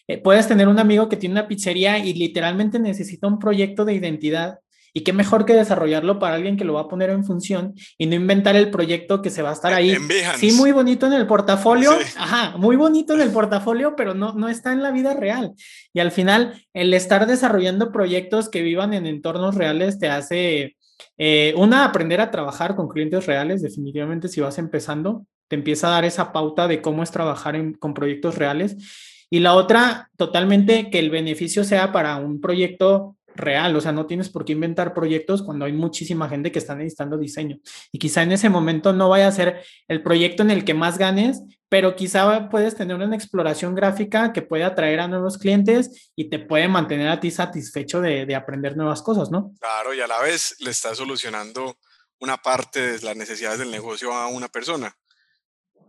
eh, 0.07 0.19
puedes 0.19 0.47
tener 0.49 0.69
un 0.69 0.79
amigo 0.79 1.09
que 1.09 1.17
tiene 1.17 1.35
una 1.35 1.49
pizzería 1.49 1.99
y 1.99 2.15
literalmente 2.15 2.79
necesita 2.79 3.27
un 3.27 3.39
proyecto 3.39 3.85
de 3.85 3.95
identidad 3.95 4.59
y 4.93 5.03
qué 5.03 5.13
mejor 5.13 5.45
que 5.45 5.55
desarrollarlo 5.55 6.19
para 6.19 6.35
alguien 6.35 6.57
que 6.57 6.65
lo 6.65 6.75
va 6.75 6.83
a 6.83 6.89
poner 6.89 7.11
en 7.11 7.25
función 7.25 7.75
y 7.97 8.07
no 8.07 8.15
inventar 8.15 8.57
el 8.57 8.71
proyecto 8.71 9.23
que 9.23 9.31
se 9.31 9.43
va 9.43 9.51
a 9.51 9.53
estar 9.53 9.73
ahí. 9.73 9.97
sí, 10.37 10.53
muy 10.53 10.73
bonito 10.73 11.07
en 11.07 11.13
el 11.13 11.27
portafolio, 11.27 11.93
ajá, 12.17 12.57
muy 12.57 12.77
bonito 12.77 13.15
en 13.15 13.21
el 13.21 13.31
portafolio, 13.31 13.95
pero 13.97 14.15
no, 14.15 14.33
no 14.35 14.49
está 14.49 14.73
en 14.73 14.83
la 14.83 14.91
vida 14.91 15.15
real. 15.15 15.53
Y 15.93 16.01
al 16.01 16.11
final, 16.11 16.65
el 16.75 16.93
estar 16.95 17.27
desarrollando 17.27 17.93
proyectos 17.93 18.49
que 18.49 18.63
vivan 18.63 18.95
en 18.95 19.07
entornos 19.07 19.55
reales 19.55 19.99
te 19.99 20.09
hace, 20.09 20.77
eh, 21.23 21.53
una, 21.55 21.85
aprender 21.85 22.19
a 22.23 22.31
trabajar 22.31 22.75
con 22.75 22.89
clientes 22.89 23.27
reales, 23.27 23.61
definitivamente 23.61 24.27
si 24.27 24.41
vas 24.41 24.57
empezando, 24.57 25.27
te 25.49 25.57
empieza 25.57 25.89
a 25.89 25.91
dar 25.91 26.07
esa 26.07 26.33
pauta 26.33 26.67
de 26.67 26.81
cómo 26.81 27.03
es 27.03 27.11
trabajar 27.11 27.79
con 27.79 27.93
proyectos 27.93 28.39
reales. 28.39 29.27
Y 29.29 29.41
la 29.41 29.53
otra, 29.53 30.09
totalmente 30.17 30.89
que 30.89 30.99
el 30.99 31.11
beneficio 31.11 31.63
sea 31.63 31.93
para 31.93 32.17
un 32.17 32.41
proyecto 32.41 33.19
real, 33.35 33.75
o 33.77 33.81
sea, 33.81 33.93
no 33.93 34.07
tienes 34.07 34.29
por 34.29 34.45
qué 34.45 34.53
inventar 34.53 34.95
proyectos 34.95 35.43
cuando 35.43 35.65
hay 35.65 35.73
muchísima 35.73 36.29
gente 36.29 36.53
que 36.53 36.59
está 36.59 36.75
necesitando 36.75 37.19
diseño. 37.19 37.59
Y 37.93 37.99
quizá 37.99 38.23
en 38.23 38.33
ese 38.33 38.49
momento 38.49 38.93
no 38.93 39.09
vaya 39.09 39.29
a 39.29 39.33
ser 39.33 39.63
el 39.89 40.03
proyecto 40.03 40.43
en 40.43 40.51
el 40.51 40.65
que 40.65 40.75
más 40.75 40.99
ganes, 40.99 41.43
pero 41.69 41.95
quizá 41.95 42.49
puedes 42.49 42.75
tener 42.75 42.97
una 42.97 43.15
exploración 43.15 43.75
gráfica 43.75 44.33
que 44.33 44.43
puede 44.43 44.65
atraer 44.65 45.01
a 45.01 45.09
nuevos 45.09 45.39
clientes 45.39 46.11
y 46.17 46.29
te 46.29 46.41
puede 46.41 46.69
mantener 46.69 47.09
a 47.09 47.21
ti 47.21 47.31
satisfecho 47.31 48.01
de, 48.01 48.35
aprender 48.35 48.77
nuevas 48.77 49.03
cosas, 49.03 49.31
¿no? 49.31 49.53
Claro, 49.61 49.95
y 49.95 50.01
a 50.01 50.07
la 50.07 50.21
vez 50.21 50.57
le 50.61 50.71
estás 50.71 50.99
solucionando 50.99 51.79
una 52.19 52.37
parte 52.39 52.81
de 52.81 52.99
las 53.01 53.17
necesidades 53.17 53.61
del 53.61 53.71
negocio 53.71 54.13
a 54.13 54.27
una 54.27 54.49
persona. 54.49 54.95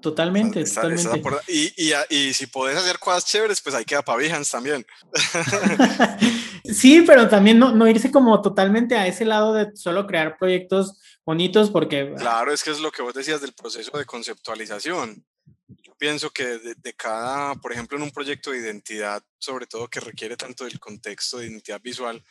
Totalmente, 0.02 0.64
totalmente. 0.64 1.22
y, 1.48 1.94
y, 2.10 2.34
si 2.34 2.48
podés 2.48 2.76
hacer 2.78 2.98
cosas 2.98 3.26
chéveres, 3.26 3.62
pues 3.62 3.76
hay 3.76 3.86
que 3.86 4.02
para 4.02 4.44
también. 4.44 4.86
sí, 6.66 7.04
pero 7.06 7.30
también 7.30 7.60
no, 7.60 7.72
no, 7.72 7.88
irse 7.88 8.12
como 8.12 8.42
totalmente 8.42 8.96
a 8.96 9.06
ese 9.06 9.26
lado 9.26 9.54
de 9.54 9.76
solo 9.76 10.08
crear 10.08 10.38
proyectos 10.40 11.00
bonitos 11.24 11.70
porque... 11.70 12.16
Claro, 12.18 12.52
es 12.52 12.64
que 12.64 12.72
es 12.72 12.80
lo 12.80 12.92
que 12.92 13.04
vos 13.04 13.14
decías 13.14 13.42
del 13.42 13.54
proceso 13.54 13.96
de 13.96 14.06
conceptualización. 14.06 15.24
Yo 15.68 15.96
pienso 15.96 16.32
que 16.32 16.46
de, 16.58 16.94
cada, 16.94 17.54
por 17.56 17.72
ejemplo, 17.72 17.96
en 17.98 18.04
un 18.04 18.12
proyecto 18.12 18.50
de 18.50 18.58
identidad, 18.58 19.24
sobre 19.38 19.68
todo 19.68 19.88
que 19.88 20.00
requiere 20.00 20.36
tanto 20.36 20.64
del 20.64 20.80
contexto 20.80 21.38
de 21.38 21.46
identidad 21.46 21.80
visual, 21.80 22.24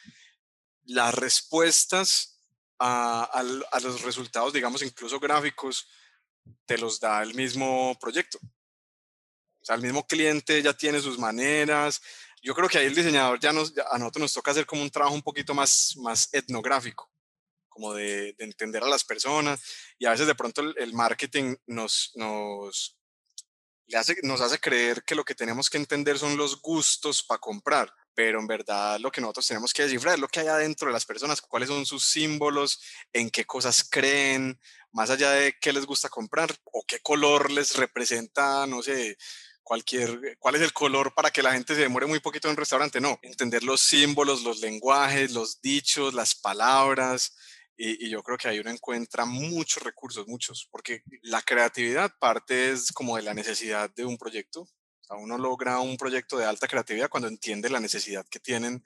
las 0.87 1.15
respuestas 1.15 2.41
a, 2.81 3.23
a 3.23 3.81
los 3.81 4.03
resultados, 4.03 4.53
digamos, 4.53 4.83
incluso 4.83 5.21
gráficos, 5.21 5.87
te 6.67 6.79
los 6.79 7.01
da 7.01 7.23
el 7.23 7.35
mismo 7.35 7.97
proyecto. 8.01 8.39
O 8.39 9.65
sea, 9.65 9.77
el 9.77 9.83
mismo 9.83 10.07
cliente 10.07 10.63
ya 10.63 10.73
tiene 10.73 11.01
sus 11.01 11.19
maneras. 11.19 12.01
Yo 12.43 12.55
creo 12.55 12.69
que 12.69 12.79
ahí 12.79 12.87
el 12.87 12.95
diseñador 12.95 13.39
ya 13.39 13.53
nos, 13.53 13.75
a 13.91 13.99
nosotros 13.99 14.23
nos 14.23 14.33
toca 14.33 14.51
hacer 14.51 14.67
como 14.67 14.83
un 14.83 14.91
trabajo 14.91 15.15
un 15.15 15.23
poquito 15.23 15.55
más, 15.55 15.95
más 15.99 16.29
etnográfico. 16.33 17.11
como 17.69 17.95
de, 17.95 18.35
entender 18.39 18.83
a 18.83 18.89
las 18.89 19.05
personas 19.05 19.61
y 19.99 20.07
a 20.07 20.11
veces 20.11 20.27
de 20.27 20.35
pronto 20.35 20.61
el, 20.61 20.93
marketing 20.93 21.57
nos, 21.67 22.13
nos, 22.15 22.99
hace, 23.95 24.17
nos 24.23 24.41
hace 24.41 24.59
creer 24.59 25.03
que 25.05 25.15
lo 25.15 25.25
que 25.25 25.35
tenemos 25.35 25.69
que 25.71 25.79
entender 25.79 26.19
son 26.19 26.37
los 26.37 26.61
gustos 26.61 27.23
para 27.23 27.39
comprar 27.41 27.93
pero 28.15 28.41
en 28.41 28.47
verdad 28.47 28.99
lo 29.01 29.11
que 29.11 29.21
nosotros 29.21 29.47
tenemos 29.47 29.73
que 29.73 29.83
descifrar 29.83 30.15
es 30.15 30.21
lo 30.21 30.29
que 30.29 30.41
hay 30.41 30.49
adentro 30.49 30.89
de 30.89 30.93
las 30.93 31.07
personas, 31.07 31.41
cuáles 31.41 31.69
son 31.69 31.87
sus 31.87 32.05
símbolos, 32.05 32.81
en 33.13 33.31
qué 33.31 33.45
cosas 33.45 33.87
creen, 33.89 34.59
más 34.93 35.11
allá 35.11 35.31
de 35.31 35.57
qué 35.61 35.73
les 35.73 35.87
gusta 35.87 36.09
comprar 36.09 36.55
o 36.65 36.85
qué 36.87 37.01
color 37.01 37.51
les 37.51 37.77
representa, 37.77 38.67
no 38.67 38.83
sé, 38.83 39.17
cualquier, 39.63 40.37
cuál 40.39 40.57
es 40.57 40.63
el 40.63 40.73
color 40.73 41.15
para 41.15 41.31
que 41.31 41.43
la 41.43 41.53
gente 41.53 41.75
se 41.75 41.83
demore 41.83 42.07
muy 42.07 42.21
poquito 42.21 42.49
en 42.49 42.53
un 42.53 42.57
restaurante, 42.57 43.01
no, 43.01 43.19
entender 43.23 43.63
los 43.63 43.81
símbolos, 43.81 44.43
los 44.43 44.61
lenguajes, 44.61 45.33
los 45.33 45.61
dichos, 45.61 46.13
las 46.15 46.35
palabras, 46.35 47.37
y, 47.77 48.07
y, 48.07 48.11
yo 48.11 48.23
creo 48.23 48.37
que 48.37 48.49
ahí 48.49 48.59
uno 48.59 48.69
encuentra 48.71 49.25
muchos 49.25 49.83
recursos, 49.83 50.27
muchos, 50.27 50.69
porque 50.71 51.03
la 51.23 51.41
creatividad 51.41 52.13
parte 52.19 52.73
es 52.73 52.93
como 52.93 53.17
de 53.17 53.23
la 53.23 53.33
necesidad 53.33 53.89
de 53.95 54.05
un 54.05 54.19
proyecto, 54.19 54.67
uno 55.17 55.39
logra 55.39 55.81
un 55.81 55.97
proyecto 55.97 56.39
de 56.39 56.45
alta 56.45 56.67
creatividad 56.69 57.09
cuando 57.09 57.29
entiende 57.29 57.69
la 57.69 57.81
necesidad 57.81 58.25
que 58.31 58.41
tienen 58.41 58.83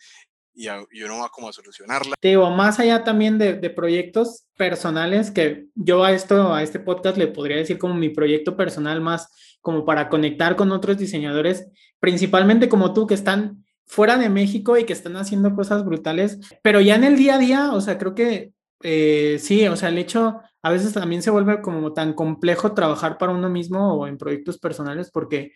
y, 0.54 0.68
uno 0.68 1.18
va 1.18 1.28
como 1.30 1.48
a 1.48 1.52
solucionarla. 1.52 2.14
Te 2.20 2.28
digo, 2.28 2.48
más 2.50 2.78
allá 2.78 3.02
también 3.02 3.38
de, 3.38 3.70
proyectos 3.70 4.46
personales, 4.56 5.30
que 5.30 5.66
yo 5.74 6.04
a 6.04 6.12
esto, 6.12 6.54
a 6.54 6.62
este 6.62 6.78
podcast 6.78 7.16
le 7.16 7.26
podría 7.26 7.56
decir 7.56 7.78
como 7.78 7.94
mi 7.94 8.08
proyecto 8.08 8.56
personal 8.56 9.00
más 9.00 9.28
como 9.60 9.84
para 9.84 10.08
conectar 10.08 10.56
con 10.56 10.70
otros 10.72 10.98
diseñadores, 10.98 11.66
principalmente 11.98 12.68
como 12.68 12.92
tú, 12.92 13.06
que 13.06 13.14
están 13.14 13.64
fuera 13.86 14.16
de 14.16 14.28
México 14.28 14.76
y 14.78 14.84
que 14.84 14.92
están 14.92 15.16
haciendo 15.16 15.54
cosas 15.54 15.84
brutales, 15.84 16.38
pero 16.62 16.80
ya 16.80 16.94
en 16.94 17.04
el 17.04 17.16
día 17.16 17.34
a 17.34 17.38
día, 17.38 17.72
o 17.72 17.80
sea, 17.80 17.98
creo 17.98 18.14
que 18.14 18.52
eh, 18.82 19.38
sí, 19.40 19.66
o 19.66 19.76
sea, 19.76 19.88
el 19.88 19.98
hecho 19.98 20.40
a 20.62 20.70
veces 20.70 20.92
también 20.92 21.22
se 21.22 21.30
vuelve 21.30 21.60
como 21.60 21.92
tan 21.92 22.12
complejo 22.12 22.72
trabajar 22.72 23.18
para 23.18 23.32
uno 23.32 23.48
mismo 23.48 23.94
o 23.94 24.06
en 24.06 24.18
proyectos 24.18 24.58
personales 24.58 25.10
porque 25.10 25.52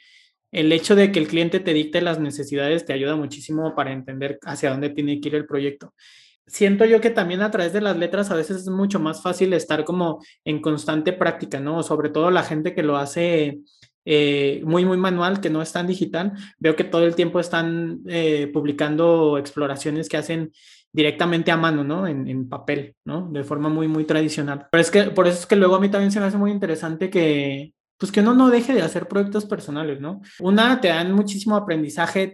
el 0.53 0.73
hecho 0.73 0.95
de 0.97 1.13
que 1.13 1.19
el 1.19 1.29
cliente 1.29 1.61
te 1.61 1.75
dicte 1.75 2.01
las 2.01 2.19
necesidades 2.19 2.85
te 2.85 2.93
ayuda 2.93 3.17
muchísimo 3.17 3.75
para 3.75 3.93
entender 3.93 4.39
hacia 4.43 4.71
dónde 4.71 4.91
tiene 4.91 5.21
que 5.21 5.29
ir 5.29 5.35
el 5.35 5.47
proyecto. 5.47 5.95
Siento 6.47 6.87
yo 6.87 7.01
que 7.01 7.11
también 7.11 7.43
a 7.43 7.51
través 7.51 7.75
de 7.75 7.83
las 7.83 7.99
letras 7.99 8.31
a 8.31 8.35
veces 8.35 8.59
es 8.59 8.69
mucho 8.69 8.99
más 8.99 9.23
fácil 9.23 9.53
estar 9.53 9.85
como 9.85 10.23
en 10.45 10.63
constante 10.63 11.13
práctica, 11.13 11.61
¿no? 11.61 11.83
Sobre 11.83 12.09
todo 12.09 12.31
la 12.31 12.43
gente 12.43 12.75
que 12.75 12.83
lo 12.83 12.97
hace 12.97 13.59
eh, 14.07 14.63
muy, 14.65 14.87
muy 14.87 14.97
manual, 14.97 15.43
que 15.43 15.51
no 15.51 15.61
es 15.61 15.71
tan 15.73 15.87
digital. 15.87 16.33
Veo 16.59 16.75
que 16.75 16.85
todo 16.85 17.05
el 17.05 17.15
tiempo 17.15 17.39
están 17.39 18.01
eh, 18.07 18.51
publicando 18.51 19.37
exploraciones 19.37 20.09
que 20.09 20.17
hacen 20.17 20.51
directamente 20.91 21.51
a 21.51 21.59
mano, 21.59 21.85
¿no? 21.85 22.07
En, 22.07 22.27
en, 22.27 22.49
papel, 22.49 22.95
¿no? 23.05 23.29
De 23.31 23.45
forma 23.45 23.69
muy, 23.69 23.87
muy 23.87 24.05
tradicional. 24.05 24.69
Pero 24.73 24.81
es 24.81 24.91
que 24.91 25.03
por 25.11 25.27
eso 25.27 25.41
es 25.41 25.47
que 25.47 25.57
luego 25.57 25.77
a 25.77 25.81
mí 25.81 25.91
también 25.91 26.11
se 26.11 26.21
me 26.21 26.27
hace 26.27 26.39
muy 26.39 26.51
interesante 26.51 27.11
que, 27.11 27.75
pues 27.99 28.13
que 28.13 28.21
uno 28.21 28.35
no 28.35 28.49
deje 28.49 28.73
de 28.73 28.83
hacer 28.83 29.09
proyectos 29.09 29.45
personales, 29.45 30.01
¿no? 30.01 30.23
Una, 30.39 30.81
te 30.81 30.89
dan 30.89 31.13
muchísimo 31.13 31.57
aprendizaje. 31.57 32.33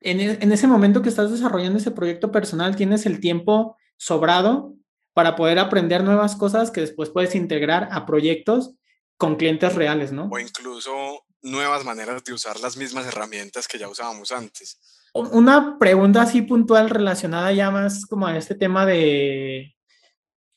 En, 0.00 0.20
e, 0.20 0.38
en 0.40 0.52
ese 0.52 0.66
momento 0.66 1.00
que 1.00 1.08
estás 1.08 1.30
desarrollando 1.30 1.78
ese 1.78 1.92
proyecto 1.92 2.32
personal, 2.32 2.76
tienes 2.76 3.06
el 3.06 3.20
tiempo 3.20 3.76
sobrado 3.96 4.74
para 5.14 5.36
poder 5.36 5.58
aprender 5.58 6.04
nuevas 6.04 6.36
cosas 6.36 6.70
que 6.70 6.82
después 6.82 7.08
puedes 7.10 7.34
integrar 7.34 7.88
a 7.92 8.04
proyectos 8.04 8.74
con 9.16 9.36
clientes 9.36 9.74
reales, 9.74 10.12
¿no? 10.12 10.28
O 10.30 10.38
incluso 10.38 11.24
nuevas 11.40 11.84
maneras 11.84 12.22
de 12.24 12.32
usar 12.32 12.60
las 12.60 12.76
mismas 12.76 13.06
herramientas 13.06 13.68
que 13.68 13.78
ya 13.78 13.88
usábamos 13.88 14.32
antes. 14.32 14.78
Una 15.14 15.78
pregunta 15.78 16.22
así 16.22 16.42
puntual 16.42 16.90
relacionada 16.90 17.50
ya 17.52 17.70
más 17.70 18.04
como 18.04 18.26
a 18.26 18.36
este 18.36 18.54
tema 18.54 18.84
de 18.84 19.74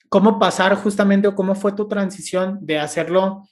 cómo 0.09 0.39
pasar 0.39 0.75
justamente 0.75 1.27
o 1.27 1.35
cómo 1.35 1.55
fue 1.55 1.71
tu 1.71 1.87
transición 1.87 2.57
de 2.61 2.79
hacerlo 2.79 3.47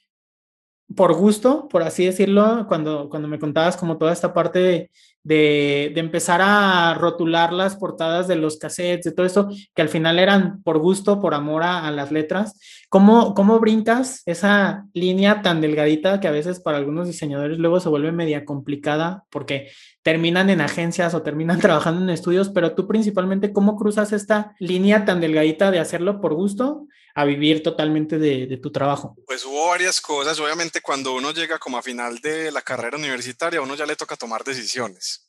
por 0.96 1.14
gusto, 1.14 1.68
por 1.68 1.84
así 1.84 2.06
decirlo, 2.06 2.66
cuando, 2.68 3.10
cuando 3.10 3.28
me 3.28 3.40
contabas 3.40 3.76
como 3.76 3.98
toda 3.98 4.14
esta 4.14 4.34
parte 4.34 4.60
de, 4.60 4.92
de, 5.28 6.00
empezar 6.00 6.40
a 6.42 6.94
rotular 6.94 7.52
las 7.52 7.76
portadas 7.76 8.28
de 8.28 8.38
los 8.38 8.58
cassettes, 8.58 9.04
de 9.04 9.12
todo 9.12 9.26
esto, 9.26 9.50
que 9.76 9.82
al 9.82 9.90
final 9.90 10.20
eran 10.20 10.64
por 10.64 10.80
gusto, 10.80 11.20
por 11.20 11.34
amor 11.34 11.64
a, 11.64 11.92
las 11.92 12.12
letras, 12.12 12.58
¿cómo, 12.90 13.34
¿cómo 13.34 13.60
brincas 13.60 14.24
esa 14.26 14.86
línea 14.94 15.42
tan 15.42 15.60
delgadita 15.60 16.22
que 16.22 16.30
a 16.30 16.32
veces 16.32 16.62
para 16.62 16.78
algunos 16.78 17.08
diseñadores 17.08 17.58
luego 17.58 17.82
se 17.82 17.90
vuelve 17.90 18.12
media 18.14 18.46
complicada 18.46 19.26
porque 19.30 19.70
terminan 20.04 20.50
en 20.50 20.62
agencias 20.62 21.14
o 21.14 21.22
terminan 21.22 21.60
trabajando 21.60 22.02
en 22.02 22.10
estudios, 22.10 22.50
pero 22.50 22.74
tú 22.76 22.88
principalmente, 22.88 23.52
¿cómo 23.52 23.76
cruzas 23.76 24.14
esta 24.14 24.56
línea 24.60 25.04
tan 25.04 25.20
delgadita 25.20 25.72
de 25.72 25.80
hacerlo 25.80 26.22
por 26.22 26.34
gusto 26.34 26.88
a 27.18 27.26
vivir 27.26 27.64
totalmente 27.64 28.20
de, 28.20 28.58
tu 28.58 28.72
trabajo? 28.72 29.16
Pues 29.26 29.44
hubo 29.44 29.70
varias 29.70 30.00
cosas. 30.00 30.40
Obviamente 30.40 30.82
cuando 30.82 31.16
uno 31.16 31.32
llega 31.32 31.58
como 31.58 31.80
a 31.80 31.82
final 31.82 32.20
de 32.20 32.52
la 32.52 32.62
carrera 32.62 32.96
universitaria, 32.96 33.60
uno 33.60 33.74
ya 33.74 33.88
le 33.88 33.96
toca 33.96 34.16
tomar 34.16 34.44
decisiones. 34.44 35.28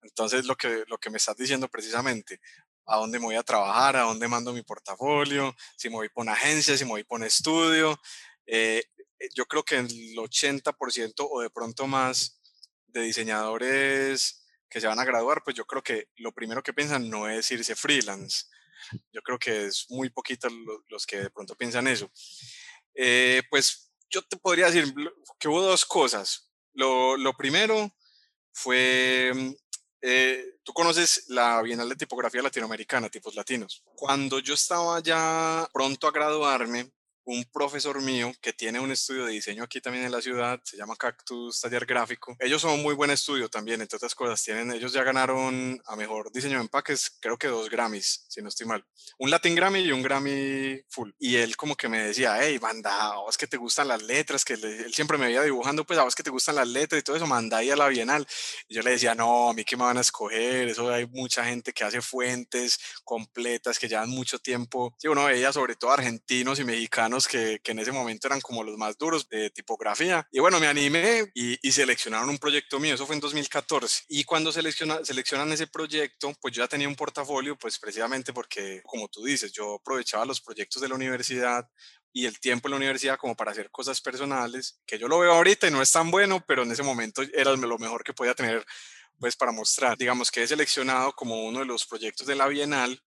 Entonces 0.00 0.46
lo 0.46 0.56
que, 0.56 0.84
lo 0.86 0.96
que 0.96 1.10
me 1.10 1.18
estás 1.18 1.36
diciendo 1.36 1.68
precisamente, 1.68 2.40
a 2.86 2.96
dónde 2.96 3.18
me 3.18 3.26
voy 3.26 3.34
a 3.34 3.42
trabajar, 3.42 3.94
a 3.96 4.04
dónde 4.04 4.26
mando 4.26 4.54
mi 4.54 4.62
portafolio, 4.62 5.54
si 5.76 5.90
me 5.90 5.96
voy 5.96 6.08
por 6.08 6.22
una 6.22 6.32
agencia, 6.32 6.78
si 6.78 6.84
me 6.86 6.92
voy 6.92 7.04
por 7.04 7.20
un 7.20 7.26
estudio. 7.26 8.00
Eh, 8.46 8.82
yo 9.34 9.44
creo 9.44 9.62
que 9.62 9.76
el 9.76 10.16
80% 10.16 11.28
o 11.30 11.42
de 11.42 11.50
pronto 11.50 11.86
más 11.86 12.40
de 12.86 13.02
diseñadores 13.02 14.46
que 14.70 14.80
se 14.80 14.86
van 14.86 14.98
a 14.98 15.04
graduar, 15.04 15.42
pues 15.44 15.54
yo 15.54 15.66
creo 15.66 15.82
que 15.82 16.08
lo 16.16 16.32
primero 16.32 16.62
que 16.62 16.72
piensan 16.72 17.10
no 17.10 17.28
es 17.28 17.50
irse 17.50 17.76
freelance, 17.76 18.46
yo 19.12 19.22
creo 19.22 19.38
que 19.38 19.66
es 19.66 19.86
muy 19.90 20.10
poquito 20.10 20.48
los 20.88 21.06
que 21.06 21.18
de 21.18 21.30
pronto 21.30 21.54
piensan 21.56 21.86
eso. 21.86 22.10
Eh, 22.94 23.42
pues 23.50 23.92
yo 24.10 24.22
te 24.22 24.36
podría 24.36 24.66
decir 24.66 24.92
que 25.38 25.48
hubo 25.48 25.62
dos 25.62 25.84
cosas. 25.84 26.52
Lo, 26.72 27.16
lo 27.16 27.36
primero 27.36 27.94
fue, 28.52 29.32
mm, 29.34 29.50
eh, 30.02 30.58
tú 30.62 30.72
conoces 30.72 31.24
la 31.28 31.62
Bienal 31.62 31.88
de 31.88 31.96
Tipografía 31.96 32.42
Latinoamericana, 32.42 33.08
tipos 33.08 33.34
latinos. 33.34 33.82
Cuando 33.94 34.38
yo 34.38 34.54
estaba 34.54 35.00
ya 35.00 35.68
pronto 35.72 36.06
a 36.08 36.12
graduarme, 36.12 36.90
un 37.28 37.44
profesor 37.44 38.00
mío 38.00 38.32
que 38.40 38.54
tiene 38.54 38.80
un 38.80 38.90
estudio 38.90 39.26
de 39.26 39.32
diseño 39.32 39.62
aquí 39.62 39.82
también 39.82 40.06
en 40.06 40.12
la 40.12 40.22
ciudad, 40.22 40.58
se 40.64 40.78
llama 40.78 40.96
Cactus 40.96 41.60
Taller 41.60 41.84
Gráfico. 41.84 42.34
Ellos 42.38 42.62
son 42.62 42.72
un 42.72 42.82
muy 42.82 42.94
buen 42.94 43.10
estudio 43.10 43.50
también, 43.50 43.82
entre 43.82 43.96
otras 43.96 44.14
cosas. 44.14 44.42
Tienen, 44.42 44.72
ellos 44.72 44.94
ya 44.94 45.02
ganaron 45.02 45.78
a 45.84 45.94
mejor 45.94 46.32
diseño 46.32 46.56
de 46.56 46.62
empaques, 46.62 47.18
creo 47.20 47.36
que 47.36 47.48
dos 47.48 47.68
Grammys, 47.68 48.24
si 48.28 48.40
no 48.40 48.48
estoy 48.48 48.66
mal. 48.66 48.82
Un 49.18 49.30
Latin 49.30 49.54
Grammy 49.54 49.80
y 49.80 49.92
un 49.92 50.02
Grammy 50.02 50.80
full. 50.88 51.10
Y 51.18 51.36
él 51.36 51.54
como 51.58 51.76
que 51.76 51.90
me 51.90 51.98
decía, 51.98 52.38
hey, 52.40 52.58
manda, 52.62 53.12
es 53.28 53.36
que 53.36 53.46
te 53.46 53.58
gustan 53.58 53.88
las 53.88 54.02
letras, 54.02 54.42
que 54.42 54.54
él 54.54 54.94
siempre 54.94 55.18
me 55.18 55.26
veía 55.26 55.42
dibujando, 55.42 55.84
pues 55.84 55.98
a 55.98 56.04
vos 56.04 56.14
que 56.14 56.22
te 56.22 56.30
gustan 56.30 56.54
las 56.54 56.68
letras 56.68 56.98
y 56.98 57.04
todo 57.04 57.16
eso, 57.16 57.26
manda 57.26 57.58
ahí 57.58 57.70
a 57.70 57.76
la 57.76 57.88
Bienal. 57.88 58.26
Y 58.68 58.74
yo 58.74 58.80
le 58.80 58.92
decía, 58.92 59.14
no, 59.14 59.50
a 59.50 59.52
mí 59.52 59.64
que 59.64 59.76
me 59.76 59.84
van 59.84 59.98
a 59.98 60.00
escoger, 60.00 60.66
eso 60.68 60.90
hay 60.90 61.06
mucha 61.06 61.44
gente 61.44 61.74
que 61.74 61.84
hace 61.84 62.00
fuentes 62.00 62.78
completas, 63.04 63.78
que 63.78 63.86
llevan 63.86 64.08
mucho 64.08 64.38
tiempo. 64.38 64.94
Sí, 64.96 65.08
uno 65.08 65.26
veía 65.26 65.52
sobre 65.52 65.76
todo 65.76 65.90
argentinos 65.90 66.58
y 66.58 66.64
mexicanos 66.64 67.17
que, 67.26 67.60
en 67.64 67.78
ese 67.78 67.92
momento 67.92 68.28
eran 68.28 68.40
como 68.40 68.62
los 68.62 68.76
más 68.76 68.96
duros 68.96 69.28
de 69.28 69.50
tipografía. 69.50 70.26
Y 70.30 70.40
bueno, 70.40 70.60
me 70.60 70.66
animé 70.66 71.30
y, 71.34 71.58
y 71.66 71.72
seleccionaron 71.72 72.28
un 72.28 72.38
proyecto 72.38 72.78
mío, 72.78 72.94
eso 72.94 73.06
fue 73.06 73.16
en 73.16 73.20
2014. 73.20 74.04
Y 74.08 74.24
cuando 74.24 74.52
selecciona, 74.52 75.04
seleccionan 75.04 75.50
ese 75.52 75.66
proyecto, 75.66 76.32
pues 76.40 76.54
yo 76.54 76.62
ya 76.62 76.68
tenía 76.68 76.88
un 76.88 76.96
portafolio, 76.96 77.56
pues 77.58 77.78
precisamente 77.78 78.32
porque, 78.32 78.82
como 78.84 79.08
tú 79.08 79.24
dices, 79.24 79.52
yo 79.52 79.76
aprovechaba 79.76 80.24
los 80.24 80.40
proyectos 80.40 80.80
de 80.82 80.88
la 80.88 80.94
universidad 80.94 81.68
y 82.12 82.26
el 82.26 82.40
tiempo 82.40 82.68
en 82.68 82.70
la 82.70 82.76
universidad 82.78 83.18
como 83.18 83.36
para 83.36 83.52
hacer 83.52 83.70
cosas 83.70 84.00
personales, 84.00 84.80
que 84.86 84.98
yo 84.98 85.08
lo 85.08 85.18
veo 85.18 85.32
ahorita 85.32 85.68
y 85.68 85.70
no 85.70 85.82
es 85.82 85.92
tan 85.92 86.10
bueno, 86.10 86.44
pero 86.46 86.62
en 86.62 86.72
ese 86.72 86.82
momento 86.82 87.22
era 87.34 87.54
lo 87.54 87.78
mejor 87.78 88.02
que 88.02 88.12
podía 88.12 88.34
tener 88.34 88.64
pues 89.18 89.36
para 89.36 89.52
mostrar. 89.52 89.96
Digamos 89.96 90.30
que 90.30 90.42
he 90.42 90.46
seleccionado 90.46 91.12
como 91.12 91.44
uno 91.44 91.60
de 91.60 91.64
los 91.64 91.86
proyectos 91.86 92.26
de 92.26 92.36
la 92.36 92.46
Bienal 92.46 93.00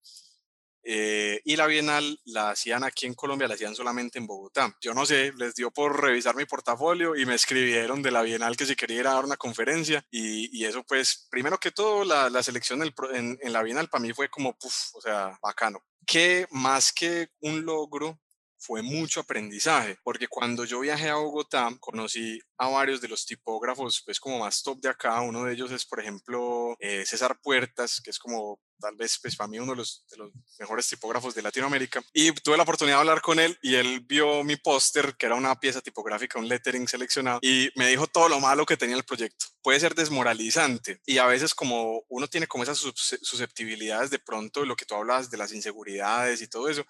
eh, 0.84 1.41
y 1.45 1.55
la 1.55 1.67
Bienal 1.67 2.19
la 2.25 2.51
hacían 2.51 2.84
aquí 2.84 3.05
en 3.05 3.13
Colombia, 3.13 3.47
la 3.47 3.55
hacían 3.55 3.75
solamente 3.75 4.19
en 4.19 4.27
Bogotá. 4.27 4.75
Yo 4.82 4.93
no 4.93 5.05
sé, 5.05 5.32
les 5.38 5.55
dio 5.55 5.71
por 5.71 6.01
revisar 6.01 6.36
mi 6.36 6.45
portafolio 6.45 7.15
y 7.15 7.25
me 7.25 7.36
escribieron 7.36 8.01
de 8.01 8.11
la 8.11 8.21
Bienal 8.23 8.57
que 8.57 8.65
si 8.65 8.75
quería 8.75 8.99
ir 8.99 9.07
a 9.07 9.13
dar 9.13 9.25
una 9.25 9.38
conferencia. 9.38 10.05
Y, 10.09 10.55
y 10.57 10.65
eso, 10.65 10.84
pues, 10.84 11.27
primero 11.29 11.57
que 11.59 11.71
todo, 11.71 12.03
la, 12.03 12.29
la 12.29 12.43
selección 12.43 12.82
en, 12.82 13.39
en, 13.41 13.53
la 13.53 13.63
Bienal 13.63 13.89
para 13.89 14.01
mí 14.01 14.13
fue 14.13 14.29
como, 14.29 14.57
puff, 14.57 14.95
o 14.95 15.01
sea, 15.01 15.38
bacano. 15.41 15.84
Que 16.05 16.47
más 16.51 16.91
que 16.91 17.29
un 17.41 17.63
logro, 17.63 18.19
fue 18.61 18.84
mucho 18.84 19.21
aprendizaje, 19.21 19.97
porque 20.03 20.27
cuando 20.27 20.65
yo 20.65 20.79
viajé 20.82 21.09
a 21.09 21.15
Bogotá, 21.15 21.67
conocí 21.79 22.39
a 22.59 22.69
varios 22.69 23.01
de 23.01 23.07
los 23.07 23.25
tipógrafos, 23.25 24.03
pues 24.05 24.19
como 24.19 24.38
más 24.38 24.61
top 24.61 24.79
de 24.79 24.89
acá. 24.89 25.19
Uno 25.21 25.45
de 25.45 25.53
ellos 25.53 25.71
es, 25.71 25.84
por 25.84 25.99
ejemplo, 25.99 26.75
eh, 26.79 27.03
César 27.05 27.39
Puertas, 27.41 27.99
que 28.03 28.11
es 28.11 28.19
como 28.19 28.59
tal 28.82 28.95
vez 28.95 29.17
pues 29.21 29.36
para 29.36 29.47
mí 29.47 29.59
uno 29.59 29.71
de 29.71 29.77
los, 29.77 30.05
de 30.09 30.17
los, 30.17 30.32
mejores 30.59 30.88
tipógrafos 30.88 31.34
de 31.34 31.41
Latinoamérica. 31.41 32.03
Y 32.13 32.32
tuve 32.34 32.57
la 32.57 32.63
oportunidad 32.63 32.97
de 32.97 32.99
hablar 32.99 33.21
con 33.21 33.39
él 33.39 33.57
y 33.61 33.75
él 33.75 34.01
vio 34.01 34.43
mi 34.43 34.57
póster, 34.57 35.15
que 35.15 35.27
era 35.27 35.36
una 35.36 35.59
pieza 35.59 35.82
tipográfica, 35.82 36.38
un 36.38 36.47
lettering 36.47 36.88
seleccionado, 36.88 37.39
y 37.41 37.71
me 37.75 37.88
dijo 37.88 38.07
todo 38.07 38.27
lo 38.29 38.39
malo 38.39 38.65
que 38.65 38.77
tenía 38.77 38.95
el 38.95 39.03
proyecto. 39.03 39.45
Puede 39.61 39.79
ser 39.79 39.95
desmoralizante 39.95 40.99
y 41.05 41.17
a 41.19 41.25
veces 41.25 41.55
como 41.55 42.03
uno 42.09 42.27
tiene 42.27 42.47
como 42.47 42.63
esas 42.63 42.77
susceptibilidades 42.77 44.09
de 44.09 44.19
pronto, 44.19 44.65
lo 44.65 44.75
que 44.75 44.86
tú 44.86 44.95
hablas 44.95 45.32
de 45.32 45.38
las 45.38 45.53
inseguridades 45.53 46.41
y 46.41 46.47
todo 46.47 46.69
eso, 46.69 46.86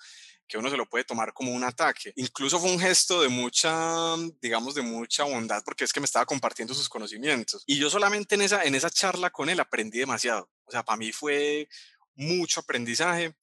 que 0.52 0.58
uno 0.58 0.70
se 0.70 0.76
lo 0.76 0.86
puede 0.86 1.06
tomar 1.06 1.32
como 1.32 1.54
un 1.54 1.64
ataque. 1.64 2.12
Incluso 2.18 2.60
fue 2.60 2.70
un 2.70 2.80
gesto 2.80 3.22
de 3.22 3.30
mucha, 3.30 4.18
digamos, 4.42 4.76
de 4.76 4.82
mucha 4.82 5.24
bondad, 5.24 5.64
porque 5.64 5.86
es 5.86 5.94
que 5.94 6.02
me 6.02 6.06
estaba 6.06 6.26
compartiendo 6.26 6.74
sus 6.74 6.90
conocimientos. 6.90 7.64
Y 7.66 7.80
yo 7.80 7.90
solamente 7.90 8.36
en 8.36 8.42
esa, 8.42 8.66
en 8.66 8.76
esa 8.76 8.90
charla 8.90 9.30
con 9.30 9.50
él 9.50 9.62
aprendí 9.62 10.00
demasiado. 10.00 10.52
O 10.66 10.72
sea, 10.72 10.84
para 10.84 10.98
mí 10.98 11.14
fue 11.14 11.70
mucho 12.16 12.60
aprendizaje 12.60 13.34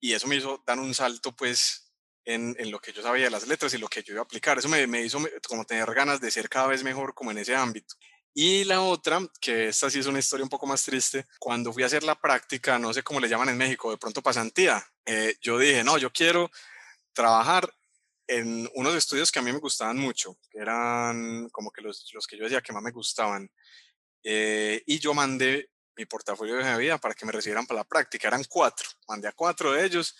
y 0.00 0.14
eso 0.14 0.26
me 0.26 0.36
hizo 0.36 0.62
dar 0.66 0.78
un 0.78 0.94
salto, 0.94 1.36
pues, 1.36 1.92
en, 2.24 2.56
en, 2.58 2.70
lo 2.70 2.80
que 2.80 2.92
yo 2.92 3.02
sabía 3.02 3.24
de 3.24 3.30
las 3.30 3.46
letras 3.46 3.74
y 3.74 3.78
lo 3.78 3.88
que 3.88 4.02
yo 4.02 4.14
iba 4.14 4.22
a 4.22 4.24
aplicar. 4.24 4.58
Eso 4.58 4.70
me, 4.70 4.86
me 4.86 5.02
hizo 5.02 5.20
como 5.46 5.66
tener 5.66 5.92
ganas 5.92 6.22
de 6.22 6.30
ser 6.30 6.48
cada 6.48 6.68
vez 6.68 6.82
mejor 6.82 7.12
como 7.12 7.32
en 7.32 7.38
ese 7.38 7.54
ámbito. 7.54 7.94
Y 8.38 8.64
la 8.64 8.82
otra, 8.82 9.18
que 9.40 9.68
esta 9.68 9.88
sí 9.88 9.98
es 9.98 10.06
una 10.06 10.18
historia 10.18 10.44
un 10.44 10.50
poco 10.50 10.66
más 10.66 10.84
triste, 10.84 11.24
cuando 11.38 11.72
fui 11.72 11.82
a 11.82 11.86
hacer 11.86 12.02
la 12.02 12.20
práctica, 12.20 12.78
no 12.78 12.92
sé 12.92 13.02
cómo 13.02 13.18
le 13.18 13.30
llaman 13.30 13.48
en 13.48 13.56
México, 13.56 13.90
de 13.90 13.96
pronto 13.96 14.20
pasantía, 14.20 14.86
eh, 15.06 15.38
yo 15.40 15.58
dije, 15.58 15.82
no, 15.82 15.96
yo 15.96 16.12
quiero 16.12 16.50
trabajar 17.14 17.66
en 18.26 18.68
unos 18.74 18.94
estudios 18.94 19.32
que 19.32 19.38
a 19.38 19.42
mí 19.42 19.50
me 19.50 19.58
gustaban 19.58 19.96
mucho, 19.96 20.36
que 20.50 20.58
eran 20.58 21.48
como 21.48 21.70
que 21.70 21.80
los, 21.80 22.10
los 22.12 22.26
que 22.26 22.36
yo 22.36 22.44
decía 22.44 22.60
que 22.60 22.74
más 22.74 22.82
me 22.82 22.90
gustaban. 22.90 23.50
Eh, 24.22 24.82
y 24.84 24.98
yo 24.98 25.14
mandé 25.14 25.70
mi 25.96 26.04
portafolio 26.04 26.56
de 26.56 26.76
vida 26.76 26.98
para 26.98 27.14
que 27.14 27.24
me 27.24 27.32
recibieran 27.32 27.66
para 27.66 27.80
la 27.80 27.84
práctica. 27.84 28.28
Eran 28.28 28.44
cuatro, 28.44 28.86
mandé 29.08 29.28
a 29.28 29.32
cuatro 29.32 29.72
de 29.72 29.82
ellos 29.82 30.14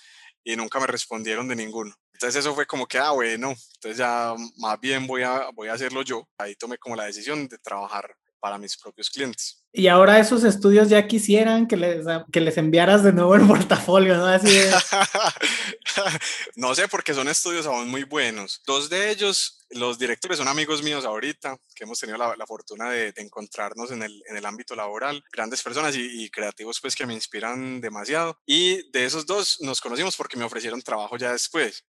y 0.47 0.55
nunca 0.55 0.79
me 0.79 0.87
respondieron 0.87 1.49
de 1.49 1.57
ninguno. 1.57 1.93
Entonces 2.13 2.39
eso 2.39 2.55
fue 2.55 2.67
como 2.67 2.87
que, 2.87 2.99
ah, 2.99 3.11
bueno, 3.11 3.53
entonces 3.75 3.99
ya 3.99 4.33
más 4.59 4.81
bien 4.81 5.05
voy 5.07 5.23
a, 5.23 5.51
voy 5.53 5.69
a 5.69 5.73
hacerlo 5.73 6.03
yo. 6.03 6.29
Ahí 6.39 6.55
tomé 6.55 6.79
como 6.79 6.95
la 6.95 7.05
decisión 7.05 7.49
de 7.49 7.59
trabajar 7.59 8.17
para 8.41 8.59
mis 8.59 8.77
propios 8.77 9.11
clientes. 9.11 9.63
Y 9.73 9.89
ahora 9.89 10.19
esos 10.19 10.45
estudios 10.45 10.89
ya 10.89 11.07
quisieran 11.07 11.67
que 11.67 11.77
les, 11.77 12.07
que 12.33 12.41
les 12.41 12.57
enviaras 12.57 13.03
de 13.03 13.13
nuevo 13.13 13.35
el 13.35 13.43
portafolio, 13.47 14.17
¿no? 14.17 14.27
Así 14.27 14.49
no 16.57 16.75
sé, 16.75 16.89
porque 16.89 17.13
son 17.13 17.29
estudios 17.29 17.67
aún 17.67 17.89
muy 17.89 18.05
buenos. 18.05 18.63
Dos 18.67 18.89
de 18.89 19.11
ellos, 19.11 19.67
los 19.71 19.99
directores 19.99 20.39
son 20.39 20.49
amigos 20.49 20.83
míos 20.83 21.05
ahorita, 21.05 21.59
que 21.75 21.85
hemos 21.85 22.01
tenido 22.01 22.17
la, 22.17 22.35
la 22.37 22.47
fortuna 22.47 22.91
de, 22.91 23.13
de, 23.13 23.23
encontrarnos 23.23 23.91
en 23.91 24.03
el, 24.03 24.23
en 24.29 24.37
el 24.37 24.47
ámbito 24.47 24.75
laboral. 24.75 25.23
Grandes 25.31 25.63
personas 25.63 25.95
y, 25.95 26.25
y, 26.25 26.31
creativos, 26.31 26.81
pues, 26.81 26.97
que 26.97 27.07
me 27.07 27.15
inspiran 27.15 27.81
demasiado. 27.81 28.39
Y 28.47 28.91
de 28.93 29.05
esos 29.05 29.27
dos 29.27 29.61
nos 29.61 29.81
conocimos 29.81 30.17
porque 30.17 30.39
me 30.39 30.45
ofrecieron 30.45 30.81
trabajo 30.81 31.19
ya 31.19 31.33
después. 31.33 31.85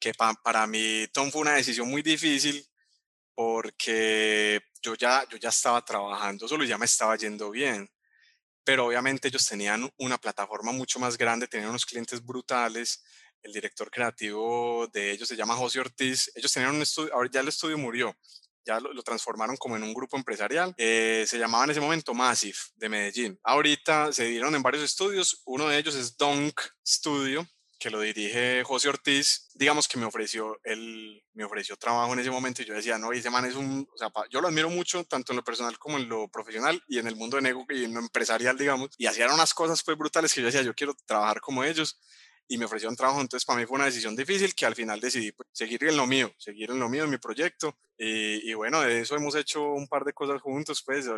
Que 0.00 0.12
pa, 0.12 0.34
para 0.42 0.66
mí, 0.66 1.06
Tom, 1.12 1.30
fue 1.30 1.42
una 1.42 1.54
decisión 1.54 1.88
muy 1.88 2.02
difícil 2.02 2.66
porque 3.34 4.62
yo 4.84 4.94
ya, 4.94 5.26
yo 5.30 5.38
ya 5.38 5.48
estaba 5.48 5.82
trabajando 5.84 6.46
solo 6.46 6.64
y 6.64 6.68
ya 6.68 6.78
me 6.78 6.84
estaba 6.84 7.16
yendo 7.16 7.50
bien. 7.50 7.90
Pero 8.64 8.86
obviamente 8.86 9.28
ellos 9.28 9.46
tenían 9.46 9.90
una 9.98 10.18
plataforma 10.18 10.72
mucho 10.72 10.98
más 10.98 11.16
grande, 11.18 11.48
tenían 11.48 11.70
unos 11.70 11.86
clientes 11.86 12.24
brutales. 12.24 13.02
El 13.42 13.52
director 13.52 13.90
creativo 13.90 14.86
de 14.88 15.10
ellos 15.10 15.28
se 15.28 15.36
llama 15.36 15.56
José 15.56 15.80
Ortiz. 15.80 16.30
Ellos 16.34 16.52
tenían 16.52 16.74
un 16.74 16.82
estudio, 16.82 17.12
ahora 17.14 17.28
ya 17.32 17.40
el 17.40 17.48
estudio 17.48 17.76
murió, 17.76 18.16
ya 18.64 18.80
lo, 18.80 19.02
transformaron 19.02 19.56
como 19.56 19.76
en 19.76 19.82
un 19.82 19.92
grupo 19.92 20.16
empresarial. 20.16 20.74
Eh, 20.78 21.24
se 21.26 21.38
llamaba 21.38 21.64
en 21.64 21.70
ese 21.70 21.80
momento 21.80 22.14
Massive 22.14 22.56
de 22.76 22.88
Medellín. 22.88 23.38
Ahorita 23.42 24.12
se 24.12 24.24
dieron 24.26 24.54
en 24.54 24.62
varios 24.62 24.82
estudios. 24.82 25.42
Uno 25.44 25.68
de 25.68 25.78
ellos 25.78 25.94
es 25.94 26.16
Dunk 26.16 26.58
Studio, 26.86 27.46
que 27.78 27.90
lo 27.90 28.00
dirige 28.00 28.62
José 28.64 28.88
Ortiz, 28.88 29.48
digamos 29.54 29.88
que 29.88 29.98
me 29.98 30.06
ofreció, 30.06 30.58
él 30.64 31.22
me 31.32 31.44
ofreció 31.44 31.76
trabajo 31.76 32.12
en 32.12 32.18
ese 32.18 32.30
momento 32.30 32.62
y 32.62 32.64
yo 32.64 32.74
decía, 32.74 32.98
no, 32.98 33.12
ese 33.12 33.30
man 33.30 33.44
es 33.44 33.54
un, 33.54 33.86
o 33.92 33.98
sea, 33.98 34.10
yo 34.30 34.40
lo 34.40 34.48
admiro 34.48 34.70
mucho, 34.70 35.04
tanto 35.04 35.32
en 35.32 35.36
lo 35.36 35.44
personal 35.44 35.78
como 35.78 35.98
en 35.98 36.08
lo 36.08 36.28
profesional 36.28 36.82
y 36.88 36.98
en 36.98 37.06
el 37.06 37.16
mundo 37.16 37.36
de 37.36 37.42
nego 37.42 37.64
y 37.68 37.84
en 37.84 37.94
lo 37.94 38.00
empresarial, 38.00 38.56
digamos, 38.56 38.90
y 38.98 39.06
hacían 39.06 39.32
unas 39.32 39.52
cosas 39.54 39.82
pues 39.82 39.96
brutales 39.98 40.32
que 40.32 40.40
yo 40.40 40.46
decía, 40.46 40.62
yo 40.62 40.74
quiero 40.74 40.94
trabajar 41.06 41.40
como 41.40 41.64
ellos 41.64 42.00
y 42.46 42.58
me 42.58 42.66
ofrecieron 42.66 42.96
trabajo, 42.96 43.20
entonces 43.20 43.44
para 43.44 43.58
mí 43.58 43.66
fue 43.66 43.76
una 43.76 43.86
decisión 43.86 44.14
difícil 44.14 44.54
que 44.54 44.66
al 44.66 44.74
final 44.74 45.00
decidí 45.00 45.32
pues, 45.32 45.48
seguir 45.52 45.84
en 45.84 45.96
lo 45.96 46.06
mío, 46.06 46.32
seguir 46.38 46.70
en 46.70 46.78
lo 46.78 46.88
mío, 46.88 47.04
en 47.04 47.10
mi 47.10 47.18
proyecto 47.18 47.76
y, 47.98 48.50
y 48.50 48.54
bueno, 48.54 48.80
de 48.82 49.00
eso 49.00 49.16
hemos 49.16 49.34
hecho 49.34 49.62
un 49.72 49.88
par 49.88 50.04
de 50.04 50.12
cosas 50.12 50.40
juntos, 50.42 50.82
pues 50.84 51.06
eh, 51.06 51.10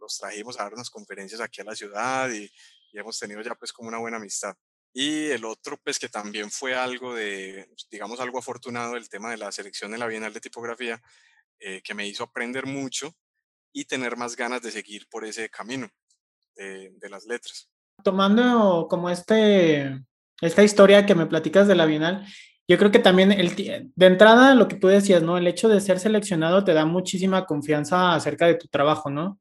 los 0.00 0.18
trajimos 0.18 0.58
a 0.58 0.64
dar 0.64 0.74
unas 0.74 0.90
conferencias 0.90 1.40
aquí 1.40 1.60
a 1.60 1.64
la 1.64 1.76
ciudad 1.76 2.30
y, 2.30 2.50
y 2.92 2.98
hemos 2.98 3.18
tenido 3.18 3.40
ya 3.40 3.54
pues 3.54 3.72
como 3.72 3.88
una 3.88 3.98
buena 3.98 4.18
amistad. 4.18 4.56
Y 4.92 5.30
el 5.30 5.44
otro, 5.44 5.78
pues 5.82 5.98
que 5.98 6.08
también 6.08 6.50
fue 6.50 6.74
algo 6.74 7.14
de, 7.14 7.68
digamos, 7.90 8.20
algo 8.20 8.38
afortunado, 8.38 8.96
el 8.96 9.08
tema 9.08 9.30
de 9.30 9.38
la 9.38 9.50
selección 9.50 9.90
de 9.90 9.98
la 9.98 10.06
Bienal 10.06 10.32
de 10.32 10.40
Tipografía, 10.40 11.00
eh, 11.58 11.80
que 11.82 11.94
me 11.94 12.06
hizo 12.06 12.24
aprender 12.24 12.66
mucho 12.66 13.14
y 13.72 13.86
tener 13.86 14.16
más 14.16 14.36
ganas 14.36 14.60
de 14.62 14.70
seguir 14.70 15.08
por 15.08 15.24
ese 15.24 15.48
camino 15.48 15.88
de, 16.54 16.90
de 16.94 17.08
las 17.08 17.24
letras. 17.24 17.70
Tomando 18.04 18.86
como 18.90 19.08
este, 19.08 19.98
esta 20.40 20.62
historia 20.62 21.06
que 21.06 21.14
me 21.14 21.26
platicas 21.26 21.68
de 21.68 21.74
la 21.74 21.86
Bienal, 21.86 22.26
yo 22.68 22.78
creo 22.78 22.90
que 22.90 22.98
también 22.98 23.32
el, 23.32 23.54
de 23.94 24.06
entrada 24.06 24.54
lo 24.54 24.68
que 24.68 24.76
tú 24.76 24.88
decías, 24.88 25.22
¿no? 25.22 25.36
El 25.36 25.46
hecho 25.46 25.68
de 25.68 25.80
ser 25.80 25.98
seleccionado 25.98 26.64
te 26.64 26.72
da 26.72 26.84
muchísima 26.84 27.44
confianza 27.44 28.14
acerca 28.14 28.46
de 28.46 28.54
tu 28.54 28.68
trabajo, 28.68 29.10
¿no? 29.10 29.40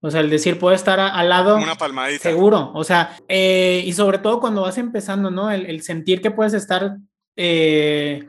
O 0.00 0.10
sea, 0.10 0.20
el 0.20 0.30
decir, 0.30 0.58
puedo 0.58 0.74
estar 0.74 0.98
al 0.98 1.28
lado. 1.28 1.56
Una 1.56 1.74
palmadita. 1.74 2.22
Seguro. 2.22 2.72
O 2.74 2.84
sea, 2.84 3.16
eh, 3.28 3.82
y 3.84 3.92
sobre 3.92 4.18
todo 4.18 4.40
cuando 4.40 4.62
vas 4.62 4.78
empezando, 4.78 5.30
¿no? 5.30 5.50
El, 5.50 5.66
el 5.66 5.82
sentir 5.82 6.22
que 6.22 6.30
puedes 6.30 6.54
estar 6.54 6.96
eh, 7.36 8.26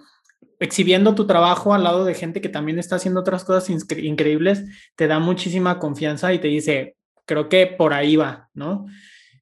exhibiendo 0.60 1.16
tu 1.16 1.26
trabajo 1.26 1.74
al 1.74 1.84
lado 1.84 2.06
de 2.06 2.14
gente 2.14 2.40
que 2.40 2.50
también 2.50 2.78
está 2.78 2.98
haciendo 2.98 3.22
otras 3.22 3.44
cosas 3.44 3.70
increíbles, 3.70 4.64
te 4.96 5.08
da 5.08 5.20
muchísima 5.20 5.80
confianza 5.80 6.34
y 6.34 6.40
te 6.40 6.50
dice, 6.50 6.96
creo 7.26 7.50
que 7.50 7.68
por 7.68 7.94
ahí 7.94 8.16
va, 8.16 8.50
¿no? 8.54 8.86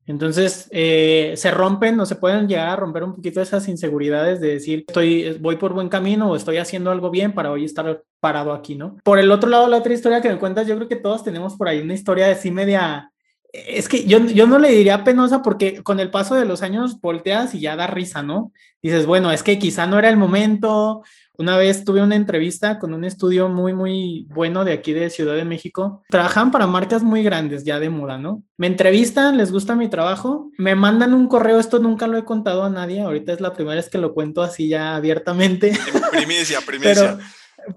Entonces, 0.10 0.68
eh, 0.72 1.34
se 1.36 1.52
rompen 1.52 2.00
o 2.00 2.06
se 2.08 2.16
pueden 2.16 2.48
llegar 2.48 2.70
a 2.70 2.76
romper 2.76 3.04
un 3.04 3.14
poquito 3.14 3.44
esas 3.44 3.68
inseguridades 3.68 4.42
de 4.42 4.48
decir, 4.48 4.86
estoy, 4.88 5.38
voy 5.40 5.58
por 5.58 5.72
buen 5.74 5.88
camino 5.88 6.32
o 6.32 6.36
estoy 6.36 6.58
haciendo 6.58 6.90
algo 6.90 7.12
bien 7.12 7.32
para 7.32 7.52
hoy 7.52 7.64
estar 7.64 8.04
parado 8.20 8.52
aquí, 8.52 8.74
¿no? 8.74 8.98
Por 9.04 9.20
el 9.20 9.30
otro 9.32 9.48
lado, 9.52 9.68
la 9.68 9.78
otra 9.78 9.94
historia 9.94 10.20
que 10.20 10.30
me 10.30 10.40
cuentas, 10.40 10.66
yo 10.66 10.76
creo 10.78 10.88
que 10.88 10.96
todos 10.96 11.24
tenemos 11.24 11.56
por 11.56 11.68
ahí 11.68 11.80
una 11.82 11.94
historia 11.94 12.28
de 12.28 12.34
sí 12.34 12.50
media... 12.50 13.12
Es 13.54 13.88
que 13.88 14.06
yo, 14.06 14.18
yo 14.26 14.48
no 14.48 14.58
le 14.58 14.72
diría 14.72 15.04
penosa 15.04 15.44
porque 15.44 15.84
con 15.84 16.00
el 16.00 16.10
paso 16.10 16.34
de 16.34 16.46
los 16.46 16.64
años 16.64 17.00
volteas 17.00 17.54
y 17.54 17.60
ya 17.60 17.76
da 17.76 17.86
risa, 17.86 18.24
¿no? 18.24 18.52
Dices, 18.82 19.06
bueno, 19.06 19.32
es 19.32 19.44
que 19.44 19.60
quizá 19.60 19.86
no 19.86 20.00
era 20.00 20.10
el 20.10 20.18
momento 20.18 21.04
una 21.40 21.56
vez 21.56 21.86
tuve 21.86 22.02
una 22.02 22.18
entrevista 22.18 22.80
con 22.80 22.94
un 22.94 23.06
estudio 23.06 23.48
muy, 23.48 23.74
muy 23.74 24.28
bueno 24.30 24.66
de 24.66 24.74
aquí 24.74 24.92
de 24.92 25.10
Ciudad 25.10 25.36
de 25.36 25.46
México. 25.46 26.04
Trabajan 26.10 26.52
para 26.52 26.68
marcas 26.68 27.02
muy 27.02 27.24
grandes 27.24 27.64
ya 27.64 27.80
de 27.80 27.90
moda, 27.90 28.18
¿no? 28.18 28.44
Me 28.58 28.68
entrevistan, 28.68 29.38
les 29.38 29.50
gusta 29.50 29.74
mi 29.74 29.88
trabajo, 29.88 30.52
me 30.58 30.76
mandan 30.76 31.14
un 31.14 31.30
correo, 31.30 31.58
esto 31.58 31.80
nunca 31.80 32.08
lo 32.08 32.18
he 32.18 32.26
contado 32.26 32.66
a 32.66 32.70
nadie, 32.70 33.00
ahorita 33.00 33.32
es 33.32 33.40
la 33.40 33.54
primera 33.54 33.78
vez 33.78 33.88
que 33.88 33.98
lo 33.98 34.14
cuento 34.14 34.42
así 34.42 34.68
ya 34.68 34.98
abiertamente. 34.98 35.70
En 35.70 36.02
primicia, 36.12 36.60
primicia. 36.66 37.18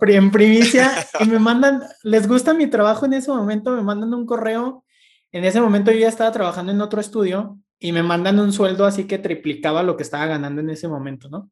Pero, 0.00 0.12
en 0.12 0.32
primicia, 0.32 0.90
y 1.20 1.26
me 1.26 1.38
mandan, 1.38 1.84
les 2.02 2.26
gusta 2.26 2.54
mi 2.54 2.66
trabajo 2.66 3.06
en 3.06 3.12
ese 3.12 3.30
momento, 3.30 3.70
me 3.70 3.82
mandan 3.82 4.12
un 4.12 4.26
correo. 4.26 4.84
En 5.30 5.44
ese 5.44 5.60
momento 5.60 5.92
yo 5.92 5.98
ya 5.98 6.08
estaba 6.08 6.32
trabajando 6.32 6.72
en 6.72 6.80
otro 6.80 7.00
estudio 7.00 7.60
y 7.78 7.92
me 7.92 8.02
mandan 8.02 8.40
un 8.40 8.52
sueldo 8.52 8.86
así 8.86 9.04
que 9.04 9.18
triplicaba 9.18 9.84
lo 9.84 9.96
que 9.96 10.02
estaba 10.02 10.26
ganando 10.26 10.60
en 10.60 10.70
ese 10.70 10.88
momento, 10.88 11.28
¿no? 11.28 11.48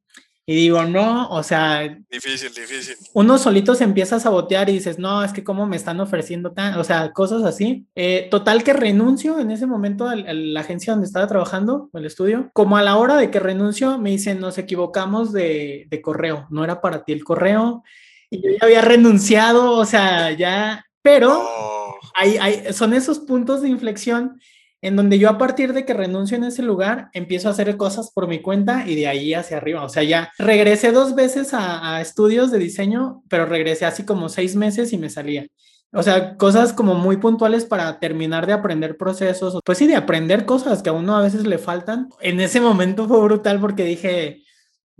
Y 0.46 0.54
digo, 0.54 0.82
no, 0.84 1.28
o 1.28 1.42
sea... 1.42 1.96
Difícil, 2.10 2.52
difícil. 2.52 2.96
Uno 3.14 3.38
solito 3.38 3.74
se 3.74 3.84
empieza 3.84 4.16
a 4.16 4.20
sabotear 4.20 4.68
y 4.68 4.72
dices, 4.72 4.98
no, 4.98 5.22
es 5.22 5.32
que 5.32 5.44
cómo 5.44 5.66
me 5.66 5.76
están 5.76 6.00
ofreciendo 6.00 6.52
tan, 6.52 6.78
o 6.78 6.82
sea, 6.82 7.12
cosas 7.12 7.44
así. 7.44 7.86
Eh, 7.94 8.26
total 8.30 8.64
que 8.64 8.72
renuncio 8.72 9.38
en 9.38 9.50
ese 9.50 9.66
momento 9.66 10.08
a 10.08 10.16
la 10.16 10.60
agencia 10.60 10.92
donde 10.92 11.06
estaba 11.06 11.28
trabajando, 11.28 11.88
el 11.92 12.04
estudio. 12.04 12.50
Como 12.52 12.76
a 12.76 12.82
la 12.82 12.96
hora 12.96 13.16
de 13.16 13.30
que 13.30 13.38
renuncio, 13.38 13.98
me 13.98 14.10
dicen, 14.10 14.40
nos 14.40 14.58
equivocamos 14.58 15.32
de, 15.32 15.86
de 15.88 16.02
correo, 16.02 16.46
no 16.50 16.64
era 16.64 16.80
para 16.80 17.04
ti 17.04 17.12
el 17.12 17.22
correo. 17.22 17.84
Y 18.28 18.42
yo 18.42 18.50
ya 18.50 18.66
había 18.66 18.80
renunciado, 18.80 19.72
o 19.72 19.84
sea, 19.84 20.32
ya... 20.32 20.84
Pero 21.02 21.42
oh. 21.42 21.94
hay, 22.14 22.36
hay, 22.36 22.72
son 22.72 22.92
esos 22.92 23.20
puntos 23.20 23.62
de 23.62 23.68
inflexión 23.68 24.38
en 24.82 24.96
donde 24.96 25.18
yo 25.18 25.28
a 25.28 25.38
partir 25.38 25.72
de 25.72 25.84
que 25.84 25.94
renuncio 25.94 26.36
en 26.36 26.44
ese 26.44 26.62
lugar, 26.62 27.10
empiezo 27.12 27.48
a 27.48 27.52
hacer 27.52 27.76
cosas 27.76 28.10
por 28.12 28.28
mi 28.28 28.40
cuenta 28.40 28.84
y 28.86 28.94
de 28.96 29.08
ahí 29.08 29.34
hacia 29.34 29.58
arriba. 29.58 29.84
O 29.84 29.88
sea, 29.88 30.02
ya 30.02 30.32
regresé 30.38 30.92
dos 30.92 31.14
veces 31.14 31.52
a, 31.52 32.00
estudios 32.00 32.50
de 32.50 32.58
diseño, 32.58 33.22
pero 33.28 33.46
regresé 33.46 33.84
así 33.84 34.04
como 34.04 34.28
seis 34.28 34.56
meses 34.56 34.92
y 34.92 34.98
me 34.98 35.10
salía. 35.10 35.46
O 35.92 36.02
sea, 36.02 36.36
cosas 36.36 36.72
como 36.72 36.94
muy 36.94 37.16
puntuales 37.16 37.64
para 37.64 37.98
terminar 37.98 38.46
de 38.46 38.52
aprender 38.52 38.96
procesos, 38.96 39.58
pues 39.64 39.76
sí, 39.76 39.86
de 39.86 39.96
aprender 39.96 40.46
cosas 40.46 40.82
que 40.82 40.90
a 40.90 40.92
uno 40.92 41.16
a 41.16 41.22
veces 41.22 41.46
le 41.46 41.58
faltan. 41.58 42.08
En 42.20 42.40
ese 42.40 42.60
momento 42.60 43.08
fue 43.08 43.20
brutal 43.20 43.60
porque 43.60 43.84
dije, 43.84 44.44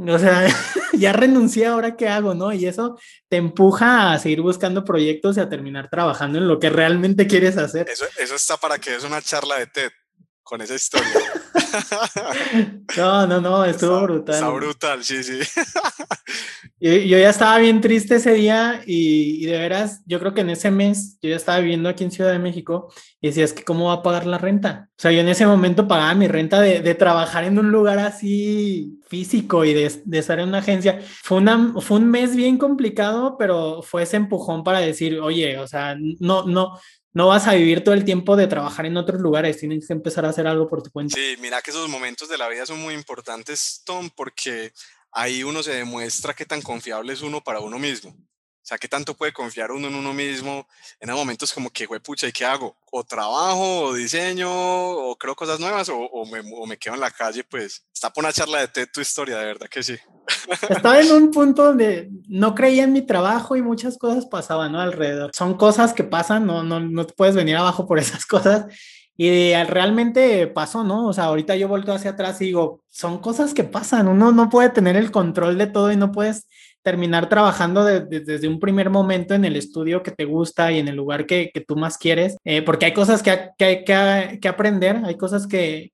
o 0.09 0.19
sea, 0.19 0.47
ya 0.93 1.13
renuncié, 1.13 1.67
ahora 1.67 1.97
qué 1.97 2.09
hago, 2.09 2.35
¿no? 2.35 2.53
Y 2.53 2.67
eso 2.67 2.99
te 3.29 3.37
empuja 3.37 4.13
a 4.13 4.19
seguir 4.19 4.41
buscando 4.41 4.85
proyectos 4.85 5.37
y 5.37 5.41
a 5.41 5.49
terminar 5.49 5.89
trabajando 5.91 6.39
en 6.39 6.49
lo 6.49 6.59
que 6.59 6.71
realmente 6.71 7.27
quieres 7.27 7.57
hacer. 7.57 7.89
Eso, 7.89 8.07
eso 8.19 8.35
está 8.35 8.57
para 8.57 8.79
que 8.79 8.95
es 8.95 9.05
una 9.05 9.21
charla 9.21 9.59
de 9.59 9.67
TED 9.67 9.91
con 10.51 10.61
esa 10.61 10.75
historia. 10.75 11.07
no, 12.97 13.25
no, 13.29 13.41
no, 13.41 13.65
estuvo 13.65 13.95
está, 13.95 14.05
brutal. 14.05 14.35
Está 14.35 14.49
brutal, 14.49 15.05
sí, 15.05 15.23
sí. 15.23 15.39
yo, 16.81 16.93
yo, 16.93 17.19
ya 17.19 17.31
estaba 17.31 17.59
bien 17.59 17.81
triste 17.81 18.17
ese 18.17 18.33
día 18.33 18.83
y, 18.85 19.45
y, 19.45 19.47
de 19.47 19.59
veras, 19.59 20.03
yo 20.07 20.19
creo 20.19 20.35
que 20.35 20.41
en 20.41 20.51
ese 20.51 20.73
mes 20.73 21.19
yo 21.23 21.31
ya 21.31 21.37
estaba 21.37 21.61
viviendo 21.61 21.89
aquí 21.89 22.03
en 22.03 22.11
Ciudad 22.11 22.33
de 22.33 22.41
México 22.41 22.93
y 23.21 23.29
decía, 23.29 23.45
es 23.45 23.53
que 23.53 23.63
cómo 23.63 23.87
va 23.87 23.93
a 23.93 24.03
pagar 24.03 24.27
la 24.27 24.39
renta. 24.39 24.89
O 24.89 25.01
sea, 25.01 25.13
yo 25.13 25.21
en 25.21 25.29
ese 25.29 25.47
momento 25.47 25.87
pagaba 25.87 26.15
mi 26.15 26.27
renta 26.27 26.61
de, 26.61 26.81
de 26.81 26.95
trabajar 26.97 27.45
en 27.45 27.57
un 27.57 27.71
lugar 27.71 28.01
así 28.01 28.99
físico 29.07 29.65
y 29.65 29.73
de, 29.73 30.03
de, 30.05 30.19
estar 30.19 30.41
en 30.41 30.49
una 30.49 30.59
agencia. 30.59 31.01
Fue, 31.23 31.39
una, 31.39 31.75
fue 31.81 31.99
un 31.99 32.11
mes 32.11 32.35
bien 32.35 32.59
complicado, 32.59 33.37
pero 33.39 33.83
fue 33.83 34.03
ese 34.03 34.17
empujón 34.17 34.65
para 34.65 34.81
decir, 34.81 35.21
oye, 35.21 35.59
o 35.59 35.69
sea, 35.69 35.97
no, 36.19 36.45
no, 36.45 36.77
no 37.13 37.29
vas 37.29 37.47
a 37.47 37.55
vivir 37.55 37.83
todo 37.83 37.95
el 37.95 38.05
tiempo 38.05 38.37
de 38.37 38.47
trabajar 38.47 38.87
en 38.87 38.97
otros 38.97 39.21
lugares, 39.21 39.59
tienes 39.59 39.87
que 39.87 39.93
empezar 39.93 40.25
a 40.25 40.31
hacer 40.31 40.47
algo 40.47 40.69
por 40.69 40.83
tu 40.83 40.91
cuenta. 40.91 41.17
Sí, 41.17 41.37
mira 41.41 41.61
que 41.63 41.71
esos 41.71 41.89
momentos 41.89 42.29
de 42.29 42.39
la 42.39 42.49
vida 42.49 42.67
son 42.67 42.81
muy 42.81 42.95
importantes, 42.95 43.83
Tom, 43.85 44.11
porque 44.15 44.73
ahí 45.13 45.43
uno 45.43 45.63
se 45.63 45.75
demuestra 45.75 46.35
qué 46.35 46.47
tan 46.47 46.63
confiable 46.63 47.13
es 47.13 47.23
uno 47.23 47.43
para 47.43 47.61
uno 47.61 47.79
mismo. 47.79 48.17
Sea, 48.71 48.79
qué 48.79 48.87
tanto 48.87 49.17
puede 49.17 49.33
confiar 49.33 49.73
uno 49.73 49.89
en 49.89 49.97
uno 49.97 50.13
mismo 50.13 50.65
en 51.01 51.11
momentos 51.11 51.53
como 51.53 51.71
que, 51.71 51.87
güey, 51.87 51.99
pucha, 51.99 52.29
¿y 52.29 52.33
qué 52.33 52.45
hago? 52.45 52.77
O 52.93 53.03
trabajo, 53.03 53.81
o 53.81 53.95
diseño, 53.95 54.49
o 54.49 55.17
creo 55.17 55.35
cosas 55.35 55.59
nuevas, 55.59 55.89
o, 55.89 55.99
o, 55.99 56.25
me, 56.27 56.39
o 56.55 56.67
me, 56.67 56.77
quedo 56.77 56.95
en 56.95 57.01
la 57.01 57.11
calle, 57.11 57.43
pues 57.43 57.85
está 57.93 58.13
por 58.13 58.23
una 58.23 58.33
charla 58.33 58.65
de 58.69 58.87
tu 58.87 59.01
historia, 59.01 59.39
de 59.39 59.45
verdad 59.47 59.67
que 59.69 59.83
sí. 59.83 59.97
Estaba 60.69 61.01
en 61.01 61.11
un 61.11 61.33
punto 61.33 61.65
donde 61.65 62.11
no 62.29 62.55
creía 62.55 62.85
en 62.85 62.93
mi 62.93 63.03
trabajo 63.03 63.57
y 63.57 63.63
muchas 63.63 63.99
cosas 63.99 64.27
pasaban, 64.27 64.71
¿no? 64.71 64.81
Alrededor. 64.81 65.33
Son 65.35 65.55
cosas 65.55 65.93
que 65.93 66.05
pasan, 66.05 66.47
no, 66.47 66.63
no, 66.63 66.79
no 66.79 67.07
te 67.07 67.15
puedes 67.15 67.35
venir 67.35 67.57
abajo 67.57 67.89
por 67.89 67.99
esas 67.99 68.25
cosas. 68.27 68.67
Y 69.17 69.53
realmente 69.65 70.47
pasó, 70.47 70.85
¿no? 70.85 71.09
O 71.09 71.13
sea, 71.13 71.25
ahorita 71.25 71.57
yo 71.57 71.67
vuelto 71.67 71.93
hacia 71.93 72.13
atrás 72.13 72.41
y 72.41 72.45
digo, 72.45 72.85
son 72.89 73.19
cosas 73.19 73.53
que 73.53 73.65
pasan, 73.65 74.07
uno 74.07 74.31
no 74.31 74.49
puede 74.49 74.69
tener 74.71 74.95
el 74.95 75.11
control 75.11 75.59
de 75.59 75.67
todo 75.67 75.91
y 75.91 75.97
no 75.97 76.13
puedes 76.13 76.47
terminar 76.83 77.29
trabajando 77.29 77.85
desde 77.85 78.49
un 78.49 78.61
primer 78.61 78.91
momento 78.91 79.35
en 79.35 79.45
el 79.45 79.57
estudio 79.57 80.03
que 80.03 80.11
te 80.11 80.25
gusta 80.25 80.71
y 80.73 80.79
en 80.79 80.89
el 80.89 80.97
lugar 80.97 81.27
que, 81.27 81.51
que 81.53 81.61
tú 81.61 81.77
más 81.77 81.99
quieres, 81.99 82.37
eh, 82.45 82.63
porque 82.63 82.87
hay 82.87 82.93
cosas 82.93 83.23
que, 83.23 83.51
que 83.59 83.71
que, 83.85 84.39
que, 84.41 84.49
aprender, 84.49 85.01
hay 85.05 85.17
cosas 85.17 85.47
que, 85.47 85.91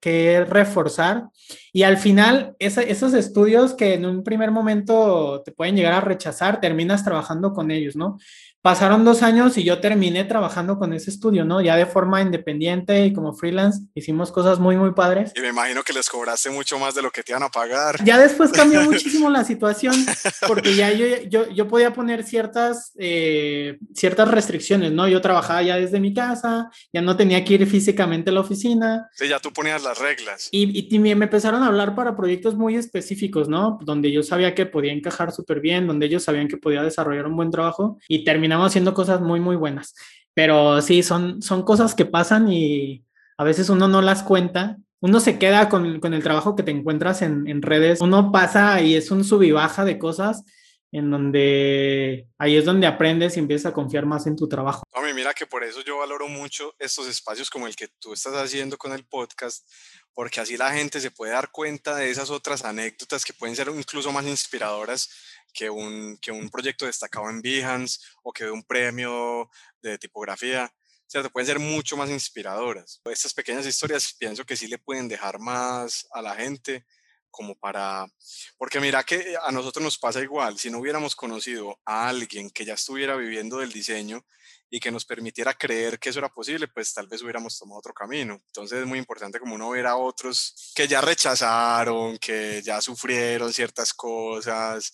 reforzar 0.48 1.28
y 1.72 1.82
al 1.82 1.98
final 1.98 2.54
esos 2.58 3.14
estudios 3.14 3.74
que 3.74 3.94
en 3.94 4.06
un 4.06 4.22
primer 4.22 4.50
momento 4.50 5.42
te 5.44 5.52
pueden 5.52 5.76
llegar 5.76 5.92
a 5.92 6.00
rechazar, 6.00 6.60
terminas 6.60 7.04
trabajando 7.04 7.52
con 7.52 7.70
ellos, 7.70 7.96
¿no? 7.96 8.18
Pasaron 8.66 9.04
dos 9.04 9.22
años 9.22 9.56
y 9.58 9.62
yo 9.62 9.78
terminé 9.78 10.24
trabajando 10.24 10.76
con 10.76 10.92
ese 10.92 11.08
estudio, 11.08 11.44
¿no? 11.44 11.60
Ya 11.60 11.76
de 11.76 11.86
forma 11.86 12.20
independiente 12.20 13.06
y 13.06 13.12
como 13.12 13.32
freelance 13.32 13.86
hicimos 13.94 14.32
cosas 14.32 14.58
muy, 14.58 14.76
muy 14.76 14.90
padres. 14.90 15.32
Y 15.36 15.40
me 15.40 15.50
imagino 15.50 15.84
que 15.84 15.92
les 15.92 16.10
cobraste 16.10 16.50
mucho 16.50 16.76
más 16.76 16.92
de 16.96 17.02
lo 17.02 17.12
que 17.12 17.22
te 17.22 17.30
iban 17.30 17.44
a 17.44 17.48
pagar. 17.48 18.02
Ya 18.02 18.18
después 18.18 18.50
cambió 18.50 18.82
muchísimo 18.90 19.30
la 19.30 19.44
situación 19.44 19.94
porque 20.48 20.74
ya 20.74 20.90
yo, 20.90 21.06
yo, 21.28 21.48
yo 21.48 21.68
podía 21.68 21.92
poner 21.92 22.24
ciertas, 22.24 22.92
eh, 22.98 23.78
ciertas 23.94 24.28
restricciones, 24.32 24.90
¿no? 24.90 25.06
Yo 25.06 25.20
trabajaba 25.20 25.62
ya 25.62 25.76
desde 25.76 26.00
mi 26.00 26.12
casa, 26.12 26.68
ya 26.92 27.02
no 27.02 27.16
tenía 27.16 27.44
que 27.44 27.54
ir 27.54 27.66
físicamente 27.68 28.30
a 28.30 28.32
la 28.32 28.40
oficina. 28.40 29.08
Sí, 29.14 29.28
ya 29.28 29.38
tú 29.38 29.52
ponías 29.52 29.84
las 29.84 30.00
reglas. 30.00 30.48
Y, 30.50 30.92
y 30.92 30.98
me 30.98 31.12
empezaron 31.12 31.62
a 31.62 31.68
hablar 31.68 31.94
para 31.94 32.16
proyectos 32.16 32.56
muy 32.56 32.74
específicos, 32.74 33.48
¿no? 33.48 33.78
Donde 33.82 34.10
yo 34.10 34.24
sabía 34.24 34.56
que 34.56 34.66
podía 34.66 34.92
encajar 34.92 35.30
súper 35.30 35.60
bien, 35.60 35.86
donde 35.86 36.06
ellos 36.06 36.24
sabían 36.24 36.48
que 36.48 36.56
podía 36.56 36.82
desarrollar 36.82 37.28
un 37.28 37.36
buen 37.36 37.52
trabajo 37.52 38.00
y 38.08 38.24
terminamos 38.24 38.55
haciendo 38.64 38.94
cosas 38.94 39.20
muy, 39.20 39.40
muy 39.40 39.56
buenas. 39.56 39.94
Pero 40.34 40.80
sí, 40.82 41.02
son, 41.02 41.42
son 41.42 41.62
cosas 41.62 41.94
que 41.94 42.06
pasan 42.06 42.50
y 42.50 43.04
a 43.38 43.44
veces 43.44 43.68
uno 43.68 43.88
no 43.88 44.02
las 44.02 44.22
cuenta. 44.22 44.76
Uno 45.00 45.20
se 45.20 45.38
queda 45.38 45.68
con, 45.68 46.00
con 46.00 46.14
el 46.14 46.22
trabajo 46.22 46.56
que 46.56 46.62
te 46.62 46.70
encuentras 46.70 47.22
en, 47.22 47.46
en, 47.48 47.62
redes. 47.62 48.00
Uno 48.00 48.32
pasa 48.32 48.80
y 48.80 48.94
es 48.94 49.10
un 49.10 49.24
sub 49.24 49.42
y 49.42 49.50
baja 49.50 49.84
de 49.84 49.98
cosas 49.98 50.44
en 50.92 51.10
donde 51.10 52.26
ahí 52.38 52.56
es 52.56 52.64
donde 52.64 52.86
aprendes 52.86 53.36
y 53.36 53.40
empiezas 53.40 53.70
a 53.70 53.74
confiar 53.74 54.06
más 54.06 54.26
en 54.26 54.36
tu 54.36 54.48
trabajo. 54.48 54.82
Mí 55.04 55.12
mira 55.12 55.34
que 55.34 55.46
por 55.46 55.62
eso 55.62 55.82
yo 55.82 55.98
valoro 55.98 56.26
mucho 56.26 56.74
estos 56.78 57.06
espacios 57.06 57.50
como 57.50 57.66
el 57.66 57.76
que 57.76 57.88
tú 58.00 58.12
estás 58.12 58.34
haciendo 58.34 58.76
con 58.76 58.92
el 58.92 59.04
podcast, 59.04 59.68
porque 60.14 60.40
así 60.40 60.56
la 60.56 60.72
gente 60.72 61.00
se 61.00 61.10
puede 61.10 61.32
dar 61.32 61.50
cuenta 61.50 61.94
de 61.94 62.10
esas 62.10 62.30
otras 62.30 62.64
anécdotas 62.64 63.24
que 63.24 63.32
pueden 63.32 63.54
ser 63.54 63.68
incluso 63.68 64.10
más 64.10 64.24
inspiradoras 64.24 65.10
que 65.52 65.70
un, 65.70 66.18
que 66.18 66.32
un 66.32 66.48
proyecto 66.48 66.86
destacado 66.86 67.28
en 67.30 67.42
Behance 67.42 67.98
o 68.22 68.32
que 68.32 68.50
un 68.50 68.62
premio 68.62 69.50
de 69.80 69.98
tipografía. 69.98 70.72
¿cierto? 71.06 71.30
Pueden 71.30 71.46
ser 71.46 71.58
mucho 71.58 71.96
más 71.96 72.10
inspiradoras. 72.10 73.00
Estas 73.04 73.32
pequeñas 73.32 73.66
historias 73.66 74.14
pienso 74.18 74.44
que 74.44 74.56
sí 74.56 74.66
le 74.66 74.78
pueden 74.78 75.08
dejar 75.08 75.38
más 75.38 76.06
a 76.12 76.20
la 76.20 76.34
gente 76.34 76.84
como 77.30 77.54
para... 77.54 78.06
Porque 78.56 78.80
mira 78.80 79.04
que 79.04 79.36
a 79.42 79.52
nosotros 79.52 79.84
nos 79.84 79.98
pasa 79.98 80.20
igual, 80.20 80.58
si 80.58 80.70
no 80.70 80.78
hubiéramos 80.78 81.14
conocido 81.14 81.78
a 81.84 82.08
alguien 82.08 82.50
que 82.50 82.64
ya 82.64 82.74
estuviera 82.74 83.14
viviendo 83.14 83.58
del 83.58 83.72
diseño 83.72 84.24
y 84.70 84.80
que 84.80 84.90
nos 84.90 85.04
permitiera 85.04 85.54
creer 85.54 85.98
que 85.98 86.08
eso 86.08 86.18
era 86.18 86.28
posible, 86.28 86.66
pues 86.68 86.92
tal 86.92 87.06
vez 87.06 87.22
hubiéramos 87.22 87.58
tomado 87.58 87.78
otro 87.78 87.92
camino. 87.92 88.42
Entonces 88.46 88.80
es 88.80 88.86
muy 88.86 88.98
importante 88.98 89.38
como 89.38 89.54
uno 89.54 89.70
ver 89.70 89.86
a 89.86 89.96
otros 89.96 90.72
que 90.74 90.88
ya 90.88 91.00
rechazaron, 91.00 92.18
que 92.18 92.62
ya 92.62 92.80
sufrieron 92.80 93.52
ciertas 93.52 93.92
cosas, 93.92 94.92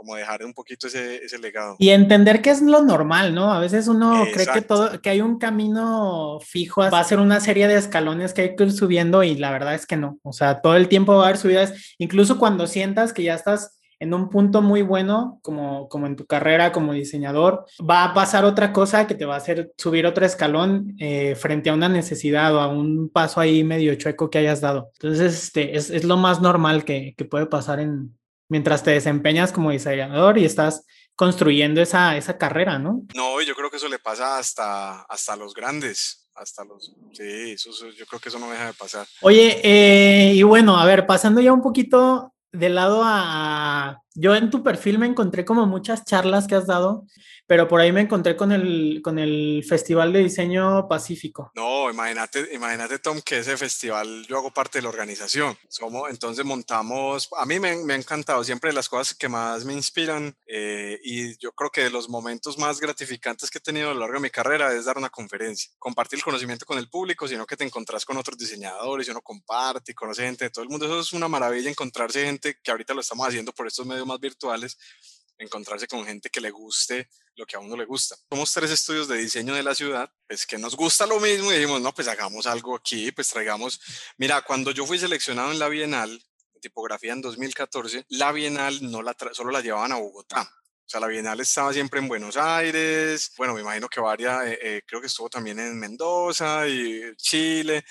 como 0.00 0.16
dejar 0.16 0.42
un 0.46 0.54
poquito 0.54 0.86
ese, 0.86 1.16
ese, 1.22 1.38
legado. 1.38 1.76
Y 1.78 1.90
entender 1.90 2.40
que 2.40 2.48
es 2.48 2.62
lo 2.62 2.82
normal, 2.82 3.34
¿no? 3.34 3.52
A 3.52 3.60
veces 3.60 3.86
uno 3.86 4.24
cree 4.32 4.46
que 4.46 4.62
todo, 4.62 4.98
que 5.02 5.10
hay 5.10 5.20
un 5.20 5.38
camino 5.38 6.38
fijo, 6.40 6.80
va 6.90 7.00
a 7.00 7.04
ser 7.04 7.18
una 7.18 7.38
serie 7.38 7.68
de 7.68 7.74
escalones 7.74 8.32
que 8.32 8.40
hay 8.40 8.56
que 8.56 8.64
ir 8.64 8.72
subiendo 8.72 9.22
y 9.22 9.34
la 9.34 9.50
verdad 9.50 9.74
es 9.74 9.84
que 9.84 9.98
no. 9.98 10.18
O 10.22 10.32
sea, 10.32 10.62
todo 10.62 10.74
el 10.76 10.88
tiempo 10.88 11.16
va 11.16 11.24
a 11.24 11.26
haber 11.26 11.36
subidas, 11.36 11.94
incluso 11.98 12.38
cuando 12.38 12.66
sientas 12.66 13.12
que 13.12 13.24
ya 13.24 13.34
estás 13.34 13.78
en 13.98 14.14
un 14.14 14.30
punto 14.30 14.62
muy 14.62 14.80
bueno, 14.80 15.38
como, 15.42 15.86
como 15.90 16.06
en 16.06 16.16
tu 16.16 16.24
carrera 16.24 16.72
como 16.72 16.94
diseñador, 16.94 17.66
va 17.78 18.04
a 18.04 18.14
pasar 18.14 18.46
otra 18.46 18.72
cosa 18.72 19.06
que 19.06 19.14
te 19.14 19.26
va 19.26 19.34
a 19.34 19.36
hacer 19.38 19.70
subir 19.76 20.06
otro 20.06 20.24
escalón 20.24 20.96
eh, 20.98 21.34
frente 21.34 21.68
a 21.68 21.74
una 21.74 21.90
necesidad 21.90 22.54
o 22.54 22.60
a 22.60 22.68
un 22.68 23.10
paso 23.10 23.38
ahí 23.38 23.64
medio 23.64 23.94
chueco 23.96 24.30
que 24.30 24.38
hayas 24.38 24.62
dado. 24.62 24.88
Entonces, 24.94 25.44
este, 25.44 25.76
es, 25.76 25.90
es 25.90 26.04
lo 26.04 26.16
más 26.16 26.40
normal 26.40 26.86
que, 26.86 27.12
que 27.18 27.26
puede 27.26 27.44
pasar 27.44 27.80
en, 27.80 28.14
mientras 28.50 28.82
te 28.82 28.90
desempeñas 28.90 29.52
como 29.52 29.70
diseñador 29.70 30.36
y 30.36 30.44
estás 30.44 30.84
construyendo 31.14 31.80
esa, 31.80 32.16
esa 32.16 32.36
carrera, 32.36 32.78
¿no? 32.78 33.02
No, 33.14 33.40
yo 33.40 33.54
creo 33.54 33.70
que 33.70 33.76
eso 33.76 33.88
le 33.88 33.98
pasa 33.98 34.38
hasta, 34.38 35.02
hasta 35.02 35.36
los 35.36 35.54
grandes, 35.54 36.28
hasta 36.34 36.64
los... 36.64 36.94
Sí, 37.12 37.52
eso, 37.52 37.70
yo 37.90 38.06
creo 38.06 38.20
que 38.20 38.28
eso 38.28 38.38
no 38.38 38.50
deja 38.50 38.66
de 38.66 38.72
pasar. 38.74 39.06
Oye, 39.22 39.60
eh, 39.62 40.34
y 40.34 40.42
bueno, 40.42 40.78
a 40.78 40.84
ver, 40.84 41.06
pasando 41.06 41.40
ya 41.40 41.52
un 41.52 41.62
poquito 41.62 42.34
de 42.52 42.68
lado 42.68 43.02
a... 43.04 44.02
Yo 44.14 44.34
en 44.34 44.50
tu 44.50 44.62
perfil 44.62 44.98
me 44.98 45.06
encontré 45.06 45.44
como 45.44 45.66
muchas 45.66 46.04
charlas 46.04 46.46
que 46.46 46.54
has 46.54 46.66
dado 46.66 47.06
pero 47.50 47.66
por 47.66 47.80
ahí 47.80 47.90
me 47.90 48.02
encontré 48.02 48.36
con 48.36 48.52
el, 48.52 49.00
con 49.02 49.18
el 49.18 49.64
Festival 49.68 50.12
de 50.12 50.20
Diseño 50.20 50.86
Pacífico. 50.86 51.50
No, 51.56 51.90
imagínate, 51.90 52.54
imagínate 52.54 53.00
Tom, 53.00 53.20
que 53.22 53.38
ese 53.38 53.56
festival 53.56 54.24
yo 54.28 54.38
hago 54.38 54.52
parte 54.52 54.78
de 54.78 54.82
la 54.82 54.88
organización. 54.88 55.58
Somos, 55.68 56.08
entonces 56.10 56.44
montamos, 56.44 57.28
a 57.36 57.44
mí 57.46 57.58
me, 57.58 57.74
me 57.78 57.94
ha 57.94 57.96
encantado 57.96 58.44
siempre 58.44 58.72
las 58.72 58.88
cosas 58.88 59.16
que 59.16 59.28
más 59.28 59.64
me 59.64 59.72
inspiran 59.72 60.32
eh, 60.46 61.00
y 61.02 61.36
yo 61.38 61.50
creo 61.50 61.70
que 61.70 61.80
de 61.80 61.90
los 61.90 62.08
momentos 62.08 62.56
más 62.56 62.78
gratificantes 62.78 63.50
que 63.50 63.58
he 63.58 63.60
tenido 63.60 63.90
a 63.90 63.94
lo 63.94 63.98
largo 63.98 64.14
de 64.14 64.20
mi 64.20 64.30
carrera 64.30 64.72
es 64.72 64.84
dar 64.84 64.96
una 64.96 65.10
conferencia, 65.10 65.72
compartir 65.80 66.20
el 66.20 66.24
conocimiento 66.24 66.64
con 66.64 66.78
el 66.78 66.88
público, 66.88 67.26
sino 67.26 67.46
que 67.46 67.56
te 67.56 67.64
encontrás 67.64 68.04
con 68.04 68.16
otros 68.16 68.38
diseñadores 68.38 69.08
y 69.08 69.10
uno 69.10 69.22
comparte 69.22 69.90
y 69.90 69.94
conoce 69.96 70.22
gente 70.22 70.44
de 70.44 70.50
todo 70.50 70.62
el 70.62 70.70
mundo. 70.70 70.86
Eso 70.86 71.00
es 71.00 71.12
una 71.12 71.26
maravilla 71.26 71.68
encontrarse 71.68 72.24
gente 72.24 72.58
que 72.62 72.70
ahorita 72.70 72.94
lo 72.94 73.00
estamos 73.00 73.26
haciendo 73.26 73.50
por 73.50 73.66
estos 73.66 73.84
medios 73.84 73.99
más 74.06 74.20
virtuales 74.20 74.76
encontrarse 75.38 75.86
con 75.86 76.04
gente 76.04 76.28
que 76.28 76.40
le 76.40 76.50
guste 76.50 77.08
lo 77.34 77.46
que 77.46 77.56
a 77.56 77.60
uno 77.60 77.76
le 77.76 77.86
gusta. 77.86 78.16
Somos 78.28 78.52
tres 78.52 78.70
estudios 78.70 79.08
de 79.08 79.16
diseño 79.16 79.54
de 79.54 79.62
la 79.62 79.74
ciudad, 79.74 80.12
pues 80.26 80.46
que 80.46 80.58
nos 80.58 80.76
gusta 80.76 81.06
lo 81.06 81.18
mismo 81.18 81.50
y 81.50 81.54
dijimos, 81.54 81.80
no, 81.80 81.94
pues 81.94 82.08
hagamos 82.08 82.46
algo 82.46 82.76
aquí, 82.76 83.10
pues 83.12 83.30
traigamos, 83.30 83.80
mira, 84.18 84.42
cuando 84.42 84.70
yo 84.70 84.84
fui 84.84 84.98
seleccionado 84.98 85.50
en 85.50 85.58
la 85.58 85.68
Bienal 85.68 86.22
tipografía 86.60 87.12
en 87.12 87.22
2014, 87.22 88.04
la 88.10 88.32
Bienal 88.32 88.78
no 88.90 89.02
la 89.02 89.16
solo 89.32 89.50
la 89.50 89.60
llevaban 89.60 89.92
a 89.92 89.96
Bogotá. 89.96 90.42
O 90.42 90.88
sea, 90.90 91.00
la 91.00 91.06
Bienal 91.06 91.40
estaba 91.40 91.72
siempre 91.72 92.00
en 92.00 92.08
Buenos 92.08 92.36
Aires, 92.36 93.32
bueno, 93.38 93.54
me 93.54 93.60
imagino 93.60 93.88
que 93.88 94.00
varia, 94.00 94.44
eh, 94.44 94.58
eh, 94.60 94.82
creo 94.86 95.00
que 95.00 95.06
estuvo 95.06 95.30
también 95.30 95.58
en 95.58 95.78
Mendoza 95.78 96.68
y 96.68 97.14
Chile, 97.16 97.84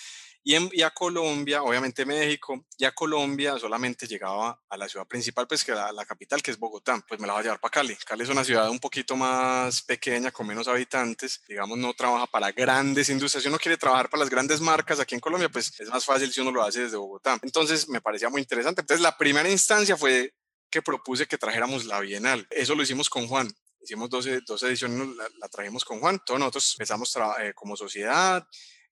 y, 0.43 0.81
a 0.81 0.89
Colombia, 0.91 1.63
obviamente 1.63 2.05
México, 2.05 2.65
y 2.77 2.85
a 2.85 2.91
Colombia 2.91 3.57
solamente 3.59 4.07
llegaba 4.07 4.61
a 4.69 4.77
la 4.77 4.87
ciudad 4.87 5.05
principal, 5.05 5.47
pues 5.47 5.63
que 5.63 5.73
la, 5.73 5.91
la 5.91 6.05
capital, 6.05 6.41
que 6.41 6.51
es 6.51 6.57
Bogotá, 6.57 7.03
pues 7.07 7.19
me 7.19 7.27
la 7.27 7.33
va 7.33 7.39
a 7.39 7.43
llevar 7.43 7.59
para 7.59 7.71
Cali. 7.71 7.95
Cali 7.97 8.23
es 8.23 8.29
una 8.29 8.43
ciudad 8.43 8.69
un 8.69 8.79
poquito 8.79 9.15
más 9.15 9.81
pequeña, 9.81 10.31
con 10.31 10.47
menos 10.47 10.67
habitantes, 10.67 11.41
digamos, 11.47 11.77
no 11.77 11.93
trabaja 11.93 12.25
para 12.27 12.51
grandes 12.51 13.09
industrias. 13.09 13.43
Si 13.43 13.49
uno 13.49 13.59
quiere 13.59 13.77
trabajar 13.77 14.09
para 14.09 14.21
las 14.21 14.29
grandes 14.29 14.61
marcas 14.61 14.99
aquí 14.99 15.15
en 15.15 15.21
Colombia, 15.21 15.49
pues 15.49 15.77
es 15.79 15.89
más 15.89 16.05
fácil 16.05 16.31
si 16.31 16.41
uno 16.41 16.51
lo 16.51 16.63
hace 16.63 16.81
desde 16.81 16.97
Bogotá. 16.97 17.37
Entonces 17.41 17.89
me 17.89 18.01
parecía 18.01 18.29
muy 18.29 18.41
interesante. 18.41 18.81
Entonces 18.81 19.03
la 19.03 19.17
primera 19.17 19.49
instancia 19.49 19.97
fue 19.97 20.33
que 20.69 20.81
propuse 20.81 21.27
que 21.27 21.37
trajéramos 21.37 21.85
la 21.85 21.99
Bienal. 21.99 22.47
Eso 22.49 22.75
lo 22.75 22.83
hicimos 22.83 23.09
con 23.09 23.27
Juan. 23.27 23.49
Hicimos 23.81 24.09
dos, 24.09 24.27
dos 24.45 24.63
ediciones, 24.63 25.15
la, 25.15 25.27
la, 25.39 25.47
trajimos 25.47 25.85
con 25.85 25.99
Juan. 25.99 26.19
Todos 26.25 26.39
nosotros 26.39 26.75
empezamos 26.75 27.15
eh, 27.41 27.53
como 27.55 27.75
sociedad, 27.75 28.45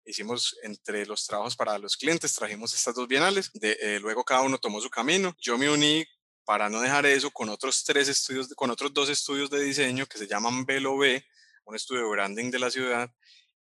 hicimos 0.07 0.57
entre 0.63 1.05
los 1.05 1.25
trabajos 1.27 1.55
para 1.55 1.77
los 1.77 1.97
clientes, 1.97 2.33
trajimos 2.33 2.73
estas 2.73 2.95
dos 2.95 3.07
bienales, 3.07 3.51
de, 3.53 3.77
eh, 3.81 3.99
luego 3.99 4.23
cada 4.23 4.41
uno 4.41 4.57
tomó 4.57 4.81
su 4.81 4.89
camino, 4.89 5.35
yo 5.39 5.57
me 5.57 5.69
uní 5.69 6.05
para 6.45 6.69
no 6.69 6.79
dejar 6.79 7.05
eso 7.05 7.29
con 7.29 7.49
otros 7.49 7.83
tres 7.83 8.07
estudios, 8.07 8.47
con 8.55 8.71
otros 8.71 8.93
dos 8.93 9.09
estudios 9.09 9.49
de 9.49 9.61
diseño 9.61 10.05
que 10.05 10.17
se 10.17 10.27
llaman 10.27 10.65
Velo 10.65 10.97
B, 10.97 11.23
un 11.65 11.75
estudio 11.75 12.03
de 12.03 12.09
branding 12.09 12.49
de 12.49 12.59
la 12.59 12.71
ciudad, 12.71 13.11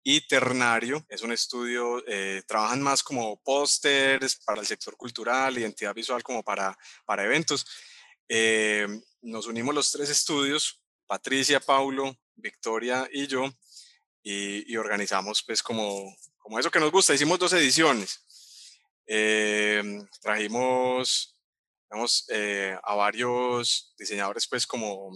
y 0.09 0.20
Ternario. 0.20 1.05
Es 1.09 1.22
un 1.22 1.32
estudio, 1.32 2.01
eh, 2.07 2.44
trabajan 2.47 2.80
más 2.80 3.03
como 3.03 3.42
pósters 3.42 4.36
para 4.36 4.61
el 4.61 4.66
sector 4.66 4.97
cultural, 4.97 5.59
identidad 5.59 5.92
visual 5.92 6.22
como 6.22 6.44
para, 6.44 6.78
para 7.05 7.24
eventos. 7.24 7.66
Eh, 8.28 8.86
nos 9.22 9.49
unimos 9.49 9.74
los 9.74 9.90
tres 9.90 10.09
estudios, 10.09 10.80
Patricia, 11.09 11.59
Paulo, 11.59 12.16
Victoria 12.36 13.09
y 13.12 13.26
yo, 13.26 13.51
y, 14.22 14.76
organizamos 14.76 15.42
pues 15.42 15.61
como, 15.61 16.16
como 16.47 16.61
eso 16.61 16.70
que 16.70 16.78
nos 16.78 16.92
gusta. 16.92 17.12
Hicimos 17.12 17.40
dos 17.40 17.53
ediciones. 17.55 18.24
Eh, 19.07 19.82
trajimos 20.22 21.34
digamos, 21.90 22.26
a 22.82 22.94
varios 22.94 23.94
diseñadores 23.99 24.47
pues 24.47 24.66
como 24.66 25.12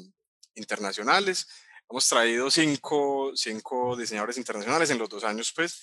internacionales 0.55 1.47
Hemos 1.91 2.09
traído 2.09 2.49
cinco, 2.53 3.33
cinco 3.35 3.97
diseñadores 3.97 4.39
internacionales 4.39 4.91
en 4.91 4.99
los 4.99 5.09
dos 5.09 5.25
años, 5.25 5.53
pues, 5.53 5.83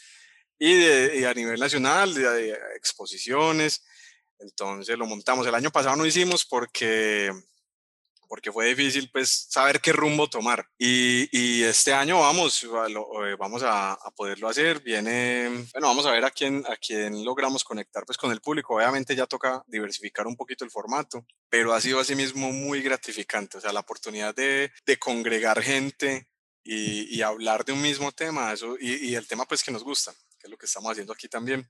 y, 0.57 1.25
a 1.25 1.33
nivel 1.33 1.59
nacional, 1.59 2.13
de, 2.13 2.57
exposiciones. 2.77 3.83
Entonces 4.39 4.97
lo 4.97 5.05
montamos. 5.05 5.45
El 5.45 5.55
año 5.55 5.69
pasado 5.69 5.97
no 5.97 6.05
hicimos 6.05 6.45
porque 6.45 7.29
porque 8.28 8.51
fue 8.51 8.67
difícil 8.67 9.09
pues 9.11 9.47
saber 9.49 9.82
qué 9.82 9.91
rumbo 9.91 10.30
tomar. 10.30 10.67
Y, 10.78 11.30
y 11.32 11.63
este 11.63 11.93
año 11.93 12.19
vamos, 12.19 12.63
eh, 12.63 13.36
vamos 13.38 13.63
a, 13.63 13.93
a, 13.93 14.11
poderlo 14.11 14.49
hacer. 14.49 14.82
Viene, 14.82 15.49
bueno, 15.73 15.88
vamos 15.88 16.05
a 16.05 16.11
ver 16.11 16.25
a 16.25 16.32
quién, 16.32 16.63
a 16.67 16.75
quién 16.75 17.23
logramos 17.23 17.63
conectar 17.63 18.03
pues 18.05 18.17
con 18.17 18.32
el 18.32 18.41
público. 18.41 18.75
Obviamente 18.75 19.15
ya 19.15 19.25
toca 19.25 19.63
diversificar 19.67 20.28
un 20.28 20.36
poquito 20.36 20.65
el 20.65 20.71
formato, 20.71 21.25
pero 21.49 21.73
ha 21.73 21.82
sido 21.82 21.99
asimismo 21.99 22.51
muy 22.51 22.82
gratificante. 22.82 23.57
O 23.57 23.61
sea, 23.61 23.73
la 23.73 23.82
oportunidad 23.82 24.36
de, 24.36 24.71
de 24.86 24.97
congregar 24.97 25.61
gente 25.61 26.28
y, 26.63 27.15
y, 27.15 27.21
hablar 27.21 27.63
de 27.63 27.71
un 27.71 27.82
mismo 27.82 28.11
tema, 28.11 28.51
eso, 28.51 28.75
y, 28.80 29.09
y 29.09 29.15
el 29.15 29.25
tema 29.25 29.45
pues 29.45 29.63
que 29.63 29.71
nos 29.71 29.84
gusta, 29.84 30.11
que 30.38 30.47
es 30.47 30.51
lo 30.51 30.57
que 30.57 30.65
estamos 30.65 30.91
haciendo 30.91 31.13
aquí 31.13 31.30
también, 31.30 31.65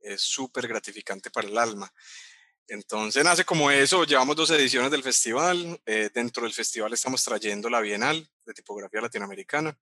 es 0.00 0.20
súper 0.20 0.68
gratificante 0.68 1.30
para 1.30 1.48
el 1.48 1.56
alma. 1.56 1.90
Entonces 2.68 3.22
nace 3.22 3.44
como 3.44 3.70
eso, 3.70 4.04
llevamos 4.04 4.36
dos 4.36 4.50
ediciones 4.50 4.90
del 4.90 5.02
festival, 5.02 5.80
eh, 5.84 6.08
dentro 6.14 6.44
del 6.44 6.52
festival 6.52 6.92
estamos 6.94 7.22
trayendo 7.22 7.68
la 7.68 7.80
Bienal 7.80 8.26
de 8.46 8.54
Tipografía 8.54 9.02
Latinoamericana, 9.02 9.78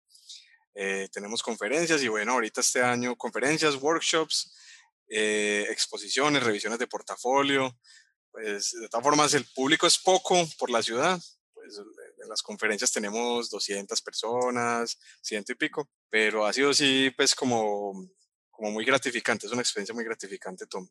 eh, 0.74 1.09
tenemos 1.12 1.43
conferencias 1.43 2.03
y 2.03 2.09
bueno, 2.09 2.33
ahorita 2.33 2.61
este 2.61 2.83
año 2.83 3.14
conferencias, 3.14 3.76
workshops, 3.76 4.53
eh, 5.09 5.66
exposiciones, 5.70 6.43
revisiones 6.43 6.80
de 6.80 6.89
portafolio, 6.89 7.78
pues 8.33 8.72
de 8.72 8.89
todas 8.89 9.05
formas 9.05 9.35
el 9.35 9.45
público 9.55 9.87
es 9.87 9.99
poco 9.99 10.45
por 10.59 10.68
la 10.68 10.83
ciudad, 10.83 11.20
pues 11.55 11.78
en 11.78 12.28
las 12.28 12.43
conferencias 12.43 12.91
tenemos 12.91 13.49
200 13.49 14.03
personas, 14.03 14.99
ciento 15.20 15.53
y 15.53 15.55
pico, 15.55 15.89
pero 16.11 16.47
ha 16.47 16.53
sido 16.53 16.74
sí 16.74 17.12
pues 17.16 17.37
como, 17.37 18.11
como 18.51 18.72
muy 18.72 18.85
gratificante, 18.85 19.47
es 19.47 19.53
una 19.53 19.62
experiencia 19.62 19.95
muy 19.95 20.05
gratificante, 20.05 20.66
Tom. 20.66 20.89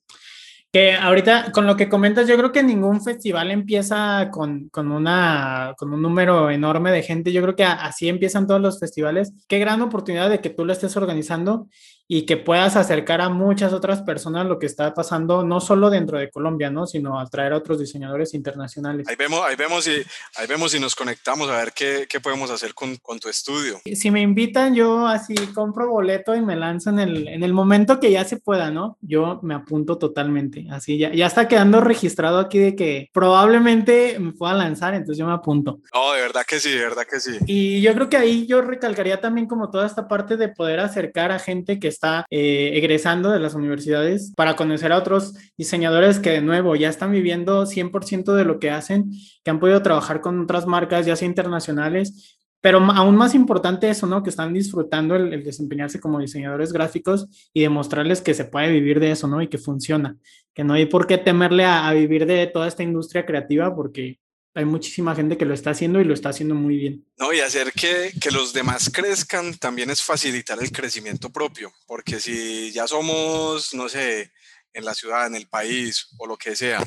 Que 0.71 0.93
ahorita, 0.93 1.51
con 1.51 1.67
lo 1.67 1.75
que 1.75 1.89
comentas, 1.89 2.29
yo 2.29 2.37
creo 2.37 2.53
que 2.53 2.63
ningún 2.63 3.03
festival 3.03 3.51
empieza 3.51 4.29
con, 4.31 4.69
con, 4.69 4.89
una, 4.91 5.73
con 5.77 5.93
un 5.93 6.01
número 6.01 6.49
enorme 6.49 6.91
de 6.91 7.03
gente. 7.03 7.33
Yo 7.33 7.41
creo 7.41 7.57
que 7.57 7.65
así 7.65 8.07
empiezan 8.07 8.47
todos 8.47 8.61
los 8.61 8.79
festivales. 8.79 9.33
Qué 9.49 9.59
gran 9.59 9.81
oportunidad 9.81 10.29
de 10.29 10.39
que 10.39 10.49
tú 10.49 10.63
lo 10.63 10.71
estés 10.71 10.95
organizando 10.95 11.67
y 12.13 12.25
que 12.25 12.35
puedas 12.35 12.75
acercar 12.75 13.21
a 13.21 13.29
muchas 13.29 13.71
otras 13.71 14.01
personas 14.01 14.45
lo 14.45 14.59
que 14.59 14.65
está 14.65 14.93
pasando, 14.93 15.45
no 15.45 15.61
solo 15.61 15.89
dentro 15.89 16.19
de 16.19 16.29
Colombia, 16.29 16.69
¿no? 16.69 16.85
sino 16.85 17.17
atraer 17.17 17.53
a 17.53 17.55
otros 17.55 17.79
diseñadores 17.79 18.33
internacionales. 18.33 19.07
Ahí 19.07 19.15
vemos, 19.15 19.39
ahí 19.45 19.55
vemos, 19.55 19.87
y, 19.87 19.91
ahí 20.35 20.45
vemos 20.45 20.75
y 20.75 20.79
nos 20.81 20.93
conectamos 20.93 21.49
a 21.49 21.55
ver 21.55 21.71
qué, 21.73 22.07
qué 22.09 22.19
podemos 22.19 22.51
hacer 22.51 22.73
con, 22.73 22.97
con, 22.97 23.17
tu 23.17 23.29
estudio. 23.29 23.79
Si 23.95 24.11
me 24.11 24.19
invitan, 24.19 24.75
yo 24.75 25.07
así 25.07 25.35
compro 25.55 25.89
boleto 25.89 26.35
y 26.35 26.41
me 26.41 26.57
lanzo 26.57 26.89
en 26.89 26.99
el, 26.99 27.27
en 27.29 27.43
el 27.43 27.53
momento 27.53 28.01
que 28.01 28.11
ya 28.11 28.25
se 28.25 28.35
pueda, 28.35 28.71
¿no? 28.71 28.97
Yo 28.99 29.39
me 29.41 29.53
apunto 29.53 29.97
totalmente. 29.97 30.67
Así 30.69 30.97
ya, 30.97 31.13
ya 31.13 31.27
está 31.27 31.47
quedando 31.47 31.79
registrado 31.79 32.39
aquí 32.39 32.59
de 32.59 32.75
que 32.75 33.09
probablemente 33.13 34.19
me 34.19 34.33
pueda 34.33 34.53
lanzar, 34.53 34.95
entonces 34.95 35.17
yo 35.17 35.27
me 35.27 35.33
apunto. 35.33 35.79
No, 35.93 36.11
de 36.11 36.21
verdad 36.23 36.43
que 36.45 36.59
sí, 36.59 36.71
de 36.71 36.83
verdad 36.83 37.07
que 37.09 37.21
sí. 37.21 37.37
Y 37.45 37.79
yo 37.79 37.93
creo 37.93 38.09
que 38.09 38.17
ahí 38.17 38.45
yo 38.47 38.61
recalcaría 38.61 39.21
también 39.21 39.47
como 39.47 39.71
toda 39.71 39.87
esta 39.87 40.09
parte 40.09 40.35
de 40.35 40.49
poder 40.49 40.81
acercar 40.81 41.31
a 41.31 41.39
gente 41.39 41.79
que 41.79 41.87
está 41.87 42.00
eh, 42.29 42.71
egresando 42.73 43.31
de 43.31 43.39
las 43.39 43.55
universidades 43.55 44.33
para 44.35 44.55
conocer 44.55 44.91
a 44.91 44.97
otros 44.97 45.33
diseñadores 45.57 46.19
que 46.19 46.31
de 46.31 46.41
nuevo 46.41 46.75
ya 46.75 46.89
están 46.89 47.11
viviendo 47.11 47.65
100% 47.65 48.33
de 48.33 48.45
lo 48.45 48.59
que 48.59 48.71
hacen, 48.71 49.11
que 49.43 49.51
han 49.51 49.59
podido 49.59 49.81
trabajar 49.81 50.21
con 50.21 50.39
otras 50.39 50.65
marcas, 50.65 51.05
ya 51.05 51.15
sea 51.15 51.27
internacionales, 51.27 52.37
pero 52.61 52.77
aún 52.79 53.15
más 53.15 53.33
importante 53.33 53.89
eso, 53.89 54.05
¿no? 54.05 54.21
Que 54.21 54.29
están 54.29 54.53
disfrutando 54.53 55.15
el, 55.15 55.43
desempeñarse 55.43 55.99
como 55.99 56.19
diseñadores 56.19 56.71
gráficos 56.71 57.27
y 57.53 57.61
demostrarles 57.61 58.21
que 58.21 58.35
se 58.35 58.45
puede 58.45 58.71
vivir 58.71 58.99
de 58.99 59.11
eso, 59.11 59.27
¿no? 59.27 59.41
Y 59.41 59.47
que 59.47 59.57
funciona, 59.57 60.15
que 60.53 60.63
no 60.63 60.73
hay 60.73 60.85
por 60.85 61.07
qué 61.07 61.17
temerle 61.17 61.65
a 61.65 61.91
vivir 61.93 62.25
de 62.25 62.47
toda 62.47 62.67
esta 62.67 62.83
industria 62.83 63.25
creativa 63.25 63.75
porque 63.75 64.19
hay 64.53 64.65
muchísima 64.65 65.15
gente 65.15 65.37
que 65.37 65.45
lo 65.45 65.53
está 65.53 65.71
haciendo 65.71 66.01
y 66.01 66.03
lo 66.03 66.13
está 66.13 66.29
haciendo 66.29 66.55
muy 66.55 66.75
bien. 66.75 67.05
No, 67.17 67.31
y 67.31 67.39
hacer 67.39 67.71
que, 67.71 68.11
que, 68.19 68.31
los 68.31 68.51
demás 68.51 68.89
crezcan 68.93 69.57
también 69.57 69.89
es 69.89 70.01
facilitar 70.01 70.61
el 70.61 70.71
crecimiento 70.71 71.29
propio, 71.31 71.73
porque 71.87 72.19
si 72.19 72.71
ya 72.71 72.87
somos, 72.87 73.73
no 73.73 73.87
sé, 73.87 74.31
en 74.73 74.85
la 74.85 74.93
ciudad, 74.93 75.27
en 75.27 75.35
el 75.35 75.47
país 75.47 76.07
o 76.17 76.27
lo 76.27 76.37
que 76.37 76.55
sea, 76.55 76.83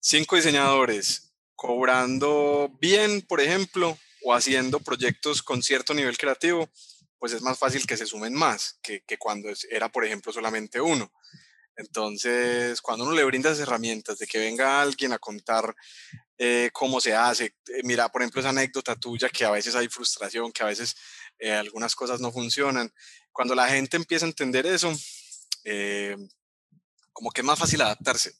cinco 0.00 0.36
diseñadores 0.36 1.34
cobrando 1.54 2.70
bien, 2.80 3.20
por 3.22 3.40
ejemplo, 3.40 3.98
o 4.22 4.34
haciendo 4.34 4.80
proyectos 4.80 5.42
con 5.42 5.62
cierto 5.62 5.92
nivel 5.92 6.16
creativo, 6.16 6.70
pues 7.18 7.34
es 7.34 7.42
más 7.42 7.58
fácil 7.58 7.86
que 7.86 7.98
se 7.98 8.06
sumen 8.06 8.32
más 8.32 8.78
que, 8.82 9.02
que 9.02 9.18
cuando 9.18 9.50
era, 9.70 9.90
por 9.90 10.06
ejemplo, 10.06 10.32
solamente 10.32 10.80
uno. 10.80 11.12
Entonces, 11.76 12.80
cuando 12.80 13.04
uno 13.04 13.14
le 13.14 13.24
brinda 13.24 13.50
herramientas 13.50 14.18
de 14.18 14.26
que 14.26 14.38
venga 14.38 14.80
alguien 14.80 15.12
a 15.12 15.18
contar 15.18 15.74
eh, 16.42 16.70
cómo 16.72 17.02
se 17.02 17.14
hace. 17.14 17.44
Eh, 17.68 17.82
mira, 17.84 18.08
por 18.08 18.22
ejemplo, 18.22 18.40
esa 18.40 18.48
anécdota 18.48 18.96
tuya 18.96 19.28
que 19.28 19.44
a 19.44 19.50
veces 19.50 19.74
hay 19.74 19.88
frustración, 19.88 20.50
que 20.52 20.62
a 20.62 20.66
veces 20.66 20.96
eh, 21.38 21.52
algunas 21.52 21.94
cosas 21.94 22.18
no 22.18 22.32
funcionan. 22.32 22.90
Cuando 23.30 23.54
la 23.54 23.68
gente 23.68 23.98
empieza 23.98 24.24
a 24.24 24.30
entender 24.30 24.64
eso, 24.64 24.90
como 27.12 27.30
que 27.30 27.42
es 27.42 27.44
más 27.44 27.58
fácil 27.58 27.82
adaptarse. 27.82 28.32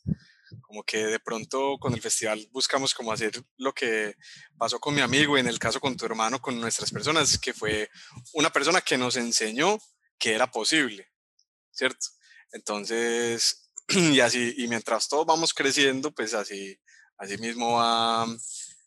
Como 0.62 0.82
que 0.82 1.04
de 1.04 1.20
pronto 1.20 1.76
con 1.78 1.92
el 1.92 2.00
festival 2.00 2.48
buscamos 2.52 2.94
como 2.94 3.12
hacer 3.12 3.38
lo 3.58 3.74
que 3.74 4.14
pasó 4.56 4.80
con 4.80 4.94
mi 4.94 5.02
amigo 5.02 5.36
y 5.36 5.40
en 5.40 5.48
el 5.48 5.58
caso 5.58 5.78
con 5.78 5.94
tu 5.94 6.06
hermano, 6.06 6.40
con 6.40 6.58
nuestras 6.58 6.90
personas, 6.90 7.36
que 7.36 7.52
fue 7.52 7.90
una 8.32 8.50
persona 8.50 8.80
que 8.80 8.96
nos 8.96 9.16
enseñó 9.16 9.78
que 10.18 10.32
era 10.32 10.50
posible, 10.50 11.12
¿cierto? 11.70 12.06
Entonces, 12.52 13.70
y 13.88 14.20
así, 14.20 14.54
y 14.56 14.68
mientras 14.68 15.06
todos 15.06 15.26
vamos 15.26 15.52
creciendo, 15.52 16.12
pues 16.12 16.32
así 16.32 16.80
Asimismo, 17.20 17.78
va, 17.82 18.26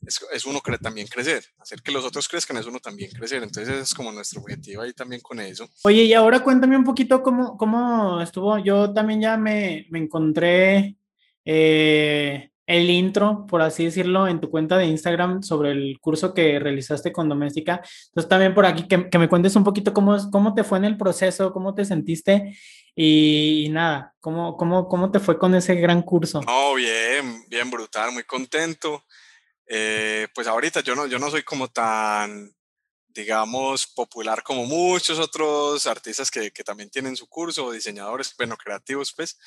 es, 0.07 0.25
es, 0.34 0.45
uno 0.45 0.59
que 0.59 0.75
también 0.79 1.07
crecer, 1.07 1.45
hacer 1.59 1.81
que 1.84 1.91
los 1.91 2.03
otros 2.03 2.27
crezcan 2.27 2.57
es 2.57 2.65
uno 2.65 2.79
también 2.79 3.11
crecer. 3.11 3.43
Entonces, 3.43 3.69
ese 3.73 3.84
es 3.84 3.93
como 3.93 4.11
nuestro 4.11 4.41
objetivo 4.41 4.81
ahí 4.81 4.91
también 4.93 5.21
con 5.21 5.39
eso. 5.39 5.69
Oye, 5.84 6.03
y 6.03 6.13
ahora 6.13 6.43
cuéntame 6.43 6.75
un 6.75 6.84
poquito 6.84 7.21
cómo, 7.21 7.55
cómo 7.57 8.19
estuvo. 8.21 8.57
Yo 8.57 8.91
también 8.91 9.21
ya 9.21 9.38
me, 9.38 9.86
me 9.91 9.99
encontré 9.99 10.97
eh, 11.45 12.49
el 12.66 12.89
intro, 12.89 13.45
por 13.47 13.61
así 13.61 13.86
decirlo, 13.86 14.28
en 14.28 14.39
tu 14.39 14.49
cuenta 14.49 14.78
de 14.78 14.86
Instagram 14.86 15.43
sobre 15.43 15.72
el 15.72 15.99
curso 15.99 16.34
que 16.34 16.59
realizaste 16.59 17.11
con 17.11 17.28
Doméstica. 17.28 17.82
Entonces, 18.07 18.30
también 18.30 18.53
por 18.53 18.66
aquí 18.66 18.88
que, 18.88 19.18
me 19.18 19.28
cuentes 19.28 19.55
un 19.55 19.64
poquito 19.64 19.93
cómo, 19.93 20.18
cómo 20.32 20.53
te 20.53 20.64
fue 20.64 20.78
en 20.78 20.86
el 20.86 20.97
proceso, 20.97 21.51
cómo 21.51 21.76
te 21.76 21.84
sentiste 21.84 22.57
y, 22.95 23.68
nada, 23.72 24.14
¿cómo, 24.20 24.55
cómo, 24.55 24.88
¿cómo 24.88 25.11
te 25.11 25.20
fue 25.20 25.38
con 25.38 25.55
ese 25.55 25.76
gran 25.76 26.01
curso? 26.03 26.41
No, 26.41 26.76
bien, 26.76 27.43
bien 27.49 27.70
brutal, 27.70 28.11
muy 28.14 28.24
contento. 28.24 29.03
Eh, 29.68 30.28
pues 30.34 30.47
ahorita 30.47 30.82
yo 30.82 30.95
no, 30.95 31.07
yo 31.07 31.20
no 31.20 31.30
soy 31.30 31.43
como 31.43 31.68
tan, 31.68 32.55
digamos, 33.07 33.88
popular 33.88 34.43
como 34.43 34.66
muchos 34.66 35.20
otros 35.20 35.86
artistas 35.86 36.32
que, 36.32 36.51
que 36.51 36.64
también 36.64 36.89
tienen 36.89 37.16
su 37.16 37.28
curso, 37.28 37.72
diseñadores, 37.72 38.34
bueno, 38.38 38.55
creativos, 38.55 39.11
pues. 39.14 39.38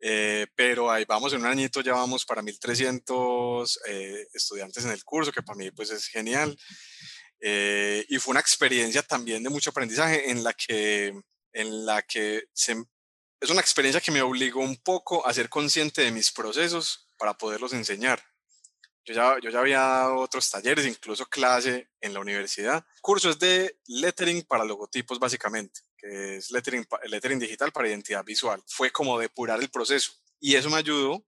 Eh, 0.00 0.46
pero 0.54 0.90
ahí 0.90 1.04
vamos, 1.06 1.32
en 1.32 1.40
un 1.40 1.46
añito 1.46 1.80
ya 1.80 1.92
vamos 1.92 2.24
para 2.24 2.42
1300 2.42 3.80
eh, 3.86 4.26
estudiantes 4.32 4.84
en 4.84 4.92
el 4.92 5.04
curso, 5.04 5.32
que 5.32 5.42
para 5.42 5.56
mí 5.56 5.70
pues 5.70 5.90
es 5.90 6.06
genial. 6.06 6.56
y 7.40 8.18
fue 8.18 8.32
una 8.32 8.40
experiencia 8.40 9.02
también 9.02 9.42
de 9.42 9.50
mucho 9.50 9.70
aprendizaje 9.70 10.30
en 10.30 10.42
la 10.42 10.52
que 10.52 11.14
en 11.52 11.86
la 11.86 12.02
que 12.02 12.44
es 13.40 13.50
una 13.50 13.60
experiencia 13.60 14.00
que 14.00 14.10
me 14.10 14.22
obligó 14.22 14.60
un 14.60 14.76
poco 14.76 15.26
a 15.26 15.32
ser 15.32 15.48
consciente 15.48 16.02
de 16.02 16.12
mis 16.12 16.32
procesos 16.32 17.08
para 17.16 17.34
poderlos 17.34 17.72
enseñar. 17.72 18.22
Yo 19.08 19.14
ya, 19.14 19.36
yo 19.40 19.48
ya 19.48 19.60
había 19.60 20.12
otros 20.12 20.50
talleres, 20.50 20.86
incluso 20.86 21.24
clase 21.24 21.88
en 21.98 22.12
la 22.12 22.20
universidad. 22.20 22.84
Cursos 23.00 23.38
de 23.38 23.78
lettering 23.86 24.42
para 24.42 24.66
logotipos, 24.66 25.18
básicamente, 25.18 25.80
que 25.96 26.36
es 26.36 26.50
lettering, 26.50 26.86
lettering 27.04 27.38
digital 27.38 27.72
para 27.72 27.88
identidad 27.88 28.22
visual. 28.22 28.62
Fue 28.66 28.90
como 28.90 29.18
depurar 29.18 29.60
el 29.60 29.70
proceso. 29.70 30.12
Y 30.38 30.56
eso 30.56 30.68
me 30.68 30.76
ayudó 30.76 31.24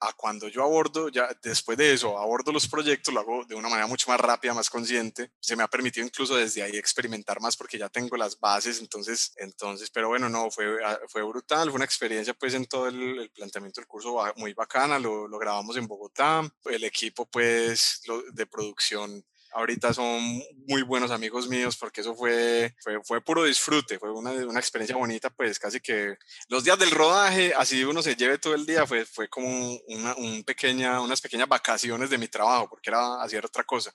a 0.00 0.12
cuando 0.12 0.48
yo 0.48 0.62
abordo, 0.62 1.08
ya 1.08 1.28
después 1.42 1.76
de 1.76 1.92
eso, 1.92 2.18
abordo 2.18 2.52
los 2.52 2.68
proyectos, 2.68 3.12
lo 3.12 3.20
hago 3.20 3.44
de 3.44 3.54
una 3.54 3.68
manera 3.68 3.86
mucho 3.86 4.10
más 4.10 4.20
rápida, 4.20 4.54
más 4.54 4.70
consciente. 4.70 5.32
Se 5.40 5.56
me 5.56 5.62
ha 5.62 5.68
permitido 5.68 6.06
incluso 6.06 6.36
desde 6.36 6.62
ahí 6.62 6.76
experimentar 6.76 7.40
más 7.40 7.56
porque 7.56 7.78
ya 7.78 7.88
tengo 7.88 8.16
las 8.16 8.38
bases, 8.38 8.80
entonces, 8.80 9.32
entonces 9.36 9.90
pero 9.90 10.08
bueno, 10.08 10.28
no, 10.28 10.50
fue, 10.50 10.84
ah, 10.84 10.98
fue 11.08 11.22
brutal, 11.22 11.68
fue 11.68 11.76
una 11.76 11.84
experiencia 11.84 12.34
pues 12.34 12.54
en 12.54 12.66
todo 12.66 12.88
el, 12.88 13.30
planteamiento 13.34 13.80
del 13.80 13.88
curso 13.88 14.18
muy 14.36 14.54
bacana, 14.54 14.98
lo, 14.98 15.28
lo, 15.28 15.38
grabamos 15.38 15.76
en 15.76 15.86
Bogotá, 15.86 16.42
el 16.66 16.84
equipo 16.84 17.26
pues 17.26 18.02
de 18.32 18.46
producción 18.46 19.24
ahorita 19.58 19.92
son 19.92 20.40
muy 20.68 20.82
buenos 20.82 21.10
amigos 21.10 21.48
míos 21.48 21.76
porque 21.76 22.00
eso 22.00 22.14
fue, 22.14 22.74
fue, 22.80 23.00
fue 23.02 23.20
puro 23.20 23.44
disfrute, 23.44 23.98
fue 23.98 24.12
una, 24.12 24.30
una, 24.30 24.60
experiencia 24.60 24.96
bonita, 24.96 25.30
pues 25.30 25.58
casi 25.58 25.80
que 25.80 26.16
los 26.48 26.62
días 26.62 26.78
del 26.78 26.92
rodaje, 26.92 27.52
así 27.56 27.82
uno 27.82 28.00
se 28.00 28.14
lleve 28.14 28.38
todo 28.38 28.54
el 28.54 28.64
día, 28.64 28.86
fue, 28.86 29.04
fue 29.04 29.28
como 29.28 29.76
una, 29.88 30.14
un 30.16 30.44
pequeña, 30.44 31.00
unas 31.00 31.20
pequeñas 31.20 31.48
vacaciones 31.48 32.08
de 32.08 32.18
mi 32.18 32.28
trabajo, 32.28 32.68
porque 32.70 32.90
era 32.90 33.20
hacer 33.20 33.44
otra 33.44 33.64
cosa. 33.64 33.92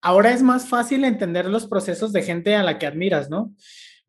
Ahora 0.00 0.32
es 0.32 0.42
más 0.42 0.66
fácil 0.66 1.04
entender 1.04 1.46
los 1.46 1.66
procesos 1.66 2.12
de 2.12 2.22
gente 2.22 2.56
a 2.56 2.62
la 2.62 2.78
que 2.78 2.86
admiras, 2.86 3.28
¿no? 3.28 3.54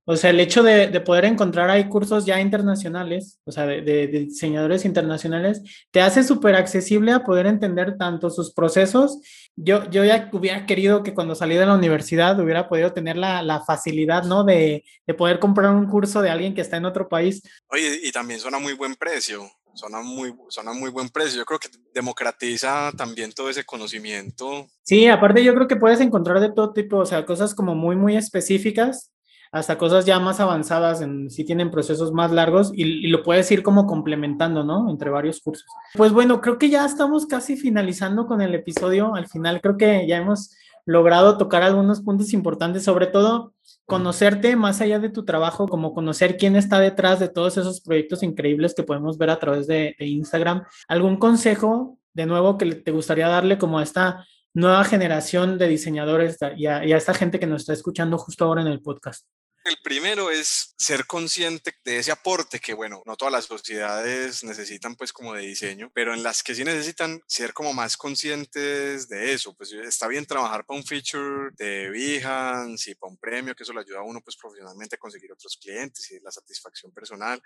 O 0.05 0.17
sea, 0.17 0.31
el 0.31 0.39
hecho 0.41 0.63
de, 0.63 0.87
de, 0.87 0.99
poder 0.99 1.23
encontrar 1.23 1.69
ahí 1.69 1.87
cursos 1.87 2.25
ya 2.25 2.41
internacionales, 2.41 3.39
o 3.45 3.53
sea, 3.53 3.65
de, 3.65 3.81
de, 3.81 4.07
diseñadores 4.07 4.83
internacionales, 4.83 5.61
te 5.91 6.01
hace 6.01 6.25
súper 6.25 6.55
accesible 6.55 7.13
a 7.13 7.23
poder 7.23 7.45
entender 7.45 7.97
tanto 7.97 8.29
sus 8.29 8.53
procesos. 8.53 9.19
Yo, 9.55 9.89
yo 9.89 10.03
ya 10.03 10.29
hubiera 10.31 10.65
querido 10.65 11.03
que 11.03 11.13
cuando 11.13 11.35
salí 11.35 11.55
de 11.55 11.65
la 11.65 11.75
universidad 11.75 12.39
hubiera 12.39 12.67
podido 12.67 12.91
tener 12.91 13.17
la, 13.17 13.43
la 13.43 13.61
facilidad, 13.61 14.23
¿no? 14.23 14.43
De, 14.43 14.83
poder 15.17 15.39
comprar 15.39 15.73
un 15.75 15.87
curso 15.87 16.21
de 16.21 16.29
alguien 16.29 16.55
que 16.55 16.61
está 16.61 16.77
en 16.77 16.85
otro 16.85 17.07
país. 17.07 17.43
Oye, 17.67 17.99
y 18.03 18.11
también 18.11 18.39
suena 18.39 18.57
muy 18.57 18.73
buen 18.73 18.95
precio. 18.95 19.49
Suena 19.75 20.01
muy, 20.01 20.33
suena 20.49 20.73
muy 20.73 20.89
buen 20.89 21.09
precio. 21.09 21.37
Yo 21.39 21.45
creo 21.45 21.59
que 21.59 21.69
democratiza 21.93 22.91
también 22.95 23.31
todo 23.31 23.49
ese 23.49 23.63
conocimiento. 23.63 24.67
Sí, 24.83 25.07
aparte 25.07 25.43
yo 25.43 25.53
creo 25.55 25.67
que 25.67 25.75
puedes 25.75 25.99
encontrar 25.99 26.39
de 26.39 26.51
todo 26.51 26.73
tipo, 26.73 26.97
o 26.97 27.05
sea, 27.05 27.25
cosas 27.25 27.55
como 27.55 27.73
muy, 27.73 27.95
muy 27.95 28.15
específicas 28.15 29.12
hasta 29.53 29.77
cosas 29.77 30.05
ya 30.05 30.19
más 30.19 30.39
avanzadas, 30.39 31.01
en, 31.01 31.29
si 31.29 31.45
tienen 31.45 31.69
procesos 31.69 32.11
más 32.11 32.31
largos 32.31 32.71
y, 32.73 33.07
lo 33.07 33.21
puedes 33.21 33.51
ir 33.51 33.61
como 33.61 33.85
complementando, 33.85 34.63
¿no? 34.63 34.89
Entre 34.89 35.11
varios 35.11 35.41
cursos. 35.41 35.67
Pues 35.93 36.11
bueno, 36.11 36.41
creo 36.41 36.57
que 36.57 36.71
ya 36.71 36.83
estamos 36.83 37.27
casi 37.27 37.55
finalizando 37.55 38.25
con 38.25 38.41
el 38.41 38.55
episodio. 38.55 39.13
Al 39.13 39.27
final 39.27 39.61
creo 39.61 39.77
que 39.77 40.07
ya 40.07 40.17
hemos 40.17 40.55
logrado 40.87 41.37
tocar 41.37 41.61
algunos 41.61 42.01
puntos 42.01 42.33
importantes, 42.33 42.83
sobre 42.83 43.05
todo 43.05 43.53
conocerte 43.85 44.55
más 44.55 44.81
allá 44.81 44.97
de 44.97 45.09
tu 45.09 45.23
trabajo, 45.23 45.67
como 45.67 45.93
conocer 45.93 46.35
quién 46.37 46.55
está 46.55 46.79
detrás 46.79 47.19
de 47.19 47.29
todos 47.29 47.55
esos 47.57 47.79
proyectos 47.79 48.23
increíbles 48.23 48.73
que 48.73 48.81
podemos 48.81 49.19
ver 49.19 49.29
a 49.29 49.37
través 49.37 49.67
de, 49.67 49.95
Instagram. 49.99 50.63
¿Algún 50.87 51.17
consejo, 51.17 51.99
de 52.15 52.25
nuevo, 52.25 52.57
que 52.57 52.73
te 52.73 52.89
gustaría 52.89 53.27
darle 53.27 53.59
como 53.59 53.77
a 53.77 53.83
esta 53.83 54.25
nueva 54.55 54.83
generación 54.83 55.59
de 55.59 55.67
diseñadores 55.67 56.39
y 56.57 56.65
a 56.65 56.97
esta 56.97 57.13
gente 57.13 57.39
que 57.39 57.45
nos 57.45 57.61
está 57.61 57.73
escuchando 57.73 58.17
justo 58.17 58.45
ahora 58.45 58.61
en 58.63 58.67
el 58.67 58.81
podcast? 58.81 59.27
El 59.65 59.77
primero 59.81 60.29
es 60.29 60.75
ser 60.77 61.05
consciente 61.05 61.73
de 61.85 61.97
ese 61.97 62.11
aporte 62.11 62.59
que, 62.59 62.73
bueno, 62.73 63.01
no 63.05 63.15
todas 63.15 63.31
las 63.31 63.45
sociedades 63.45 64.43
necesitan 64.43 64.95
pues 64.95 65.13
como 65.13 65.33
de 65.33 65.43
diseño, 65.43 65.89
pero 65.93 66.13
en 66.13 66.21
las 66.21 66.43
que 66.43 66.53
sí 66.53 66.65
necesitan 66.65 67.21
ser 67.27 67.53
como 67.53 67.71
más 67.71 67.95
conscientes 67.95 69.07
de 69.07 69.31
eso. 69.31 69.55
Pues 69.55 69.71
está 69.71 70.07
bien 70.09 70.25
trabajar 70.25 70.65
para 70.65 70.77
un 70.77 70.85
feature 70.85 71.51
de 71.55 71.89
Behance 71.89 72.91
y 72.91 72.95
para 72.95 73.11
un 73.11 73.17
premio, 73.17 73.55
que 73.55 73.63
eso 73.63 73.71
le 73.71 73.79
ayuda 73.79 73.99
a 73.99 74.03
uno 74.03 74.19
pues 74.19 74.35
profesionalmente 74.35 74.95
a 74.95 74.99
conseguir 74.99 75.31
otros 75.31 75.55
clientes 75.55 76.11
y 76.11 76.19
la 76.19 76.31
satisfacción 76.31 76.91
personal, 76.91 77.41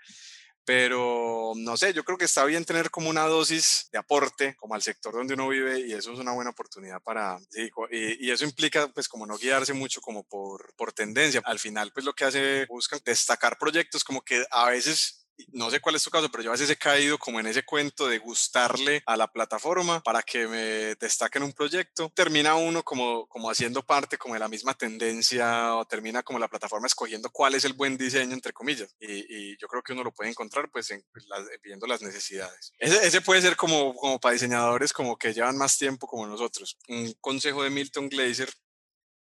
pero 0.68 1.54
no 1.56 1.78
sé, 1.78 1.94
yo 1.94 2.04
creo 2.04 2.18
que 2.18 2.26
está 2.26 2.44
bien 2.44 2.66
tener 2.66 2.90
como 2.90 3.08
una 3.08 3.22
dosis 3.22 3.88
de 3.90 3.96
aporte 3.96 4.54
como 4.56 4.74
al 4.74 4.82
sector 4.82 5.14
donde 5.14 5.32
uno 5.32 5.48
vive 5.48 5.80
y 5.80 5.94
eso 5.94 6.12
es 6.12 6.18
una 6.18 6.32
buena 6.34 6.50
oportunidad 6.50 7.00
para, 7.02 7.38
y, 7.54 8.26
y, 8.26 8.30
eso 8.30 8.44
implica 8.44 8.86
pues 8.88 9.08
como 9.08 9.26
no 9.26 9.38
guiarse 9.38 9.72
mucho 9.72 10.02
como 10.02 10.24
por, 10.24 10.74
por 10.76 10.92
tendencia. 10.92 11.40
Al 11.46 11.58
final 11.58 11.90
pues 11.94 12.04
lo 12.04 12.12
que 12.12 12.26
hace, 12.26 12.66
buscan 12.66 13.00
destacar 13.02 13.56
proyectos 13.56 14.04
como 14.04 14.20
que 14.20 14.44
a 14.50 14.68
veces 14.68 15.26
no 15.52 15.70
sé 15.70 15.80
cuál 15.80 15.94
es 15.94 16.02
tu 16.02 16.10
caso, 16.10 16.30
pero 16.30 16.42
yo 16.42 16.50
a 16.50 16.52
veces 16.52 16.70
he 16.70 16.76
caído 16.76 17.18
como 17.18 17.40
en 17.40 17.46
ese 17.46 17.64
cuento 17.64 18.08
de 18.08 18.18
gustarle 18.18 19.02
a 19.06 19.16
la 19.16 19.30
plataforma 19.30 20.00
para 20.00 20.22
que 20.22 20.46
me 20.46 20.94
destaquen 20.96 21.42
un 21.42 21.52
proyecto. 21.52 22.10
Termina 22.14 22.56
uno 22.56 22.82
como, 22.82 23.26
como 23.28 23.50
haciendo 23.50 23.84
parte 23.84 24.18
como 24.18 24.34
de 24.34 24.40
la 24.40 24.48
misma 24.48 24.74
tendencia 24.74 25.76
o 25.76 25.84
termina 25.86 26.22
como 26.22 26.38
la 26.38 26.48
plataforma 26.48 26.86
escogiendo 26.86 27.30
cuál 27.30 27.54
es 27.54 27.64
el 27.64 27.72
buen 27.72 27.96
diseño, 27.96 28.34
entre 28.34 28.52
comillas. 28.52 28.94
Y, 29.00 29.56
yo 29.58 29.66
creo 29.66 29.82
que 29.82 29.92
uno 29.92 30.04
lo 30.04 30.12
puede 30.12 30.30
encontrar 30.30 30.70
pues 30.70 30.90
en, 30.90 31.04
pues, 31.12 31.24
viendo 31.62 31.86
las 31.86 32.02
necesidades. 32.02 32.72
Ese, 32.78 33.06
ese, 33.06 33.20
puede 33.20 33.42
ser 33.42 33.56
como, 33.56 33.94
como 33.94 34.20
para 34.20 34.34
diseñadores 34.34 34.92
como 34.92 35.16
que 35.16 35.32
llevan 35.32 35.56
más 35.56 35.78
tiempo 35.78 36.06
como 36.06 36.26
nosotros. 36.26 36.78
Un 36.88 37.12
consejo 37.20 37.62
de 37.62 37.70
Milton 37.70 38.08
Glaser 38.08 38.52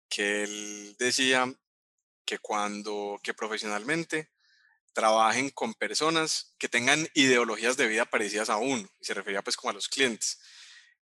que 0.09 0.43
él 0.43 0.95
decía 0.97 1.51
que 2.25 2.39
cuando, 2.39 3.19
que 3.21 3.33
profesionalmente 3.33 4.32
trabajen 4.93 5.49
con 5.49 5.73
personas 5.73 6.55
que 6.57 6.69
tengan 6.69 7.07
ideologías 7.13 7.77
de 7.77 7.87
vida 7.87 8.05
parecidas 8.05 8.49
a 8.49 8.57
uno, 8.57 8.87
y 8.99 9.05
se 9.05 9.13
refería 9.13 9.41
pues 9.41 9.57
como 9.57 9.71
a 9.71 9.73
los 9.73 9.89
clientes, 9.89 10.39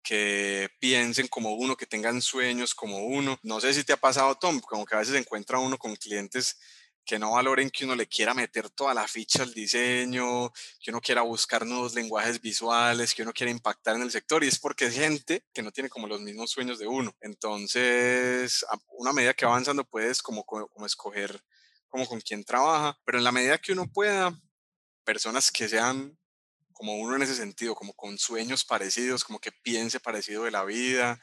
que 0.02 0.68
piensen 0.80 1.28
como 1.28 1.54
uno, 1.54 1.76
que 1.76 1.86
tengan 1.86 2.20
sueños 2.20 2.74
como 2.74 2.98
uno. 3.06 3.38
No 3.42 3.60
sé 3.60 3.72
si 3.72 3.84
te 3.84 3.92
ha 3.92 3.96
pasado, 3.96 4.34
Tom, 4.34 4.60
como 4.60 4.84
que 4.84 4.94
a 4.94 4.98
veces 4.98 5.14
encuentra 5.14 5.58
uno 5.58 5.78
con 5.78 5.96
clientes 5.96 6.58
que 7.04 7.18
no 7.18 7.32
valoren 7.32 7.70
que 7.70 7.84
uno 7.84 7.94
le 7.94 8.06
quiera 8.06 8.34
meter 8.34 8.70
toda 8.70 8.94
la 8.94 9.06
ficha 9.06 9.42
al 9.42 9.52
diseño, 9.52 10.50
que 10.80 10.90
uno 10.90 11.00
quiera 11.00 11.22
buscar 11.22 11.66
nuevos 11.66 11.94
lenguajes 11.94 12.40
visuales, 12.40 13.14
que 13.14 13.22
uno 13.22 13.32
quiera 13.32 13.50
impactar 13.50 13.96
en 13.96 14.02
el 14.02 14.10
sector, 14.10 14.42
y 14.42 14.48
es 14.48 14.58
porque 14.58 14.86
es 14.86 14.94
gente 14.94 15.44
que 15.52 15.62
no 15.62 15.70
tiene 15.70 15.90
como 15.90 16.06
los 16.06 16.20
mismos 16.20 16.50
sueños 16.50 16.78
de 16.78 16.86
uno. 16.86 17.14
Entonces, 17.20 18.64
a 18.70 18.78
una 18.98 19.12
medida 19.12 19.34
que 19.34 19.44
va 19.44 19.52
avanzando, 19.52 19.84
puedes 19.84 20.22
como, 20.22 20.44
como 20.44 20.86
escoger 20.86 21.42
como 21.94 22.08
con 22.08 22.20
quien 22.20 22.42
trabaja, 22.42 22.98
pero 23.04 23.18
en 23.18 23.24
la 23.24 23.30
medida 23.30 23.56
que 23.56 23.70
uno 23.70 23.86
pueda, 23.86 24.36
personas 25.04 25.52
que 25.52 25.68
sean 25.68 26.18
como 26.72 26.96
uno 26.96 27.14
en 27.14 27.22
ese 27.22 27.36
sentido, 27.36 27.76
como 27.76 27.92
con 27.92 28.18
sueños 28.18 28.64
parecidos, 28.64 29.22
como 29.22 29.38
que 29.38 29.52
piense 29.62 30.00
parecido 30.00 30.42
de 30.42 30.50
la 30.50 30.64
vida, 30.64 31.20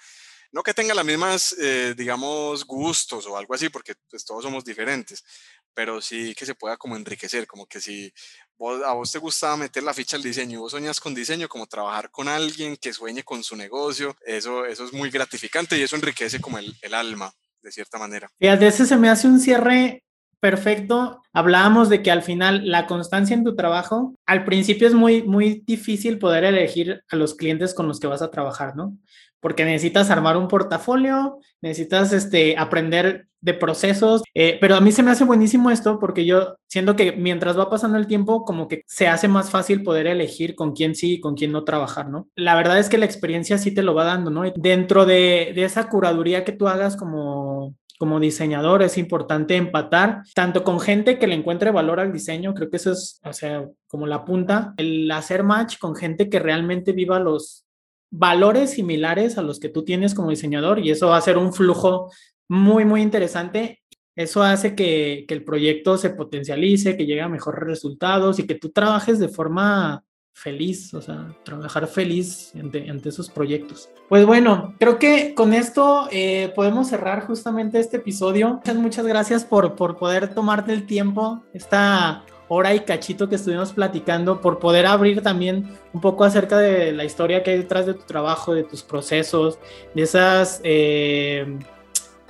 no 0.54 0.64
que 0.64 0.74
tenga 0.74 0.94
las 0.94 1.04
mismas, 1.04 1.54
eh, 1.60 1.94
digamos, 1.98 2.66
gustos 2.66 3.28
o 3.28 3.36
algo 3.36 3.54
así, 3.54 3.68
porque 3.68 3.96
pues, 4.10 4.24
todos 4.24 4.44
somos 4.44 4.64
diferentes, 4.64 5.26
pero 5.74 6.00
sí 6.02 6.34
que 6.36 6.46
se 6.46 6.56
pueda 6.56 6.78
como 6.78 6.96
enriquecer, 6.96 7.46
como 7.48 7.66
que 7.66 7.82
si 7.82 8.10
vos, 8.58 8.82
a 8.82 8.94
vos 8.94 9.12
te 9.12 9.20
gustaba 9.20 9.58
meter 9.58 9.84
la 9.84 9.94
ficha 9.94 10.16
al 10.16 10.24
diseño 10.24 10.54
y 10.54 10.62
vos 10.62 10.72
soñas 10.72 11.02
con 11.02 11.14
diseño, 11.14 11.50
como 11.50 11.68
trabajar 11.68 12.10
con 12.12 12.30
alguien 12.30 12.78
que 12.78 12.94
sueñe 12.94 13.24
con 13.24 13.44
su 13.44 13.58
negocio, 13.58 14.16
eso, 14.26 14.66
eso 14.66 14.86
es 14.86 14.94
muy 14.94 15.10
gratificante 15.10 15.78
y 15.78 15.82
eso 15.82 15.98
enriquece 15.98 16.40
como 16.40 16.60
el, 16.60 16.74
el 16.82 16.94
alma, 16.94 17.30
de 17.62 17.74
cierta 17.74 17.98
manera. 17.98 18.32
Y 18.40 18.48
a 18.48 18.56
veces 18.56 18.88
se 18.88 18.96
me 18.96 19.10
hace 19.10 19.28
un 19.28 19.42
cierre 19.42 20.06
perfecto. 20.42 21.22
Hablábamos 21.32 21.88
de 21.88 22.04
que 22.04 22.12
al 22.12 22.24
final 22.24 22.70
la 22.70 22.88
constancia 22.88 23.34
en 23.34 23.46
tu 23.46 23.56
trabajo, 23.56 24.16
al 24.26 24.44
principio 24.44 24.88
es 24.88 24.94
muy, 24.94 25.24
muy 25.24 25.64
difícil 25.66 26.20
poder 26.20 26.44
elegir 26.44 27.04
a 27.10 27.16
los 27.16 27.36
clientes 27.36 27.74
con 27.74 27.88
los 27.88 28.00
que 28.00 28.08
vas 28.08 28.22
a 28.22 28.32
trabajar, 28.32 28.76
¿no? 28.76 28.98
Porque 29.40 29.64
necesitas 29.64 30.10
armar 30.10 30.36
un 30.38 30.48
portafolio, 30.48 31.40
necesitas 31.62 32.12
este, 32.12 32.58
aprender 32.58 33.28
de 33.40 33.56
procesos, 33.56 34.22
eh, 34.36 34.58
pero 34.62 34.76
a 34.76 34.82
mí 34.82 34.92
se 34.92 35.02
me 35.02 35.12
hace 35.12 35.24
buenísimo 35.24 35.72
esto 35.72 35.98
porque 36.00 36.26
yo 36.26 36.56
siento 36.68 36.96
que 36.96 37.12
mientras 37.12 37.58
va 37.58 37.70
pasando 37.70 37.98
el 37.98 38.06
tiempo, 38.06 38.46
como 38.46 38.68
que 38.68 38.84
se 38.86 39.08
hace 39.08 39.28
más 39.28 39.50
fácil 39.50 39.82
poder 39.82 40.06
elegir 40.06 40.54
con 40.54 40.74
quién 40.74 40.96
sí 40.96 41.14
y 41.14 41.20
con 41.20 41.36
quién 41.36 41.52
no 41.52 41.64
trabajar, 41.64 42.10
¿no? 42.10 42.28
La 42.36 42.56
verdad 42.56 42.78
es 42.78 42.88
que 42.88 43.00
la 43.00 43.06
experiencia 43.06 43.58
sí 43.58 43.74
te 43.74 43.82
lo 43.82 43.96
va 43.96 44.06
dando, 44.06 44.30
¿no? 44.30 44.44
Dentro 44.56 45.06
de, 45.06 45.54
de 45.56 45.64
esa 45.64 45.90
curaduría 45.90 46.44
que 46.44 46.52
tú 46.52 46.68
hagas 46.68 46.96
como 46.96 47.76
como 48.02 48.20
diseñador 48.20 48.82
es 48.82 48.98
importante 48.98 49.56
empatar 49.56 50.24
tanto 50.34 50.64
con 50.64 50.80
gente 50.80 51.20
que 51.20 51.28
le 51.28 51.36
encuentre 51.36 51.70
valor 51.70 52.00
al 52.00 52.12
diseño, 52.12 52.56
creo 52.56 52.68
que 52.68 52.78
eso 52.78 52.94
es, 52.94 53.22
o 53.24 53.32
sea, 53.32 53.70
como 53.86 54.08
la 54.08 54.26
punta, 54.26 54.74
el 54.78 55.12
hacer 55.12 55.44
match 55.44 55.78
con 55.78 55.96
gente 55.96 56.28
que 56.28 56.40
realmente 56.40 56.94
viva 56.94 57.20
los 57.20 57.64
valores 58.10 58.72
similares 58.72 59.38
a 59.38 59.44
los 59.44 59.60
que 59.60 59.70
tú 59.70 59.86
tienes 59.86 60.16
como 60.16 60.32
diseñador 60.32 60.80
y 60.80 60.90
eso 60.90 61.10
va 61.10 61.18
a 61.18 61.22
ser 61.22 61.38
un 61.38 61.54
flujo 61.54 62.12
muy, 62.50 62.86
muy 62.86 63.04
interesante. 63.04 63.84
Eso 64.16 64.42
hace 64.42 64.74
que, 64.74 65.26
que 65.28 65.36
el 65.36 65.44
proyecto 65.44 65.96
se 65.96 66.10
potencialice, 66.10 66.98
que 66.98 67.06
llegue 67.06 67.22
a 67.22 67.30
mejores 67.30 67.62
resultados 67.62 68.40
y 68.40 68.48
que 68.48 68.56
tú 68.56 68.72
trabajes 68.72 69.20
de 69.20 69.30
forma 69.30 70.04
feliz, 70.34 70.94
o 70.94 71.02
sea, 71.02 71.36
trabajar 71.44 71.88
feliz 71.88 72.54
ante, 72.56 73.10
esos 73.10 73.30
proyectos. 73.30 73.90
Pues 74.10 74.26
bueno, 74.26 74.76
creo 74.80 74.98
que 74.98 75.36
con 75.36 75.54
esto 75.54 76.08
eh, 76.12 76.52
podemos 76.56 76.88
cerrar 76.88 77.26
justamente 77.26 77.80
este 77.80 77.98
episodio. 77.98 78.62
Muchas, 78.76 79.06
gracias 79.06 79.46
por, 79.46 79.76
por 79.76 79.98
poder 79.98 80.34
tomarte 80.34 80.74
el 80.74 80.86
tiempo, 80.86 81.44
esta 81.54 82.24
hora 82.48 82.74
y 82.74 82.82
cachito 82.82 83.30
que 83.30 83.36
estuvimos 83.36 83.72
platicando, 83.72 84.42
por 84.42 84.60
poder 84.60 84.86
abrir 84.86 85.22
también 85.22 85.70
un 85.94 86.02
poco 86.02 86.24
acerca 86.24 86.58
de 86.58 86.92
la 86.92 87.06
historia 87.06 87.44
que 87.44 87.52
hay 87.52 87.58
detrás 87.58 87.86
de 87.86 87.94
tu 87.94 88.04
trabajo, 88.04 88.54
de 88.54 88.64
tus 88.64 88.84
procesos, 88.84 89.58
de 89.94 90.02
esas 90.02 90.60
eh, 90.64 91.60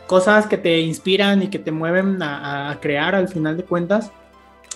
cosas 0.05 0.45
que 0.45 0.57
te 0.57 0.79
inspiran 0.79 1.41
y 1.41 1.47
que 1.47 1.59
te 1.59 1.71
mueven 1.71 2.21
a 2.21 2.77
crear 2.81 3.15
al 3.15 3.29
final 3.29 3.57
de 3.57 3.63
cuentas. 3.63 4.11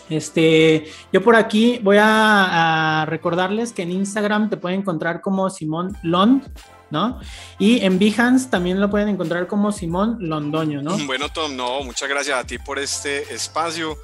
Este, 0.09 0.91
yo 1.11 1.23
por 1.23 1.35
aquí 1.35 1.79
voy 1.81 1.97
a, 1.99 3.05
recordarles 3.07 3.73
que 3.73 3.83
en 3.83 3.91
Instagram 3.91 4.49
te 4.49 4.57
pueden 4.57 4.81
encontrar 4.81 5.21
como 5.21 5.49
Simón 5.49 5.97
Lond, 6.03 6.43
¿no? 6.91 7.19
Y 7.59 7.81
en 7.81 7.97
Behance 7.97 8.49
también 8.49 8.79
lo 8.79 8.89
pueden 8.89 9.09
encontrar 9.09 9.47
como 9.47 9.71
Simón 9.71 10.17
Londoño, 10.19 10.81
¿no? 10.81 10.97
Bueno, 11.05 11.29
Tom, 11.29 11.55
no, 11.55 11.83
muchas 11.83 12.09
gracias 12.09 12.37
a 12.37 12.43
ti 12.43 12.57
por 12.57 12.79
este 12.79 13.33
espacio. 13.33 13.97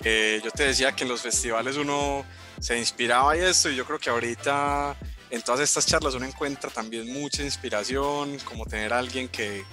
Que 0.00 0.40
yo 0.42 0.50
te 0.52 0.62
decía 0.62 0.92
que 0.92 1.02
en 1.02 1.10
los 1.10 1.20
festivales 1.20 1.76
uno 1.76 2.24
se 2.60 2.78
inspiraba 2.78 3.36
y 3.36 3.40
esto, 3.40 3.68
y 3.68 3.74
yo 3.74 3.84
creo 3.84 3.98
que 3.98 4.08
ahorita 4.08 4.96
en 5.30 5.42
todas 5.42 5.60
estas 5.60 5.84
charlas 5.84 6.14
uno 6.14 6.26
encuentra 6.26 6.70
también 6.70 7.12
mucha 7.12 7.42
inspiración, 7.42 8.38
como 8.44 8.66
tener 8.66 8.92
a 8.92 8.98
alguien 8.98 9.28
que, 9.28 9.64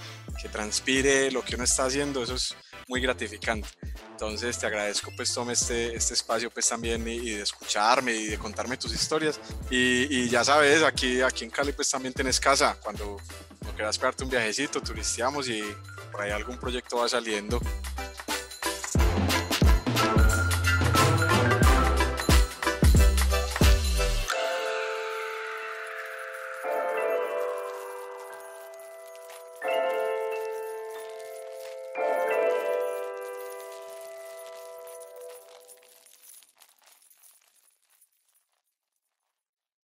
que 0.42 0.48
transpire 0.48 1.30
lo 1.30 1.42
que 1.42 1.54
uno 1.54 1.64
está 1.64 1.84
haciendo, 1.84 2.22
eso 2.22 2.34
es 2.34 2.56
muy 2.88 3.00
gratificante. 3.00 3.68
Entonces 4.10 4.58
te 4.58 4.66
agradezco 4.66 5.12
pues 5.14 5.32
tome 5.32 5.52
este, 5.52 5.94
este 5.94 6.14
espacio 6.14 6.50
pues 6.50 6.68
también 6.68 7.06
y, 7.06 7.30
de 7.30 7.42
escucharme 7.42 8.12
y 8.12 8.26
de 8.26 8.38
contarme 8.38 8.76
tus 8.76 8.92
historias. 8.92 9.38
Y, 9.70 10.06
y, 10.22 10.28
ya 10.28 10.42
sabes, 10.42 10.82
aquí, 10.82 11.20
aquí 11.20 11.44
en 11.44 11.50
Cali 11.50 11.72
pues 11.72 11.90
también 11.90 12.12
tienes 12.14 12.40
casa. 12.40 12.76
Cuando, 12.82 13.18
cuando 13.58 13.76
quieras 13.76 13.98
pegarte 13.98 14.24
un 14.24 14.30
viajecito, 14.30 14.80
turisteamos 14.80 15.48
y 15.48 15.62
por 16.10 16.22
ahí 16.22 16.32
algún 16.32 16.58
proyecto 16.58 16.96
va 16.96 17.08
saliendo. 17.08 17.60